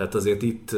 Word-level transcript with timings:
Tehát 0.00 0.14
azért 0.14 0.42
itt 0.42 0.70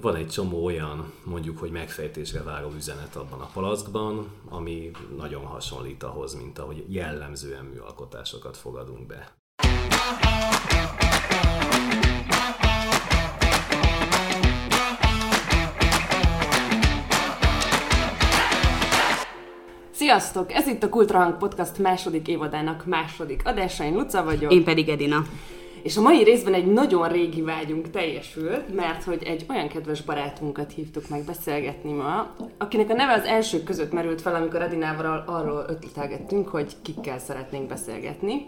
van 0.00 0.16
egy 0.16 0.28
csomó 0.28 0.64
olyan, 0.64 1.12
mondjuk, 1.24 1.58
hogy 1.58 1.70
megfejtésre 1.70 2.42
váró 2.42 2.72
üzenet 2.76 3.16
abban 3.16 3.40
a 3.40 3.48
palackban, 3.52 4.26
ami 4.48 4.90
nagyon 5.16 5.44
hasonlít 5.44 6.02
ahhoz, 6.02 6.34
mint 6.34 6.58
ahogy 6.58 6.84
jellemzően 6.88 7.64
műalkotásokat 7.64 8.56
fogadunk 8.56 9.06
be. 9.06 9.34
Sziasztok! 19.90 20.52
Ez 20.52 20.66
itt 20.66 20.82
a 20.82 20.88
Kultrahang 20.88 21.38
Podcast 21.38 21.78
második 21.78 22.28
évadának 22.28 22.86
második 22.86 23.40
adása. 23.44 23.84
Én 23.84 23.94
Luca 23.94 24.24
vagyok. 24.24 24.52
Én 24.52 24.64
pedig 24.64 24.88
Edina. 24.88 25.24
És 25.84 25.96
a 25.96 26.00
mai 26.00 26.22
részben 26.22 26.54
egy 26.54 26.66
nagyon 26.66 27.08
régi 27.08 27.42
vágyunk 27.42 27.90
teljesült, 27.90 28.74
mert 28.74 29.04
hogy 29.04 29.22
egy 29.22 29.46
olyan 29.48 29.68
kedves 29.68 30.02
barátunkat 30.02 30.72
hívtuk 30.72 31.08
meg 31.08 31.24
beszélgetni 31.24 31.92
ma, 31.92 32.34
akinek 32.58 32.90
a 32.90 32.94
neve 32.94 33.12
az 33.12 33.24
elsők 33.24 33.64
között 33.64 33.92
merült 33.92 34.20
fel, 34.20 34.34
amikor 34.34 34.62
Edinával 34.62 35.24
arról 35.26 35.64
ötletelgettünk, 35.68 36.48
hogy 36.48 36.72
kikkel 36.82 37.18
szeretnénk 37.18 37.68
beszélgetni. 37.68 38.46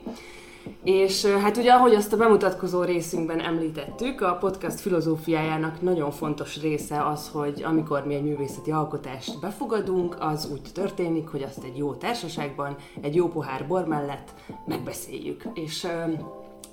És 0.85 1.25
hát 1.25 1.57
ugye, 1.57 1.73
ahogy 1.73 1.95
azt 1.95 2.13
a 2.13 2.17
bemutatkozó 2.17 2.83
részünkben 2.83 3.41
említettük, 3.41 4.21
a 4.21 4.37
podcast 4.41 4.81
filozófiájának 4.81 5.83
nagyon 5.83 6.11
fontos 6.11 6.61
része 6.61 7.07
az, 7.07 7.29
hogy 7.29 7.63
amikor 7.63 8.07
mi 8.07 8.15
egy 8.15 8.23
művészeti 8.23 8.71
alkotást 8.71 9.41
befogadunk, 9.41 10.17
az 10.21 10.49
úgy 10.53 10.73
történik, 10.75 11.29
hogy 11.29 11.43
azt 11.43 11.65
egy 11.65 11.77
jó 11.77 11.95
társaságban, 11.95 12.77
egy 13.01 13.15
jó 13.15 13.29
pohár 13.29 13.67
bor 13.67 13.87
mellett 13.87 14.31
megbeszéljük. 14.67 15.43
És 15.55 15.87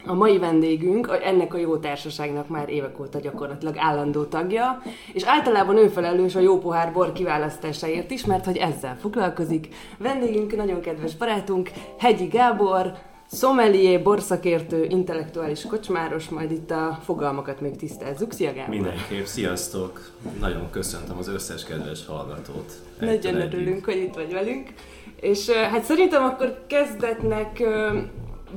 a 0.05 0.13
mai 0.13 0.38
vendégünk 0.38 1.20
ennek 1.23 1.53
a 1.53 1.57
jó 1.57 1.77
társaságnak 1.77 2.48
már 2.48 2.70
évek 2.70 2.99
óta 2.99 3.20
gyakorlatilag 3.20 3.75
állandó 3.77 4.23
tagja, 4.23 4.81
és 5.13 5.23
általában 5.23 5.77
ő 5.77 5.88
felelős 5.88 6.35
a 6.35 6.39
jó 6.39 6.57
pohár 6.57 6.91
bor 6.91 7.11
kiválasztásáért 7.11 8.11
is, 8.11 8.25
mert 8.25 8.45
hogy 8.45 8.58
ezzel 8.58 8.97
foglalkozik. 9.00 9.67
Vendégünk 9.97 10.55
nagyon 10.55 10.81
kedves 10.81 11.16
barátunk, 11.16 11.72
Hegyi 11.97 12.25
Gábor, 12.25 12.94
Szomelié, 13.25 13.97
borszakértő, 13.97 14.83
intellektuális 14.83 15.66
kocsmáros, 15.66 16.30
majd 16.30 16.52
itt 16.52 16.72
a 16.72 17.00
fogalmakat 17.03 17.61
még 17.61 17.75
tisztázzuk. 17.75 18.31
Szia 18.31 18.53
Gábor! 18.53 18.75
Mindenképp, 18.75 19.25
sziasztok! 19.25 20.11
Nagyon 20.39 20.69
köszöntöm 20.69 21.17
az 21.17 21.28
összes 21.28 21.63
kedves 21.63 22.06
hallgatót. 22.06 22.72
Nagyon 23.00 23.35
örülünk, 23.35 23.85
hogy 23.85 23.97
itt 23.97 24.13
vagy 24.13 24.33
velünk. 24.33 24.73
És 25.19 25.50
hát 25.50 25.83
szerintem 25.83 26.23
akkor 26.23 26.63
kezdetnek 26.67 27.63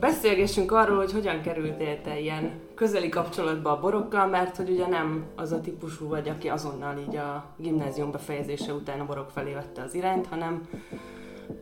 beszélgessünk 0.01 0.73
arról, 0.73 0.97
hogy 0.97 1.13
hogyan 1.13 1.41
kerültél 1.41 2.01
te 2.01 2.21
ilyen 2.21 2.53
közeli 2.75 3.09
kapcsolatba 3.09 3.71
a 3.71 3.81
borokkal, 3.81 4.27
mert 4.27 4.57
hogy 4.57 4.71
ugye 4.71 4.87
nem 4.87 5.25
az 5.37 5.53
a 5.53 5.61
típusú 5.61 6.09
vagy, 6.09 6.29
aki 6.29 6.49
azonnal 6.49 6.99
így 7.09 7.17
a 7.17 7.45
gimnázium 7.57 8.11
befejezése 8.11 8.73
után 8.73 9.01
a 9.01 9.07
borok 9.07 9.31
felé 9.31 9.53
vette 9.53 9.83
az 9.83 9.95
irányt, 9.95 10.27
hanem 10.27 10.69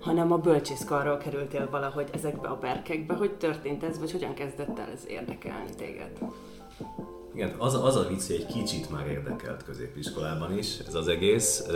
hanem 0.01 0.33
a 0.33 0.39
bölcsészkarról 0.39 1.17
kerültél 1.17 1.69
valahogy 1.71 2.09
ezekbe 2.12 2.49
a 2.49 2.59
berkekbe. 2.59 3.15
Hogy 3.15 3.33
történt 3.33 3.83
ez, 3.83 3.99
vagy 3.99 4.12
hogyan 4.12 4.35
kezdett 4.35 4.79
el 4.79 4.89
ez 4.95 5.05
érdekelni 5.09 5.75
téged? 5.77 6.11
Igen, 7.35 7.55
az, 7.59 7.75
az 7.75 7.97
a 7.97 8.07
vicc, 8.09 8.27
hogy 8.27 8.37
egy 8.37 8.47
kicsit 8.47 8.91
már 8.91 9.07
érdekelt 9.07 9.65
középiskolában 9.65 10.59
is 10.59 10.79
ez 10.87 10.95
az 10.95 11.09
egész. 11.09 11.67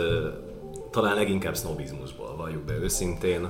Talán 0.91 1.15
leginkább 1.15 1.55
sznobizmusból, 1.55 2.35
valljuk 2.35 2.63
be 2.63 2.73
őszintén. 2.73 3.49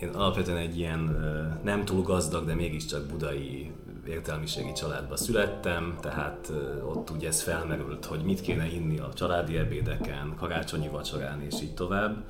Én 0.00 0.08
alapvetően 0.08 0.56
egy 0.56 0.78
ilyen 0.78 1.16
nem 1.62 1.84
túl 1.84 2.02
gazdag, 2.02 2.46
de 2.46 2.54
mégiscsak 2.54 3.06
budai 3.06 3.72
értelmiségi 4.08 4.72
családba 4.72 5.16
születtem, 5.16 5.96
tehát 6.00 6.52
ott 6.84 7.10
ugye 7.10 7.28
ez 7.28 7.42
felmerült, 7.42 8.04
hogy 8.04 8.24
mit 8.24 8.40
kéne 8.40 8.66
inni 8.66 8.98
a 8.98 9.12
családi 9.14 9.56
ebédeken, 9.56 10.34
karácsonyi 10.36 10.88
vacsorán 10.88 11.40
és 11.40 11.60
így 11.62 11.74
tovább. 11.74 12.24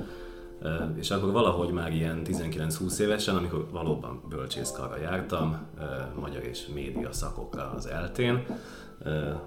És 0.94 1.10
akkor 1.10 1.32
valahogy 1.32 1.70
már 1.70 1.92
ilyen 1.92 2.22
19-20 2.24 2.98
évesen, 2.98 3.36
amikor 3.36 3.66
valóban 3.70 4.22
bölcsészkarra 4.28 4.96
jártam, 4.98 5.66
magyar 6.20 6.42
és 6.42 6.66
média 6.74 7.12
szakokra 7.12 7.72
az 7.76 7.86
eltén, 7.86 8.46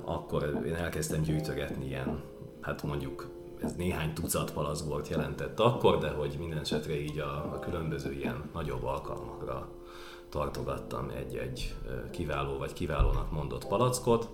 akkor 0.05 0.61
én 0.65 0.75
elkezdtem 0.75 1.21
gyűjtögetni 1.21 1.85
ilyen, 1.85 2.21
hát 2.61 2.83
mondjuk 2.83 3.29
ez 3.61 3.75
néhány 3.75 4.13
tucat 4.13 4.51
palackbort 4.53 5.07
jelentett 5.07 5.59
akkor, 5.59 5.97
de 5.97 6.09
hogy 6.09 6.35
minden 6.39 6.57
esetre 6.57 6.99
így 6.99 7.19
a, 7.19 7.53
a 7.53 7.59
különböző 7.59 8.11
ilyen 8.11 8.49
nagyobb 8.53 8.83
alkalmakra 8.83 9.67
tartogattam 10.29 11.09
egy-egy 11.09 11.75
kiváló 12.11 12.57
vagy 12.57 12.73
kiválónak 12.73 13.31
mondott 13.31 13.67
palackot, 13.67 14.29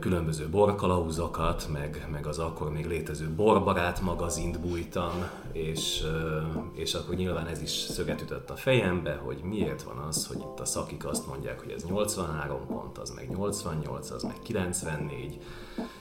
különböző 0.00 0.48
borkalauzokat, 0.48 1.68
meg, 1.72 2.08
meg 2.10 2.26
az 2.26 2.38
akkor 2.38 2.72
még 2.72 2.86
létező 2.86 3.28
borbarát 3.36 4.00
magazint 4.00 4.60
bújtam, 4.60 5.12
és, 5.52 6.02
és 6.74 6.94
akkor 6.94 7.14
nyilván 7.14 7.46
ez 7.46 7.62
is 7.62 7.70
szöget 7.70 8.22
ütött 8.22 8.50
a 8.50 8.56
fejembe, 8.56 9.14
hogy 9.14 9.40
miért 9.42 9.82
van 9.82 9.96
az, 9.96 10.26
hogy 10.26 10.36
itt 10.36 10.60
a 10.60 10.64
szakik 10.64 11.06
azt 11.06 11.26
mondják, 11.26 11.60
hogy 11.60 11.70
ez 11.70 11.84
83 11.84 12.66
pont, 12.66 12.98
az 12.98 13.10
meg 13.10 13.30
88, 13.30 14.10
az 14.10 14.22
meg 14.22 14.36
94. 14.42 15.40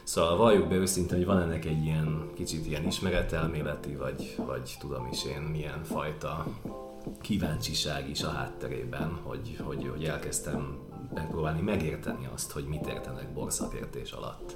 Szóval 0.04 0.38
valljuk 0.38 0.68
be 0.68 0.76
őszintén, 0.76 1.18
hogy 1.18 1.26
van 1.26 1.42
ennek 1.42 1.66
egy 1.66 1.84
ilyen 1.84 2.30
kicsit 2.36 2.66
ilyen 2.66 2.88
ismeretelméleti, 2.88 3.96
vagy, 3.96 4.36
vagy 4.46 4.78
tudom 4.80 5.08
is 5.12 5.26
én 5.26 5.42
milyen 5.42 5.84
fajta 5.84 6.46
kíváncsiság 7.22 8.10
is 8.10 8.24
a 8.24 8.30
hátterében, 8.30 9.20
hogy, 9.24 9.58
hogy, 9.64 9.88
hogy 9.88 10.04
elkezdtem 10.04 10.78
megpróbálni 11.14 11.62
megérteni 11.62 12.30
azt, 12.34 12.52
hogy 12.52 12.64
mit 12.64 12.88
értenek 12.88 13.34
borszakértés 13.34 14.12
alatt. 14.12 14.56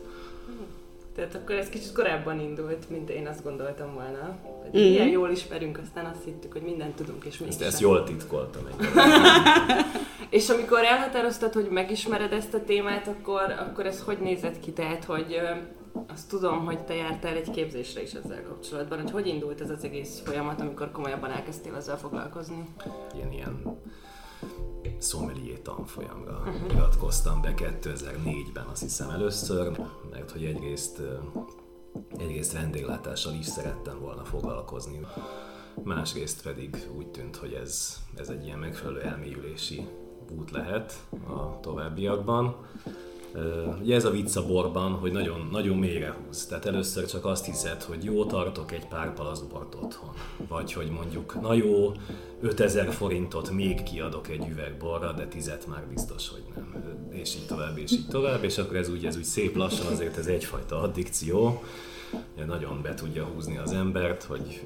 Tehát 1.16 1.36
akkor 1.36 1.56
ez 1.56 1.70
kicsit 1.70 1.92
korábban 1.92 2.40
indult, 2.40 2.90
mint 2.90 3.10
én 3.10 3.28
azt 3.28 3.44
gondoltam 3.44 3.94
volna. 3.94 4.38
Hogy 4.42 4.80
mm-hmm. 4.80 4.92
Ilyen 4.92 5.08
jól 5.08 5.30
ismerünk, 5.30 5.80
aztán 5.84 6.06
azt 6.06 6.24
hittük, 6.24 6.52
hogy 6.52 6.62
mindent 6.62 6.96
tudunk, 6.96 7.26
és 7.26 7.38
mi 7.38 7.48
Ezt, 7.48 7.62
ezt 7.62 7.80
jól 7.80 8.04
titkoltam 8.04 8.62
egy 8.66 8.86
És 10.30 10.50
amikor 10.50 10.84
elhatároztad, 10.84 11.54
hogy 11.54 11.70
megismered 11.70 12.34
ezt 12.34 12.54
a 12.54 12.64
témát, 12.64 13.08
akkor, 13.08 13.42
akkor 13.42 13.86
ez 13.86 14.02
hogy 14.02 14.18
nézett 14.18 14.60
ki? 14.60 14.72
Tehát, 14.72 15.04
hogy 15.04 15.40
azt 16.08 16.30
tudom, 16.30 16.66
hogy 16.66 16.80
te 16.80 16.96
jártál 16.96 17.36
egy 17.36 17.50
képzésre 17.50 18.02
is 18.02 18.14
ezzel 18.14 18.44
kapcsolatban, 18.44 19.02
hogy 19.02 19.12
hogy 19.12 19.28
indult 19.28 19.62
ez 19.62 19.70
az 19.70 19.84
egész 19.84 20.22
folyamat, 20.26 20.62
amikor 20.62 20.92
komolyabban 20.92 21.32
elkezdtél 21.32 21.76
ezzel 21.76 21.98
foglalkozni? 21.98 22.64
Ilyen, 23.16 23.32
ilyen 23.32 23.78
szomelié 24.98 25.54
tanfolyamra 25.54 26.38
uh-huh. 26.38 26.74
iratkoztam 26.74 27.42
be 27.42 27.54
2004-ben, 27.58 28.66
azt 28.66 28.82
hiszem 28.82 29.10
először, 29.10 29.80
mert 30.12 30.32
hogy 30.32 30.46
egyrészt, 30.46 31.02
egyrészt 32.18 32.54
vendéglátással 32.54 33.34
is 33.34 33.46
szerettem 33.46 34.00
volna 34.00 34.24
foglalkozni, 34.24 35.00
másrészt 35.84 36.42
pedig 36.42 36.88
úgy 36.98 37.08
tűnt, 37.08 37.36
hogy 37.36 37.54
ez, 37.54 38.00
ez 38.16 38.30
egy 38.30 38.46
ilyen 38.46 38.60
megfelelő 38.60 39.02
elmélyülési 39.02 39.88
út 40.38 40.52
lehet 40.52 40.94
a 41.28 41.60
továbbiakban. 41.60 42.56
Ugye 43.82 43.96
ez 43.96 44.06
a 44.06 44.12
vicc 44.12 44.36
a 44.36 44.46
borban, 44.46 44.92
hogy 44.92 45.12
nagyon, 45.12 45.48
nagyon 45.52 45.78
mélyre 45.78 46.12
húz. 46.12 46.46
Tehát 46.46 46.66
először 46.66 47.06
csak 47.06 47.26
azt 47.26 47.46
hiszed, 47.46 47.84
hogy 47.84 48.04
jó, 48.04 48.26
tartok 48.26 48.72
egy 48.72 48.88
pár 48.88 49.14
bort 49.50 49.76
otthon. 49.76 50.10
Vagy 50.48 50.74
hogy 50.74 50.90
mondjuk, 50.90 51.42
na 51.42 51.54
jó, 51.54 51.92
5000 52.42 52.92
forintot 52.92 53.52
még 53.52 53.84
kiadok 53.84 54.30
egy 54.30 54.48
üveg 54.50 54.78
borra, 54.78 55.12
de 55.12 55.28
tizet 55.28 55.68
már 55.68 55.88
biztos, 55.88 56.30
hogy 56.30 56.44
nem. 56.56 56.84
És 57.10 57.36
így 57.36 57.46
tovább, 57.46 57.78
és 57.78 57.92
így 57.92 58.08
tovább, 58.08 58.44
és 58.44 58.58
akkor 58.58 58.76
ez 58.76 58.90
úgy, 58.90 59.06
ez 59.06 59.18
úgy 59.18 59.24
szép 59.24 59.56
lassan, 59.56 59.86
azért 59.86 60.18
ez 60.18 60.28
egyfajta 60.28 60.82
addikció. 60.82 61.64
Nagyon 62.48 62.82
be 62.82 62.94
tudja 62.94 63.24
húzni 63.24 63.58
az 63.58 63.72
embert, 63.72 64.24
hogy 64.24 64.62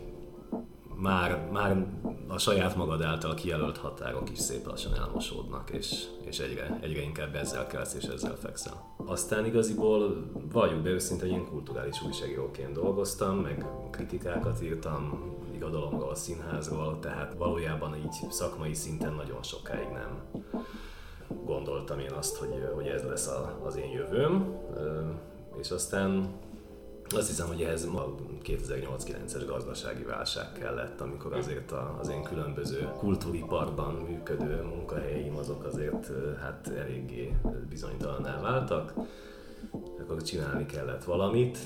már, 1.02 1.50
már 1.52 1.86
a 2.28 2.38
saját 2.38 2.76
magad 2.76 3.02
által 3.02 3.34
kijelölt 3.34 3.78
határok 3.78 4.30
is 4.30 4.40
szép 4.40 4.66
lassan 4.66 4.96
elmosódnak, 4.96 5.70
és, 5.70 6.04
és 6.26 6.40
egyre, 6.40 6.80
egyre 6.82 7.02
inkább 7.02 7.36
ezzel 7.36 7.68
kelsz 7.68 7.94
és 7.94 8.04
ezzel 8.04 8.36
fekszel. 8.36 8.96
Aztán 9.06 9.46
igaziból 9.46 10.30
valljuk 10.52 10.82
be 10.82 10.90
őszinte, 10.90 11.26
hogy 11.26 11.34
én 11.34 11.46
kulturális 11.46 12.02
újságíróként 12.02 12.74
dolgoztam, 12.74 13.38
meg 13.38 13.66
kritikákat 13.92 14.64
írtam, 14.64 15.34
irodalomról, 15.56 16.16
színházról, 16.16 17.00
tehát 17.00 17.34
valójában 17.34 17.96
így 17.96 18.32
szakmai 18.32 18.74
szinten 18.74 19.14
nagyon 19.14 19.44
sokáig 19.44 19.88
nem 19.94 20.22
gondoltam 21.46 22.00
én 22.00 22.12
azt, 22.12 22.38
hogy, 22.38 22.70
hogy 22.76 22.88
ez 22.88 23.04
lesz 23.04 23.30
az 23.64 23.76
én 23.76 23.92
jövőm, 23.92 24.56
és 25.60 25.72
aztán 25.72 26.30
azt 27.16 27.28
hiszem, 27.28 27.48
hogy 27.48 27.62
ehhez 27.62 27.84
a 27.84 28.16
2008-9-es 28.44 29.44
gazdasági 29.48 30.04
válság 30.04 30.52
kellett, 30.52 31.02
amikor 31.02 31.34
azért 31.34 31.72
az 32.00 32.10
én 32.10 32.24
különböző 32.24 32.90
kultúriparban 32.98 33.94
működő 33.94 34.62
munkahelyeim 34.62 35.38
azok 35.38 35.64
azért 35.64 36.12
hát 36.40 36.68
eléggé 36.68 37.36
bizonytalaná 37.70 38.42
váltak. 38.42 38.94
Akkor 40.00 40.22
csinálni 40.22 40.66
kellett 40.66 41.04
valamit, 41.04 41.58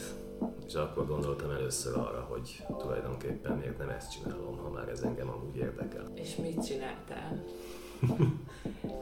és 0.67 0.73
akkor 0.73 1.07
gondoltam 1.07 1.49
először 1.49 1.97
arra, 1.97 2.25
hogy 2.29 2.63
tulajdonképpen 2.77 3.57
miért 3.57 3.77
nem 3.77 3.89
ezt 3.89 4.11
csinálom, 4.11 4.57
ha 4.57 4.69
már 4.69 4.89
ez 4.89 5.01
engem 5.01 5.29
amúgy 5.29 5.55
érdekel. 5.55 6.11
És 6.13 6.35
mit 6.35 6.65
csináltál? 6.65 7.43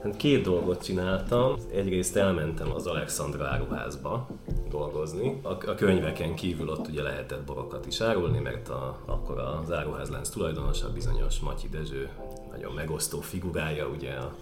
Hát 0.02 0.16
két 0.16 0.42
dolgot 0.42 0.84
csináltam. 0.84 1.54
Egyrészt 1.72 2.16
elmentem 2.16 2.72
az 2.72 2.86
Alexandra 2.86 3.46
áruházba 3.46 4.28
dolgozni. 4.70 5.40
A, 5.42 5.48
a 5.48 5.74
könyveken 5.74 6.34
kívül 6.34 6.68
ott 6.68 6.88
ugye 6.88 7.02
lehetett 7.02 7.44
borokat 7.44 7.86
is 7.86 8.00
árulni, 8.00 8.38
mert 8.38 8.68
a, 8.68 8.98
akkor 9.04 9.38
az 9.38 9.72
áruházlánc 9.72 10.28
tulajdonosa 10.28 10.92
bizonyos 10.92 11.40
Matyi 11.40 11.68
Dezső 11.68 12.08
nagyon 12.50 12.72
megosztó 12.72 13.20
figurája, 13.20 13.88
ugye 13.88 14.12
a, 14.12 14.34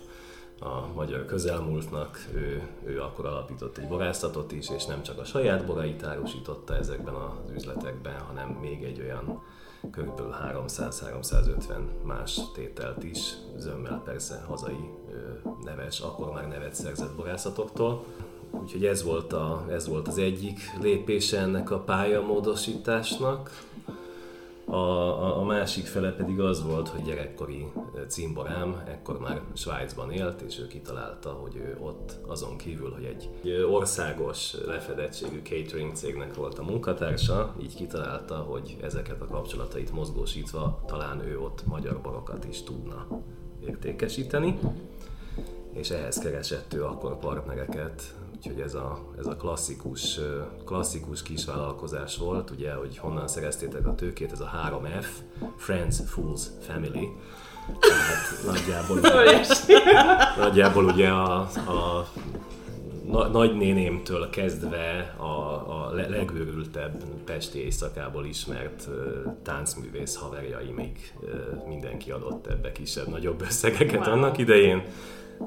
a 0.67 0.87
magyar 0.95 1.25
közelmúltnak, 1.25 2.29
ő, 2.35 2.62
ő 2.85 3.01
akkor 3.01 3.27
alapított 3.27 3.79
egy 3.79 3.89
borászatot 3.89 4.53
is, 4.53 4.71
és 4.71 4.85
nem 4.85 5.03
csak 5.03 5.19
a 5.19 5.25
saját 5.25 5.67
borait 5.67 6.05
árusította 6.05 6.77
ezekben 6.77 7.15
az 7.15 7.51
üzletekben, 7.55 8.19
hanem 8.19 8.49
még 8.49 8.83
egy 8.83 9.01
olyan 9.01 9.43
kb. 9.91 10.21
300-350 10.69 12.03
más 12.03 12.41
tételt 12.55 13.05
is, 13.05 13.35
zömmel 13.56 14.03
persze 14.05 14.44
hazai 14.47 14.91
neves, 15.65 16.00
akkor 16.00 16.32
már 16.32 16.49
nevet 16.49 16.75
szerzett 16.75 17.15
borászatoktól. 17.17 18.05
Úgyhogy 18.50 18.87
ez 18.87 19.03
volt, 19.03 19.32
a, 19.32 19.65
ez 19.71 19.88
volt 19.88 20.09
az 20.09 20.19
egyik 20.19 20.59
lépése 20.81 21.38
ennek 21.38 21.71
a 21.71 21.79
pályamódosításnak. 21.79 23.69
A, 24.71 24.77
a, 24.77 25.39
a 25.39 25.43
másik 25.43 25.87
fele 25.87 26.13
pedig 26.13 26.41
az 26.41 26.65
volt, 26.65 26.89
hogy 26.89 27.03
gyerekkori 27.03 27.67
cimborám 28.09 28.83
ekkor 28.87 29.19
már 29.19 29.41
Svájcban 29.53 30.11
élt, 30.11 30.41
és 30.41 30.59
ő 30.59 30.67
kitalálta, 30.67 31.31
hogy 31.31 31.57
ő 31.57 31.77
ott 31.81 32.19
azon 32.27 32.57
kívül, 32.57 32.93
hogy 32.93 33.05
egy 33.05 33.51
országos 33.63 34.55
lefedettségű 34.67 35.41
catering 35.43 35.95
cégnek 35.95 36.35
volt 36.35 36.59
a 36.59 36.63
munkatársa, 36.63 37.55
így 37.63 37.75
kitalálta, 37.75 38.35
hogy 38.35 38.77
ezeket 38.83 39.21
a 39.21 39.27
kapcsolatait 39.27 39.93
mozgósítva 39.93 40.83
talán 40.87 41.27
ő 41.27 41.41
ott 41.41 41.67
magyar 41.67 42.01
borokat 42.01 42.45
is 42.45 42.63
tudna 42.63 43.07
értékesíteni. 43.67 44.59
És 45.73 45.91
ehhez 45.91 46.19
keresett 46.19 46.75
ő 46.75 46.85
akkor 46.85 47.19
partnereket, 47.19 48.15
úgyhogy 48.41 48.61
ez 48.61 48.75
a, 48.75 48.99
ez 49.19 49.27
a 49.27 49.37
klasszikus, 49.37 50.21
klasszikus 50.65 51.23
kisvállalkozás 51.23 52.17
volt, 52.17 52.51
ugye, 52.51 52.73
hogy 52.73 52.99
honnan 52.99 53.29
szereztétek 53.29 53.87
a 53.87 53.95
tőkét, 53.95 54.33
ez 54.33 54.41
a 54.41 54.51
3F, 54.71 55.07
Friends, 55.57 55.97
Fools, 56.07 56.41
Family, 56.61 57.09
tehát 57.81 58.45
nagyjából, 58.47 58.99
ugye, 58.99 59.47
nagyjából 60.37 60.85
ugye 60.85 61.09
a, 61.09 61.41
a 61.41 62.09
na, 63.07 63.27
nagynénémtől 63.27 64.31
kezdve 64.31 65.15
a, 65.17 65.25
a 65.25 65.91
legőrültebb 65.93 67.05
pesti 67.25 67.59
éjszakából 67.59 68.25
ismert 68.25 68.89
uh, 68.89 69.33
táncművész 69.43 70.17
haverjaimig 70.17 71.13
uh, 71.21 71.69
mindenki 71.69 72.11
adott 72.11 72.47
ebbe 72.47 72.73
kisebb-nagyobb 72.73 73.41
összegeket 73.41 74.07
wow. 74.07 74.15
annak 74.15 74.39
idején 74.39 74.83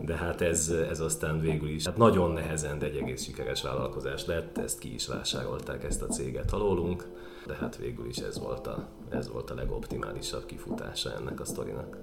de 0.01 0.15
hát 0.15 0.41
ez, 0.41 0.69
ez 0.89 0.99
aztán 0.99 1.39
végül 1.39 1.69
is 1.69 1.85
hát 1.85 1.97
nagyon 1.97 2.31
nehezen, 2.31 2.79
de 2.79 2.85
egy 2.85 2.95
egész 2.95 3.23
sikeres 3.23 3.61
vállalkozás 3.61 4.25
lett, 4.25 4.57
ezt 4.57 4.79
ki 4.79 4.93
is 4.93 5.07
vásárolták 5.07 5.83
ezt 5.83 6.01
a 6.01 6.07
céget 6.07 6.51
alólunk, 6.51 7.07
de 7.47 7.53
hát 7.53 7.77
végül 7.77 8.07
is 8.07 8.17
ez 8.17 8.39
volt 8.39 8.67
a, 8.67 8.87
ez 9.09 9.31
volt 9.31 9.49
a 9.49 9.55
legoptimálisabb 9.55 10.45
kifutása 10.45 11.13
ennek 11.13 11.39
a 11.39 11.45
sztorinak. 11.45 11.97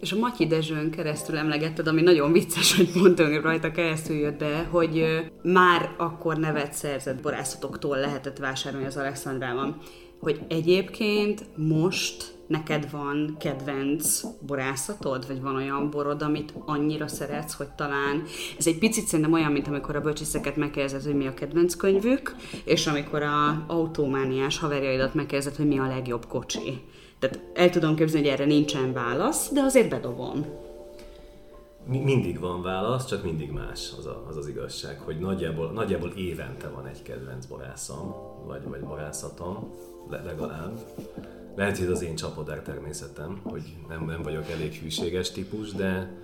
És 0.00 0.12
a 0.12 0.18
Matyi 0.18 0.46
Dezsőn 0.46 0.90
keresztül 0.90 1.36
emlegetted, 1.36 1.86
ami 1.86 2.02
nagyon 2.02 2.32
vicces, 2.32 2.76
hogy 2.76 2.92
pont 2.92 3.18
rajta 3.42 3.70
keresztül 3.70 4.16
jött 4.16 4.38
be, 4.38 4.68
hogy 4.70 5.04
már 5.42 5.94
akkor 5.98 6.36
nevet 6.36 6.72
szerzett 6.72 7.22
borászatoktól 7.22 7.96
lehetett 7.96 8.38
vásárolni 8.38 8.86
az 8.86 8.96
Alexandrában. 8.96 9.80
Hogy 10.24 10.40
egyébként 10.48 11.44
most 11.56 12.34
neked 12.46 12.90
van 12.90 13.36
kedvenc 13.38 14.20
borászatod, 14.46 15.26
vagy 15.26 15.40
van 15.40 15.56
olyan 15.56 15.90
borod, 15.90 16.22
amit 16.22 16.54
annyira 16.66 17.08
szeretsz, 17.08 17.54
hogy 17.54 17.68
talán 17.68 18.22
ez 18.58 18.66
egy 18.66 18.78
picit 18.78 19.06
szerintem 19.06 19.34
olyan, 19.34 19.52
mint 19.52 19.68
amikor 19.68 19.96
a 19.96 20.00
bölcsészeket 20.00 20.56
megkérdezed, 20.56 21.02
hogy 21.02 21.14
mi 21.14 21.26
a 21.26 21.34
kedvenc 21.34 21.74
könyvük, 21.74 22.34
és 22.64 22.86
amikor 22.86 23.22
a 23.22 23.64
autómániás 23.66 24.58
haverjaidat 24.58 25.14
megkérdezed, 25.14 25.56
hogy 25.56 25.68
mi 25.68 25.78
a 25.78 25.86
legjobb 25.86 26.26
kocsi. 26.26 26.82
Tehát 27.18 27.40
el 27.54 27.70
tudom 27.70 27.94
képzelni, 27.94 28.28
hogy 28.28 28.36
erre 28.36 28.46
nincsen 28.46 28.92
válasz, 28.92 29.52
de 29.52 29.60
azért 29.60 29.88
bedobom. 29.88 30.46
Mindig 31.86 32.40
van 32.40 32.62
válasz, 32.62 33.06
csak 33.06 33.24
mindig 33.24 33.50
más 33.50 33.90
az, 33.98 34.06
a, 34.06 34.24
az 34.28 34.36
az 34.36 34.48
igazság, 34.48 35.00
hogy 35.00 35.18
nagyjából, 35.18 35.70
nagyjából 35.70 36.12
évente 36.16 36.68
van 36.68 36.86
egy 36.86 37.02
kedvenc 37.02 37.46
borászom, 37.46 38.14
vagy, 38.46 38.62
vagy 38.68 38.80
borászatom, 38.80 39.72
legalább. 40.10 40.78
Lehet, 41.56 41.76
hogy 41.76 41.86
ez 41.86 41.92
az 41.92 42.02
én 42.02 42.14
csapodár 42.14 42.62
természetem, 42.62 43.40
hogy 43.42 43.62
nem, 43.88 44.04
nem 44.04 44.22
vagyok 44.22 44.50
elég 44.50 44.74
hűséges 44.74 45.30
típus, 45.30 45.72
de 45.72 46.22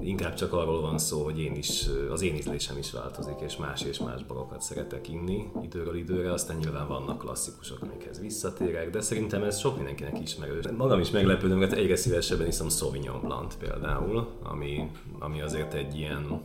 inkább 0.00 0.34
csak 0.34 0.52
arról 0.52 0.80
van 0.80 0.98
szó, 0.98 1.24
hogy 1.24 1.40
én 1.40 1.54
is, 1.54 1.86
az 2.10 2.22
én 2.22 2.34
ízlésem 2.34 2.78
is 2.78 2.92
változik, 2.92 3.40
és 3.40 3.56
más 3.56 3.82
és 3.82 3.98
más 3.98 4.24
borokat 4.24 4.62
szeretek 4.62 5.08
inni 5.08 5.50
időről 5.62 5.96
időre, 5.96 6.32
aztán 6.32 6.56
nyilván 6.56 6.88
vannak 6.88 7.18
klasszikusok, 7.18 7.78
amikhez 7.82 8.20
visszatérek, 8.20 8.90
de 8.90 9.00
szerintem 9.00 9.42
ez 9.42 9.58
sok 9.58 9.76
mindenkinek 9.76 10.20
ismerős. 10.20 10.64
Magam 10.76 11.00
is 11.00 11.10
meglepődöm, 11.10 11.58
mert 11.58 11.72
egyre 11.72 11.96
szívesebben 11.96 12.46
iszom 12.46 12.68
Sauvignon 12.68 13.20
Blanc 13.20 13.54
például, 13.54 14.28
ami, 14.42 14.90
ami 15.18 15.40
azért 15.40 15.74
egy 15.74 15.96
ilyen 15.96 16.40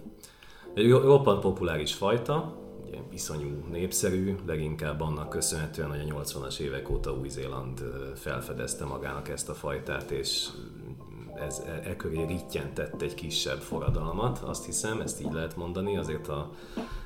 egy 0.73 0.89
roppant 0.91 1.39
populáris 1.39 1.93
fajta, 1.93 2.62
iszonyú 3.09 3.63
népszerű, 3.71 4.35
leginkább 4.45 5.01
annak 5.01 5.29
köszönhetően, 5.29 5.89
hogy 5.89 6.09
a 6.09 6.21
80-as 6.21 6.59
évek 6.59 6.89
óta 6.89 7.13
Új-Zéland 7.13 7.79
felfedezte 8.15 8.85
magának 8.85 9.29
ezt 9.29 9.49
a 9.49 9.53
fajtát, 9.53 10.11
és 10.11 10.47
ez 11.35 11.63
e, 11.67 11.89
e 11.89 11.95
köré 11.95 12.25
rittyentett 12.25 13.01
egy 13.01 13.13
kisebb 13.13 13.59
forradalmat, 13.59 14.39
azt 14.39 14.65
hiszem, 14.65 15.01
ezt 15.01 15.21
így 15.21 15.31
lehet 15.31 15.55
mondani, 15.55 15.97
azért 15.97 16.27
a, 16.27 16.51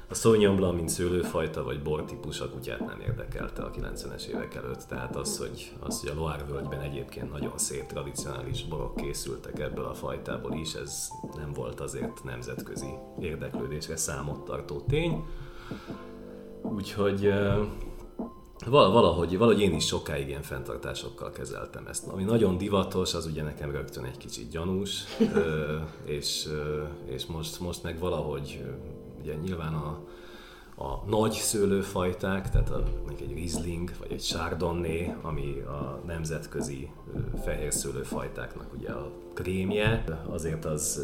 a 0.10 0.14
Sauvignon 0.14 0.76
mint 0.76 0.90
szőlőfajta 0.90 1.64
vagy 1.64 1.82
bortípus 1.82 2.40
a 2.40 2.50
kutyát 2.50 2.80
nem 2.80 3.00
érdekelte 3.00 3.62
a 3.62 3.72
90-es 3.72 4.26
évek 4.26 4.56
előtt, 4.56 4.84
tehát 4.88 5.16
az, 5.16 5.38
hogy, 5.38 5.72
az, 5.80 6.00
hogy 6.00 6.10
a 6.10 6.14
Loire 6.14 6.44
völgyben 6.44 6.82
egyébként 6.82 7.32
nagyon 7.32 7.58
szép 7.58 7.86
tradicionális 7.86 8.64
borok 8.64 8.96
készültek 8.96 9.60
ebből 9.60 9.86
a 9.86 9.94
fajtából 9.94 10.54
is, 10.54 10.74
ez 10.74 11.10
nem 11.36 11.54
volt 11.54 11.80
azért 11.80 12.24
nemzetközi 12.24 12.94
érdeklődésre 13.20 13.96
számot 13.96 14.46
tartó 14.46 14.80
tény. 14.80 15.24
Úgyhogy 16.62 17.34
valahogy, 18.66 19.38
valahogy 19.38 19.62
én 19.62 19.74
is 19.74 19.86
sokáig 19.86 20.28
ilyen 20.28 20.42
fenntartásokkal 20.42 21.32
kezeltem 21.32 21.88
ezt. 21.88 22.08
Ami 22.08 22.24
nagyon 22.24 22.58
divatos, 22.58 23.14
az 23.14 23.26
ugye 23.26 23.44
nekem 23.44 23.72
rögtön 23.72 24.04
egy 24.04 24.18
kicsit 24.18 24.50
gyanús, 24.50 25.04
és, 26.06 26.48
és 27.06 27.26
most, 27.26 27.60
most 27.60 27.84
meg 27.84 28.00
valahogy 28.00 28.64
ugye 29.22 29.36
nyilván 29.36 29.74
a, 29.74 30.00
a 30.80 31.10
nagy 31.10 31.32
szőlőfajták, 31.32 32.50
tehát 32.50 32.70
a, 32.70 32.84
egy 33.10 33.34
Riesling 33.34 33.92
vagy 34.00 34.12
egy 34.12 34.22
Chardonnay, 34.22 35.14
ami 35.22 35.60
a 35.60 36.02
nemzetközi 36.06 36.90
fehér 37.44 37.74
szőlőfajtáknak 37.74 38.74
ugye 38.74 38.92
a 38.92 39.12
krémje, 39.34 40.04
azért 40.30 40.66
az 40.66 41.02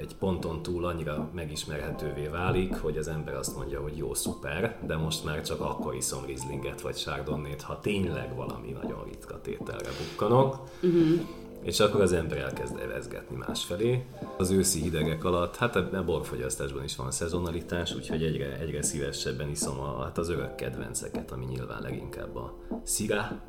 egy 0.00 0.16
ponton 0.18 0.62
túl 0.62 0.84
annyira 0.84 1.30
megismerhetővé 1.34 2.26
válik, 2.26 2.76
hogy 2.76 2.96
az 2.96 3.08
ember 3.08 3.34
azt 3.34 3.56
mondja, 3.56 3.80
hogy 3.80 3.96
jó, 3.96 4.14
szuper, 4.14 4.78
de 4.86 4.96
most 4.96 5.24
már 5.24 5.42
csak 5.42 5.60
akkor 5.60 5.94
iszom 5.94 6.24
Rieslinget 6.24 6.80
vagy 6.80 6.94
Chardonnay-t, 6.94 7.62
ha 7.62 7.80
tényleg 7.80 8.36
valami 8.36 8.70
nagyon 8.70 9.04
ritka 9.04 9.40
tételre 9.40 9.90
bukkanok. 9.98 10.60
Uh-huh 10.82 11.20
és 11.62 11.80
akkor 11.80 12.00
az 12.00 12.12
ember 12.12 12.38
elkezd 12.38 12.78
evezgetni 12.78 13.36
másfelé. 13.36 14.04
Az 14.36 14.50
őszi 14.50 14.80
hidegek 14.80 15.24
alatt, 15.24 15.56
hát 15.56 15.76
a 15.76 16.04
borfogyasztásban 16.04 16.84
is 16.84 16.96
van 16.96 17.10
szezonalitás, 17.10 17.94
úgyhogy 17.94 18.22
egyre, 18.22 18.58
egyre 18.58 18.82
szívesebben 18.82 19.48
iszom 19.48 19.80
a, 19.80 20.02
hát 20.02 20.18
az 20.18 20.28
örök 20.28 20.54
kedvenceket, 20.54 21.30
ami 21.30 21.44
nyilván 21.44 21.82
leginkább 21.82 22.36
a 22.36 22.54
szirá. 22.82 23.44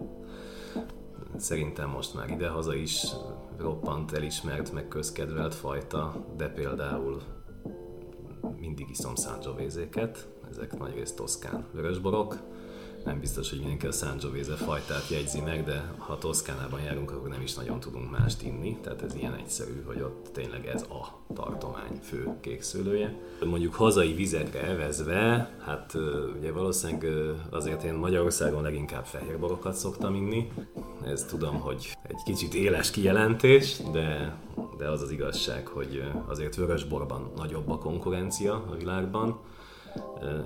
Szerintem 1.38 1.90
most 1.90 2.14
már 2.14 2.30
idehaza 2.30 2.76
is 2.76 3.06
roppant 3.58 4.12
elismert, 4.12 4.72
meg 4.72 4.88
közkedvelt 4.88 5.56
fajta, 5.56 6.26
de 6.38 6.50
például 6.50 7.22
mindig 8.60 8.90
iszom 8.90 9.16
Sangiovese-ket, 9.16 10.28
ezek 10.50 10.78
nagyrészt 10.78 11.16
toszkán 11.16 11.66
vörösborok, 11.74 12.38
nem 13.06 13.20
biztos, 13.20 13.50
hogy 13.50 13.60
mindenki 13.60 13.86
a 13.86 13.92
Sangiovese 13.92 14.56
fajtát 14.56 15.10
jegyzi 15.10 15.42
meg, 15.42 15.64
de 15.64 15.94
ha 15.98 16.18
Toszkánában 16.18 16.82
járunk, 16.82 17.12
akkor 17.12 17.30
nem 17.30 17.42
is 17.42 17.54
nagyon 17.54 17.80
tudunk 17.80 18.12
mást 18.12 18.42
inni, 18.42 18.78
tehát 18.82 19.02
ez 19.02 19.16
ilyen 19.16 19.36
egyszerű, 19.36 19.84
hogy 19.86 20.02
ott 20.02 20.30
tényleg 20.34 20.68
ez 20.68 20.82
a 20.82 21.34
tartomány 21.34 22.00
fő 22.04 22.30
kékszőlője. 22.42 23.14
Mondjuk 23.46 23.74
hazai 23.74 24.14
vizekre 24.14 24.62
evezve, 24.62 25.52
hát 25.66 25.94
ugye 26.38 26.52
valószínűleg 26.52 27.12
azért 27.50 27.84
én 27.84 27.94
Magyarországon 27.94 28.62
leginkább 28.62 29.06
fehérborokat 29.06 29.74
szoktam 29.74 30.16
inni. 30.16 30.52
Ez 31.06 31.24
tudom, 31.24 31.60
hogy 31.60 31.98
egy 32.02 32.24
kicsit 32.26 32.54
éles 32.54 32.92
kijelentés, 32.92 33.82
de, 33.92 34.38
de 34.78 34.90
az 34.90 35.02
az 35.02 35.12
igazság, 35.12 35.68
hogy 35.68 36.04
azért 36.28 36.56
vörösborban 36.56 37.32
nagyobb 37.36 37.70
a 37.70 37.78
konkurencia 37.78 38.54
a 38.54 38.76
világban 38.76 39.40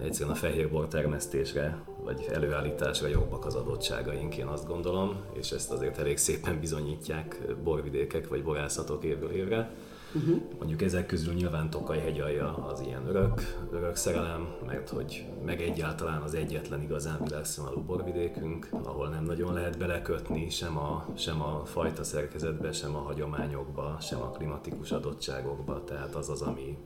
egyszerűen 0.03 0.35
a 0.35 0.39
fehérbor 0.39 0.87
termesztésre 0.87 1.77
vagy 2.03 2.27
előállításra 2.31 3.07
jobbak 3.07 3.45
az 3.45 3.55
adottságaink, 3.55 4.37
én 4.37 4.45
azt 4.45 4.67
gondolom, 4.67 5.25
és 5.33 5.51
ezt 5.51 5.71
azért 5.71 5.97
elég 5.97 6.17
szépen 6.17 6.59
bizonyítják 6.59 7.39
borvidékek 7.63 8.27
vagy 8.27 8.43
borászatok 8.43 9.03
évről 9.03 9.31
évre. 9.31 9.71
Uh-huh. 10.15 10.41
Mondjuk 10.57 10.81
ezek 10.81 11.05
közül 11.05 11.33
nyilván 11.33 11.69
Tokaj 11.69 11.99
hegyalja 11.99 12.55
az 12.55 12.81
ilyen 12.81 13.07
örök, 13.07 13.65
örök 13.71 13.95
szerelem, 13.95 14.47
mert 14.65 14.89
hogy 14.89 15.25
meg 15.45 15.61
egyáltalán 15.61 16.21
az 16.21 16.33
egyetlen 16.33 16.81
igazán 16.81 17.23
világszínvonalú 17.23 17.81
borvidékünk, 17.81 18.69
ahol 18.83 19.07
nem 19.07 19.23
nagyon 19.23 19.53
lehet 19.53 19.77
belekötni 19.77 20.49
sem 20.49 20.77
a, 20.77 21.05
sem 21.15 21.41
a 21.41 21.65
fajta 21.65 22.03
szerkezetbe, 22.03 22.71
sem 22.71 22.95
a 22.95 22.99
hagyományokba, 22.99 23.97
sem 24.01 24.21
a 24.21 24.29
klimatikus 24.29 24.91
adottságokba, 24.91 25.83
tehát 25.83 26.15
az 26.15 26.29
az, 26.29 26.41
ami 26.41 26.77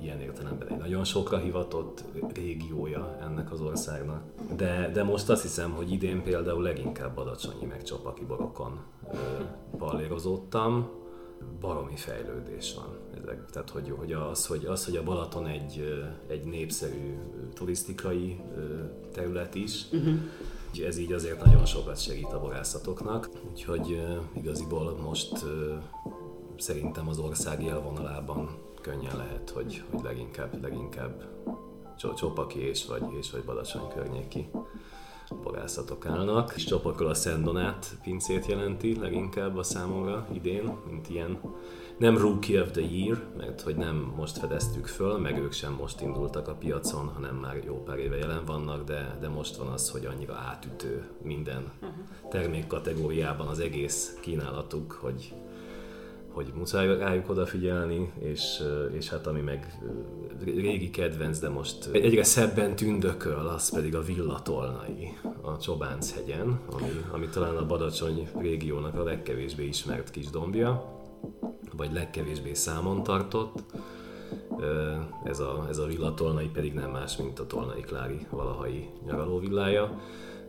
ilyen 0.00 0.20
értelemben 0.20 0.68
egy 0.68 0.76
nagyon 0.76 1.04
sokra 1.04 1.38
hivatott 1.38 2.04
régiója 2.34 3.18
ennek 3.20 3.52
az 3.52 3.60
országnak. 3.60 4.22
De, 4.56 4.90
de 4.92 5.02
most 5.02 5.28
azt 5.28 5.42
hiszem, 5.42 5.70
hogy 5.70 5.92
idén 5.92 6.22
például 6.22 6.62
leginkább 6.62 7.14
Badacsonyi 7.14 7.64
meg 7.64 7.82
Csapaki 7.82 8.24
borokon 8.24 8.80
pallérozottam, 9.78 11.02
baromi 11.60 11.96
fejlődés 11.96 12.74
van. 12.74 12.96
Ezek. 13.22 13.50
Tehát, 13.50 13.70
hogy, 13.70 13.94
hogy, 13.96 14.12
az, 14.12 14.46
hogy 14.46 14.64
az, 14.64 14.84
hogy 14.84 14.96
a 14.96 15.02
Balaton 15.02 15.46
egy, 15.46 16.02
egy 16.26 16.44
népszerű 16.44 17.18
turisztikai 17.54 18.40
terület 19.12 19.54
is, 19.54 19.84
uh-huh. 19.92 20.18
ez 20.86 20.98
így 20.98 21.12
azért 21.12 21.44
nagyon 21.44 21.66
sokat 21.66 22.00
segít 22.00 22.32
a 22.32 22.40
borászatoknak. 22.40 23.28
Úgyhogy 23.50 24.02
igaziból 24.32 24.96
most 25.02 25.44
szerintem 26.58 27.08
az 27.08 27.18
ország 27.18 27.62
élvonalában 27.62 28.48
könnyen 28.80 29.16
lehet, 29.16 29.50
hogy, 29.50 29.82
hogy 29.90 30.02
leginkább, 30.02 30.62
leginkább 30.62 31.24
Csopaki 32.16 32.58
és 32.58 32.86
vagy, 32.86 33.02
és 33.18 33.30
vagy 33.30 33.44
Badacsony 33.44 33.88
környéki 33.94 34.48
borászatok 35.42 36.06
állnak. 36.06 36.52
És 36.56 36.64
Csopakról 36.64 37.08
a 37.08 37.14
Szent 37.14 37.44
Donát 37.44 37.98
pincét 38.02 38.46
jelenti 38.46 38.98
leginkább 38.98 39.56
a 39.56 39.62
számomra 39.62 40.26
idén, 40.32 40.76
mint 40.90 41.08
ilyen 41.08 41.38
nem 41.98 42.18
Rookie 42.18 42.62
of 42.62 42.70
the 42.70 42.82
Year, 42.90 43.22
mert 43.36 43.60
hogy 43.60 43.76
nem 43.76 44.12
most 44.16 44.38
fedeztük 44.38 44.86
föl, 44.86 45.18
meg 45.18 45.38
ők 45.38 45.52
sem 45.52 45.72
most 45.72 46.00
indultak 46.00 46.48
a 46.48 46.54
piacon, 46.54 47.08
hanem 47.08 47.34
már 47.34 47.64
jó 47.64 47.82
pár 47.82 47.98
éve 47.98 48.16
jelen 48.16 48.44
vannak, 48.44 48.84
de, 48.84 49.18
de 49.20 49.28
most 49.28 49.56
van 49.56 49.68
az, 49.68 49.90
hogy 49.90 50.04
annyira 50.04 50.34
átütő 50.34 51.08
minden 51.22 51.72
termékkategóriában 52.30 53.46
az 53.46 53.58
egész 53.58 54.18
kínálatuk, 54.20 54.92
hogy 54.92 55.34
hogy 56.34 56.52
muszáj 56.54 56.98
rájuk 56.98 57.30
odafigyelni, 57.30 58.12
és, 58.18 58.62
és 58.92 59.08
hát 59.08 59.26
ami 59.26 59.40
meg 59.40 59.78
régi 60.44 60.90
kedvenc, 60.90 61.38
de 61.38 61.48
most 61.48 61.88
egyre 61.92 62.24
szebben 62.24 62.76
tündököl, 62.76 63.46
az 63.46 63.70
pedig 63.70 63.94
a 63.94 64.02
villatolnai 64.02 65.18
a 65.42 65.58
Csobánc 65.58 66.12
hegyen, 66.14 66.60
ami, 66.72 66.88
ami 67.10 67.28
talán 67.28 67.56
a 67.56 67.66
Badacsony 67.66 68.28
régiónak 68.38 68.98
a 68.98 69.02
legkevésbé 69.02 69.66
ismert 69.66 70.10
kis 70.10 70.30
dombja, 70.30 71.00
vagy 71.76 71.92
legkevésbé 71.92 72.54
számon 72.54 73.02
tartott. 73.02 73.62
Ez 75.24 75.40
a, 75.40 75.66
ez 75.68 75.78
a 75.78 75.86
villatolnai 75.86 76.48
pedig 76.48 76.74
nem 76.74 76.90
más, 76.90 77.16
mint 77.16 77.38
a 77.38 77.46
Tolnai 77.46 77.80
Klári 77.80 78.26
valahai 78.30 78.88
nyaralóvillája 79.06 80.00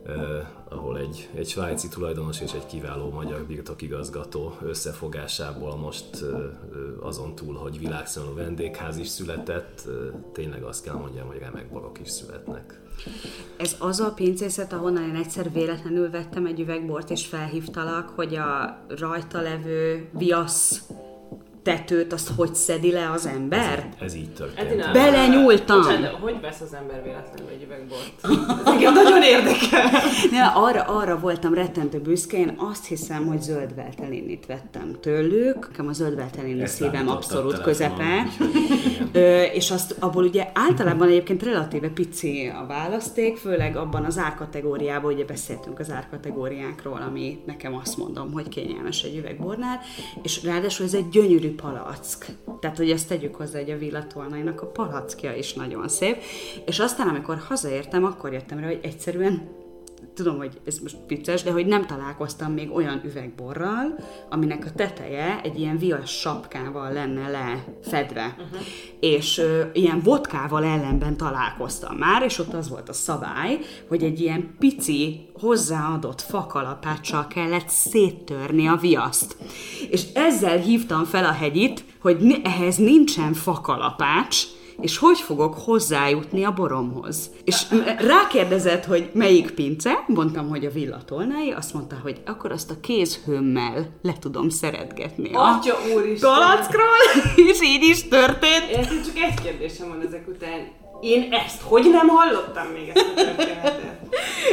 eh, 0.05 0.47
ahol 0.69 0.97
egy, 0.97 1.29
egy 1.33 1.47
svájci 1.47 1.87
tulajdonos 1.87 2.41
és 2.41 2.51
egy 2.51 2.65
kiváló 2.65 3.09
magyar 3.09 3.43
birtokigazgató 3.43 4.57
összefogásából 4.63 5.75
most 5.75 6.05
eh, 6.21 7.07
azon 7.07 7.35
túl, 7.35 7.55
hogy 7.55 7.79
világszínű 7.79 8.33
vendégház 8.35 8.97
is 8.97 9.07
született, 9.07 9.83
eh, 9.87 9.93
tényleg 10.33 10.63
azt 10.63 10.83
kell 10.83 10.95
mondjam, 10.95 11.27
hogy 11.27 11.37
remek 11.37 11.71
barok 11.71 11.99
is 11.99 12.09
születnek. 12.09 12.79
Ez 13.57 13.75
az 13.79 13.99
a 13.99 14.13
pincészet, 14.13 14.73
ahonnan 14.73 15.03
én 15.03 15.15
egyszer 15.15 15.51
véletlenül 15.51 16.09
vettem 16.09 16.45
egy 16.45 16.59
üvegbort, 16.59 17.09
és 17.09 17.25
felhívtalak, 17.25 18.09
hogy 18.09 18.35
a 18.35 18.79
rajta 18.87 19.41
levő 19.41 20.09
viasz 20.11 20.83
tetőt, 21.65 22.13
azt 22.13 22.31
hogy 22.35 22.55
szedi 22.55 22.91
le 22.91 23.11
az 23.11 23.25
ember? 23.25 23.89
Ez, 23.99 24.05
ez 24.05 24.15
így 24.15 24.33
történt. 24.33 24.81
Hát 24.81 24.93
Belenyúltam. 24.93 25.81
Bocsánat, 25.81 26.11
hogy 26.11 26.41
vesz 26.41 26.61
az 26.61 26.73
ember 26.73 27.03
véletlenül 27.03 27.49
egy 27.51 27.63
üvegbort? 27.63 28.11
Ez 28.59 28.71
engem 28.73 28.93
nagyon 28.93 29.21
érdekel. 29.21 29.89
Ja, 30.31 30.51
arra, 30.55 30.81
arra 30.81 31.19
voltam 31.19 31.53
rettentő 31.53 31.99
büszke, 31.99 32.37
én 32.37 32.53
azt 32.57 32.85
hiszem, 32.85 33.25
hogy 33.25 33.41
zöld 33.41 33.75
veltelinit 33.75 34.45
vettem 34.45 34.95
tőlük. 35.01 35.67
Nekem 35.67 35.87
a 35.87 35.93
zöld 35.93 36.15
veltelini 36.15 36.65
szívem 36.65 37.09
abszolút 37.09 37.61
közepe. 37.61 38.27
Ö, 39.11 39.41
és 39.41 39.71
azt 39.71 39.95
abból 39.99 40.23
ugye 40.23 40.47
általában 40.53 41.07
egyébként 41.07 41.43
relatíve 41.43 41.89
pici 41.89 42.47
a 42.47 42.65
választék, 42.67 43.37
főleg 43.37 43.75
abban 43.75 44.05
az 44.05 44.17
árkategóriában, 44.17 45.13
ugye 45.13 45.25
beszéltünk 45.25 45.79
az 45.79 45.91
árkategóriákról, 45.91 47.03
ami 47.07 47.39
nekem 47.45 47.75
azt 47.75 47.97
mondom, 47.97 48.31
hogy 48.31 48.47
kényelmes 48.47 49.03
egy 49.03 49.17
üvegbornál, 49.17 49.79
és 50.23 50.43
ráadásul 50.43 50.85
ez 50.85 50.93
egy 50.93 51.09
gyönyörű 51.09 51.54
palack. 51.55 52.25
Tehát, 52.59 52.77
hogy 52.77 52.91
ezt 52.91 53.07
tegyük 53.07 53.35
hozzá, 53.35 53.59
hogy 53.59 53.71
a 53.71 53.77
villatolnainak 53.77 54.61
a 54.61 54.67
palackja 54.67 55.35
is 55.35 55.53
nagyon 55.53 55.87
szép. 55.87 56.17
És 56.65 56.79
aztán, 56.79 57.07
amikor 57.07 57.37
hazaértem, 57.37 58.03
akkor 58.05 58.33
jöttem 58.33 58.59
rá, 58.59 58.65
hogy 58.65 58.79
egyszerűen 58.83 59.63
tudom, 60.13 60.37
hogy 60.37 60.59
ez 60.65 60.79
most 60.79 60.97
vicces, 61.07 61.43
de 61.43 61.51
hogy 61.51 61.65
nem 61.65 61.85
találkoztam 61.85 62.51
még 62.51 62.71
olyan 62.71 63.01
üvegborral, 63.05 63.95
aminek 64.29 64.65
a 64.65 64.71
teteje 64.71 65.41
egy 65.43 65.59
ilyen 65.59 65.77
vias 65.77 66.11
sapkával 66.11 66.91
lenne 66.91 67.29
lefedve. 67.29 68.35
Uh-huh. 68.37 68.65
És 68.99 69.37
ö, 69.37 69.63
ilyen 69.73 70.01
vodkával 70.03 70.63
ellenben 70.63 71.17
találkoztam 71.17 71.95
már, 71.95 72.21
és 72.21 72.39
ott 72.39 72.53
az 72.53 72.69
volt 72.69 72.89
a 72.89 72.93
szabály, 72.93 73.59
hogy 73.87 74.03
egy 74.03 74.19
ilyen 74.19 74.55
pici, 74.59 75.29
hozzáadott 75.33 76.21
fakalapáccsal 76.21 77.27
kellett 77.27 77.69
széttörni 77.69 78.67
a 78.67 78.75
viaszt. 78.75 79.35
És 79.89 80.03
ezzel 80.13 80.57
hívtam 80.57 81.03
fel 81.03 81.25
a 81.25 81.31
hegyit, 81.31 81.83
hogy 82.01 82.41
ehhez 82.43 82.77
nincsen 82.77 83.33
fakalapács, 83.33 84.45
és 84.81 84.97
hogy 84.97 85.19
fogok 85.19 85.57
hozzájutni 85.57 86.43
a 86.43 86.51
boromhoz. 86.51 87.29
És 87.43 87.65
rákérdezett, 87.97 88.85
hogy 88.85 89.09
melyik 89.13 89.51
pince, 89.51 90.03
mondtam, 90.07 90.49
hogy 90.49 90.65
a 90.65 90.69
villatolnái, 90.69 91.51
azt 91.51 91.73
mondta, 91.73 91.95
hogy 92.03 92.21
akkor 92.25 92.51
azt 92.51 92.71
a 92.71 92.79
kézhőmmel 92.81 93.87
le 94.01 94.13
tudom 94.19 94.49
szeretgetni. 94.49 95.29
Atya 95.33 95.75
úristen! 95.95 96.29
Galackról, 96.29 97.23
és 97.49 97.61
így 97.61 97.83
is 97.83 98.07
történt. 98.07 98.69
Én 98.71 99.03
csak 99.03 99.17
egy 99.17 99.41
kérdésem 99.41 99.87
van 99.87 100.01
ezek 100.07 100.27
után 100.27 100.83
én 101.05 101.27
ezt 101.31 101.61
hogy 101.61 101.89
nem 101.91 102.07
hallottam 102.07 102.67
még 102.73 102.91
ezt 102.93 103.05
a 103.09 103.13
történetet? 103.13 103.93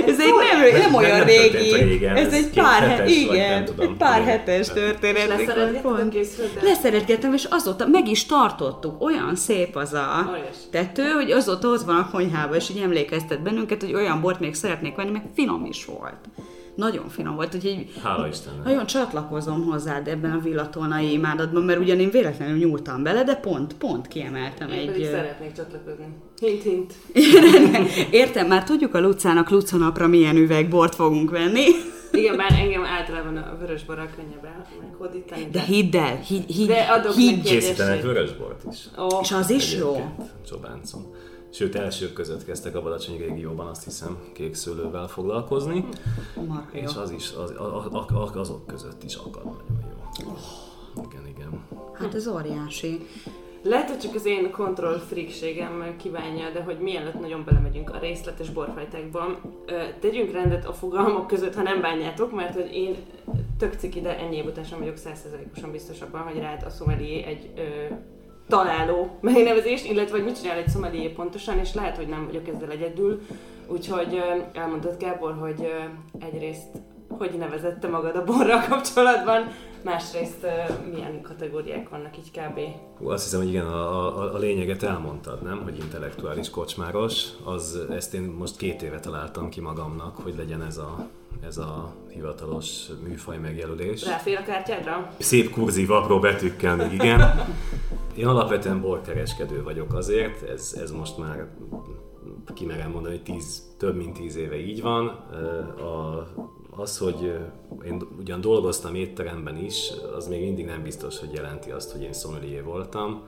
Ez, 0.06 0.20
egy 0.20 0.32
nem, 0.50 0.80
nem 0.80 0.94
olyan 0.94 1.16
nem 1.18 1.26
régi, 1.26 1.74
régen, 1.74 2.16
ez, 2.16 2.26
ez 2.26 2.32
egy 2.32 2.50
pár, 2.50 2.82
hetes, 2.82 3.16
igen, 3.16 3.64
tudom, 3.64 3.90
egy 3.90 3.96
pár 3.96 4.24
hetes 4.24 4.68
történet. 4.68 5.26
Leszeretgettem 5.26 6.62
Leszeretgettem, 6.62 7.32
és 7.32 7.44
azóta 7.50 7.86
meg 7.86 8.08
is 8.08 8.26
tartottuk. 8.26 9.02
Olyan 9.02 9.36
szép 9.36 9.76
az 9.76 9.92
a 9.92 10.30
Olyas. 10.32 10.56
tető, 10.70 11.10
hogy 11.10 11.30
azóta 11.30 11.68
ott 11.68 11.82
van 11.82 11.96
a 11.96 12.10
konyhában, 12.10 12.56
és 12.56 12.70
így 12.70 12.82
emlékeztet 12.82 13.42
bennünket, 13.42 13.82
hogy 13.82 13.94
olyan 13.94 14.20
bort 14.20 14.40
még 14.40 14.54
szeretnék 14.54 14.94
venni, 14.94 15.10
meg 15.10 15.22
finom 15.34 15.64
is 15.64 15.84
volt 15.84 16.18
nagyon 16.74 17.08
finom 17.08 17.34
volt, 17.34 17.54
úgyhogy 17.54 17.86
Hála 18.02 18.28
Istennek. 18.28 18.64
nagyon 18.64 18.86
csatlakozom 18.86 19.64
hozzád 19.64 20.08
ebben 20.08 20.32
a 20.32 20.38
villatolnai 20.38 21.12
imádatban, 21.12 21.62
mert 21.62 21.78
ugyan 21.78 22.00
én 22.00 22.10
véletlenül 22.10 22.56
nyúltam 22.56 23.02
bele, 23.02 23.24
de 23.24 23.34
pont, 23.34 23.74
pont 23.74 24.08
kiemeltem 24.08 24.68
én 24.68 24.78
egy... 24.78 24.86
Pedig 24.86 25.04
szeretnék 25.06 25.52
csatlakozni. 25.52 26.06
Hint, 26.40 26.62
hint. 26.62 26.94
Értem, 28.10 28.46
már 28.46 28.64
tudjuk 28.64 28.94
a 28.94 29.00
Lucának 29.00 29.50
Lucanapra 29.50 30.06
milyen 30.06 30.36
üvegbort 30.36 30.94
fogunk 30.94 31.30
venni. 31.30 31.64
Igen, 32.12 32.36
bár 32.36 32.52
engem 32.52 32.84
általában 32.84 33.36
a 33.36 33.56
vörös 33.60 33.84
bor 33.84 33.96
könnyebb 34.16 34.48
meghódítani. 34.80 35.48
De 35.52 35.60
hidd 35.60 35.96
el, 35.96 36.16
hidd, 36.16 36.46
hidd, 36.46 36.66
de 36.66 36.80
adok 36.80 37.14
hidd. 37.14 37.42
Készítenek 37.42 38.02
vörösbort 38.02 38.62
is. 38.70 38.78
Oh. 38.96 39.18
És 39.22 39.32
az 39.32 39.50
is 39.50 39.76
jó. 39.76 40.14
Csobáncon. 40.46 41.14
Sőt, 41.52 41.74
elsők 41.74 42.12
között 42.12 42.44
kezdtek 42.44 42.76
a 42.76 42.82
Balacsony 42.82 43.18
régióban 43.18 43.66
azt 43.66 43.84
hiszem 43.84 44.18
kékszőlővel 44.32 45.08
foglalkozni. 45.08 45.84
Marha 46.34 46.66
és 46.72 46.94
az 46.96 47.10
is, 47.10 47.32
az, 47.32 47.54
az, 47.58 47.86
az, 48.12 48.36
azok 48.36 48.66
között 48.66 49.02
is 49.02 49.14
akad 49.14 49.44
nagyon 49.44 49.84
jó. 50.20 50.30
Oh. 50.30 51.04
Igen, 51.10 51.26
igen. 51.26 51.64
Hát 51.92 52.14
ez 52.14 52.26
óriási. 52.26 53.06
Lehet, 53.62 53.88
hogy 53.88 53.98
csak 53.98 54.14
az 54.14 54.26
én 54.26 54.50
kontroll 54.50 54.98
freakségem 54.98 55.94
kívánja, 55.96 56.50
de 56.50 56.62
hogy 56.62 56.78
mielőtt 56.78 57.20
nagyon 57.20 57.44
belemegyünk 57.44 57.90
a 57.90 57.98
részletes 57.98 58.50
borfajtákban, 58.50 59.40
tegyünk 60.00 60.32
rendet 60.32 60.66
a 60.66 60.72
fogalmak 60.72 61.26
között, 61.26 61.54
ha 61.54 61.62
nem 61.62 61.80
bánjátok, 61.80 62.32
mert 62.32 62.54
hogy 62.54 62.74
én 62.74 62.96
tök 63.58 63.74
ciki, 63.74 64.00
de 64.00 64.18
ennyi 64.18 64.36
év 64.36 64.44
után 64.44 64.64
sem 64.64 64.78
vagyok 64.78 64.96
százszerzalékosan 64.96 65.70
biztos 65.70 66.00
abban, 66.00 66.20
hogy 66.20 66.38
rád 66.38 66.62
a 66.62 66.70
szomelié 66.70 67.22
egy 67.22 67.50
ö, 67.56 67.94
találó 68.52 69.18
megnevezést, 69.20 69.90
illetve 69.90 70.16
hogy 70.16 70.24
mit 70.24 70.40
csinál 70.40 70.56
egy 70.56 70.68
szomelié 70.68 71.08
pontosan, 71.08 71.58
és 71.58 71.74
lehet, 71.74 71.96
hogy 71.96 72.06
nem 72.06 72.24
vagyok 72.26 72.48
ezzel 72.48 72.70
egyedül. 72.70 73.20
Úgyhogy 73.66 74.22
elmondott 74.52 75.00
Gábor, 75.00 75.36
hogy 75.40 75.72
egyrészt 76.18 76.68
hogy 77.08 77.30
nevezette 77.38 77.88
magad 77.88 78.16
a 78.16 78.24
borral 78.24 78.64
kapcsolatban, 78.68 79.52
másrészt 79.82 80.46
milyen 80.92 81.22
kategóriák 81.22 81.88
vannak 81.88 82.16
így 82.18 82.30
kb. 82.30 82.60
Hú, 82.98 83.08
azt 83.08 83.24
hiszem, 83.24 83.40
hogy 83.40 83.48
igen, 83.48 83.66
a, 83.66 84.18
a, 84.18 84.34
a 84.34 84.38
lényeget 84.38 84.82
elmondtad, 84.82 85.42
nem? 85.42 85.62
Hogy 85.62 85.78
intellektuális 85.78 86.50
kocsmáros. 86.50 87.24
Az, 87.44 87.78
ezt 87.90 88.14
én 88.14 88.22
most 88.22 88.56
két 88.56 88.82
éve 88.82 89.00
találtam 89.00 89.48
ki 89.48 89.60
magamnak, 89.60 90.16
hogy 90.16 90.34
legyen 90.36 90.62
ez 90.62 90.76
a, 90.76 91.08
ez 91.46 91.56
a 91.56 91.94
hivatalos 92.08 92.86
műfaj 93.08 93.38
megjelölés. 93.38 94.06
Ráfér 94.06 94.36
a 94.36 94.42
kártyádra? 94.42 95.10
Szép 95.18 95.50
kurzív, 95.50 95.90
apró 95.90 96.18
betűkkel 96.18 96.76
még 96.76 96.92
igen. 96.92 97.20
Én 98.16 98.26
alapvetően 98.26 98.80
borkereskedő 98.80 99.62
vagyok 99.62 99.94
azért, 99.94 100.42
ez, 100.42 100.76
ez 100.82 100.90
most 100.90 101.18
már 101.18 101.48
kimerem 102.54 102.90
mondani, 102.90 103.14
hogy 103.14 103.24
tíz, 103.24 103.62
több 103.78 103.96
mint 103.96 104.18
tíz 104.18 104.36
éve 104.36 104.56
így 104.56 104.82
van. 104.82 105.06
A, 105.06 106.26
az, 106.70 106.98
hogy 106.98 107.38
én 107.84 108.02
ugyan 108.18 108.40
dolgoztam 108.40 108.94
étteremben 108.94 109.56
is, 109.56 109.90
az 110.16 110.28
még 110.28 110.42
mindig 110.42 110.64
nem 110.64 110.82
biztos, 110.82 111.18
hogy 111.18 111.32
jelenti 111.32 111.70
azt, 111.70 111.92
hogy 111.92 112.02
én 112.02 112.12
sommelier 112.12 112.64
voltam. 112.64 113.26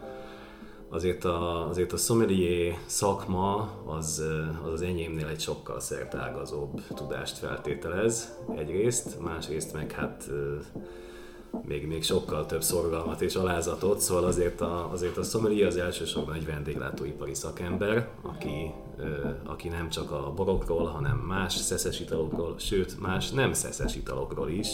Azért 0.89 1.25
a, 1.25 1.69
azért 1.69 1.93
a 1.93 1.97
sommelier 1.97 2.77
szakma 2.87 3.71
az, 3.87 4.25
az 4.65 4.73
az 4.73 4.83
enyémnél 4.83 5.27
egy 5.27 5.41
sokkal 5.41 5.81
szertágazóbb 5.81 6.81
tudást 6.95 7.39
feltételez 7.39 8.39
egyrészt, 8.57 9.21
másrészt 9.21 9.73
meg 9.73 9.93
hát 9.93 10.31
még, 11.63 11.87
még 11.87 12.03
sokkal 12.03 12.47
több 12.47 12.63
szorgalmat 12.63 13.21
és 13.21 13.35
alázatot, 13.35 14.01
szóval 14.01 14.25
azért 14.25 14.61
a, 14.61 14.91
azért 14.93 15.17
a 15.17 15.23
sommelier 15.23 15.67
az 15.67 15.77
elsősorban 15.77 16.35
egy 16.35 16.47
vendéglátóipari 16.47 17.35
szakember, 17.35 18.09
aki, 18.23 18.73
aki 19.45 19.69
nem 19.69 19.89
csak 19.89 20.11
a 20.11 20.33
borokról, 20.37 20.87
hanem 20.87 21.17
más 21.17 21.53
szeszes 21.53 22.01
italokról, 22.01 22.55
sőt 22.59 23.01
más 23.01 23.31
nem 23.31 23.53
szeszes 23.53 23.97
italokról 23.97 24.51
is, 24.51 24.69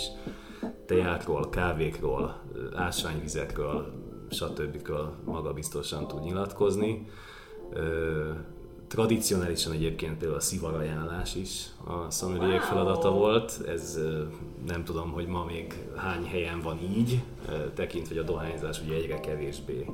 tejákról, 0.86 1.48
kávékról, 1.48 2.40
ásványvizekről, 2.74 3.92
stb. 4.30 4.90
maga 5.24 5.52
biztosan 5.52 6.06
tud 6.06 6.22
nyilatkozni 6.22 7.08
Tradicionálisan 8.90 9.72
egyébként 9.72 10.16
például 10.18 10.38
a 10.38 10.42
szivarajánlás 10.42 11.34
is 11.34 11.66
a 11.84 12.10
szomeliék 12.10 12.60
feladata 12.60 13.10
volt. 13.10 13.60
Ez 13.68 13.98
nem 14.66 14.84
tudom, 14.84 15.10
hogy 15.10 15.26
ma 15.26 15.44
még 15.44 15.74
hány 15.96 16.24
helyen 16.24 16.60
van 16.60 16.78
így, 16.96 17.22
tekintve, 17.74 18.14
hogy 18.14 18.24
a 18.24 18.26
dohányzás 18.32 18.80
ugye 18.82 18.94
egyre 18.94 19.20
kevésbé 19.20 19.86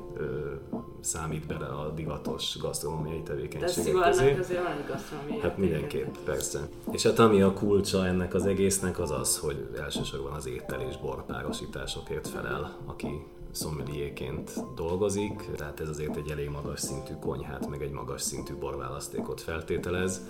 számít 1.00 1.47
bele 1.47 1.67
a 1.67 1.93
divatos 1.95 2.57
gasztronómiai 2.61 3.23
tevékenységek 3.23 3.95
De 3.95 4.09
közé. 4.09 4.35
azért 4.38 4.62
van 4.62 4.73
egy 4.73 4.87
gasztronómiai 4.88 5.41
Hát 5.41 5.57
mindenképp, 5.59 6.15
persze. 6.25 6.69
És 6.93 7.03
hát 7.03 7.19
ami 7.19 7.43
a 7.43 7.53
kulcsa 7.53 8.07
ennek 8.07 8.35
az 8.35 8.47
egésznek 8.47 8.99
az 8.99 9.11
az, 9.11 9.38
hogy 9.38 9.69
elsősorban 9.79 10.33
az 10.33 10.47
étel 10.47 10.81
és 10.81 10.97
borpárosításokért 10.97 12.29
felel, 12.29 12.76
aki 12.87 13.25
szommelierként 13.56 14.75
dolgozik, 14.75 15.50
tehát 15.56 15.80
ez 15.80 15.88
azért 15.88 16.16
egy 16.16 16.30
elég 16.30 16.48
magas 16.48 16.80
szintű 16.80 17.14
konyhát, 17.20 17.68
meg 17.68 17.82
egy 17.82 17.90
magas 17.90 18.22
szintű 18.22 18.54
borválasztékot 18.54 19.40
feltételez. 19.40 20.20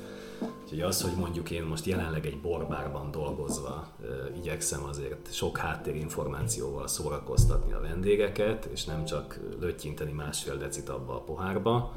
Úgyhogy 0.63 0.81
az, 0.81 1.03
hogy 1.03 1.17
mondjuk 1.17 1.51
én 1.51 1.63
most 1.63 1.85
jelenleg 1.85 2.27
egy 2.27 2.41
borbárban 2.41 3.11
dolgozva 3.11 3.89
igyekszem 4.37 4.85
azért 4.85 5.33
sok 5.33 5.59
háttérinformációval 5.59 6.89
szórakoztatni 6.89 7.73
a 7.73 7.81
vendégeket, 7.81 8.65
és 8.65 8.85
nem 8.85 9.05
csak 9.05 9.41
löttyinteni 9.61 10.13
másfél 10.13 10.57
decit 10.57 10.89
abba 10.89 11.15
a 11.15 11.21
pohárba, 11.21 11.93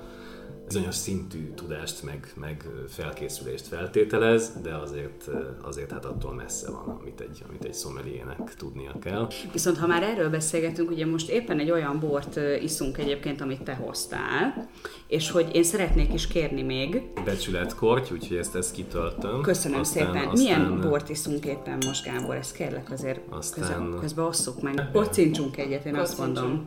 bizonyos 0.67 0.95
szintű 0.95 1.51
tudást, 1.55 2.03
meg, 2.03 2.33
meg 2.35 2.65
felkészülést 2.87 3.67
feltételez, 3.67 4.51
de 4.63 4.75
azért, 4.75 5.29
azért 5.61 5.91
hát 5.91 6.05
attól 6.05 6.33
messze 6.33 6.71
van, 6.71 6.97
amit 7.01 7.21
egy, 7.21 7.43
amit 7.47 7.63
egy 7.63 7.73
szomeliének 7.73 8.55
tudnia 8.57 8.91
kell. 9.01 9.27
Viszont 9.51 9.77
ha 9.77 9.87
már 9.87 10.03
erről 10.03 10.29
beszélgetünk, 10.29 10.91
ugye 10.91 11.05
most 11.05 11.29
éppen 11.29 11.59
egy 11.59 11.71
olyan 11.71 11.99
bort 11.99 12.39
iszunk 12.61 12.97
egyébként, 12.97 13.41
amit 13.41 13.63
te 13.63 13.73
hoztál, 13.73 14.69
és 15.07 15.31
hogy 15.31 15.55
én 15.55 15.63
szeretnék 15.63 16.13
is 16.13 16.27
kérni 16.27 16.61
még. 16.61 17.01
Becsületkorty, 17.25 18.11
úgyhogy 18.11 18.37
ezt, 18.37 18.55
ezt 18.55 18.71
kitöltöm. 18.71 19.41
Köszönöm 19.41 19.79
aztán, 19.79 20.05
szépen. 20.05 20.27
Aztán, 20.27 20.61
Milyen 20.61 20.81
bort 20.81 21.09
iszunk 21.09 21.45
éppen 21.45 21.77
most, 21.85 22.05
Gábor? 22.05 22.35
Ezt 22.35 22.55
kérlek 22.55 22.91
azért 22.91 23.19
aztán... 23.29 23.63
közben, 23.63 23.97
közben 23.99 24.25
osszuk 24.25 24.61
meg. 24.61 24.89
Kocincsunk 24.93 25.57
egyet, 25.57 25.85
én 25.85 25.95
azt 25.95 26.17
mondom. 26.17 26.63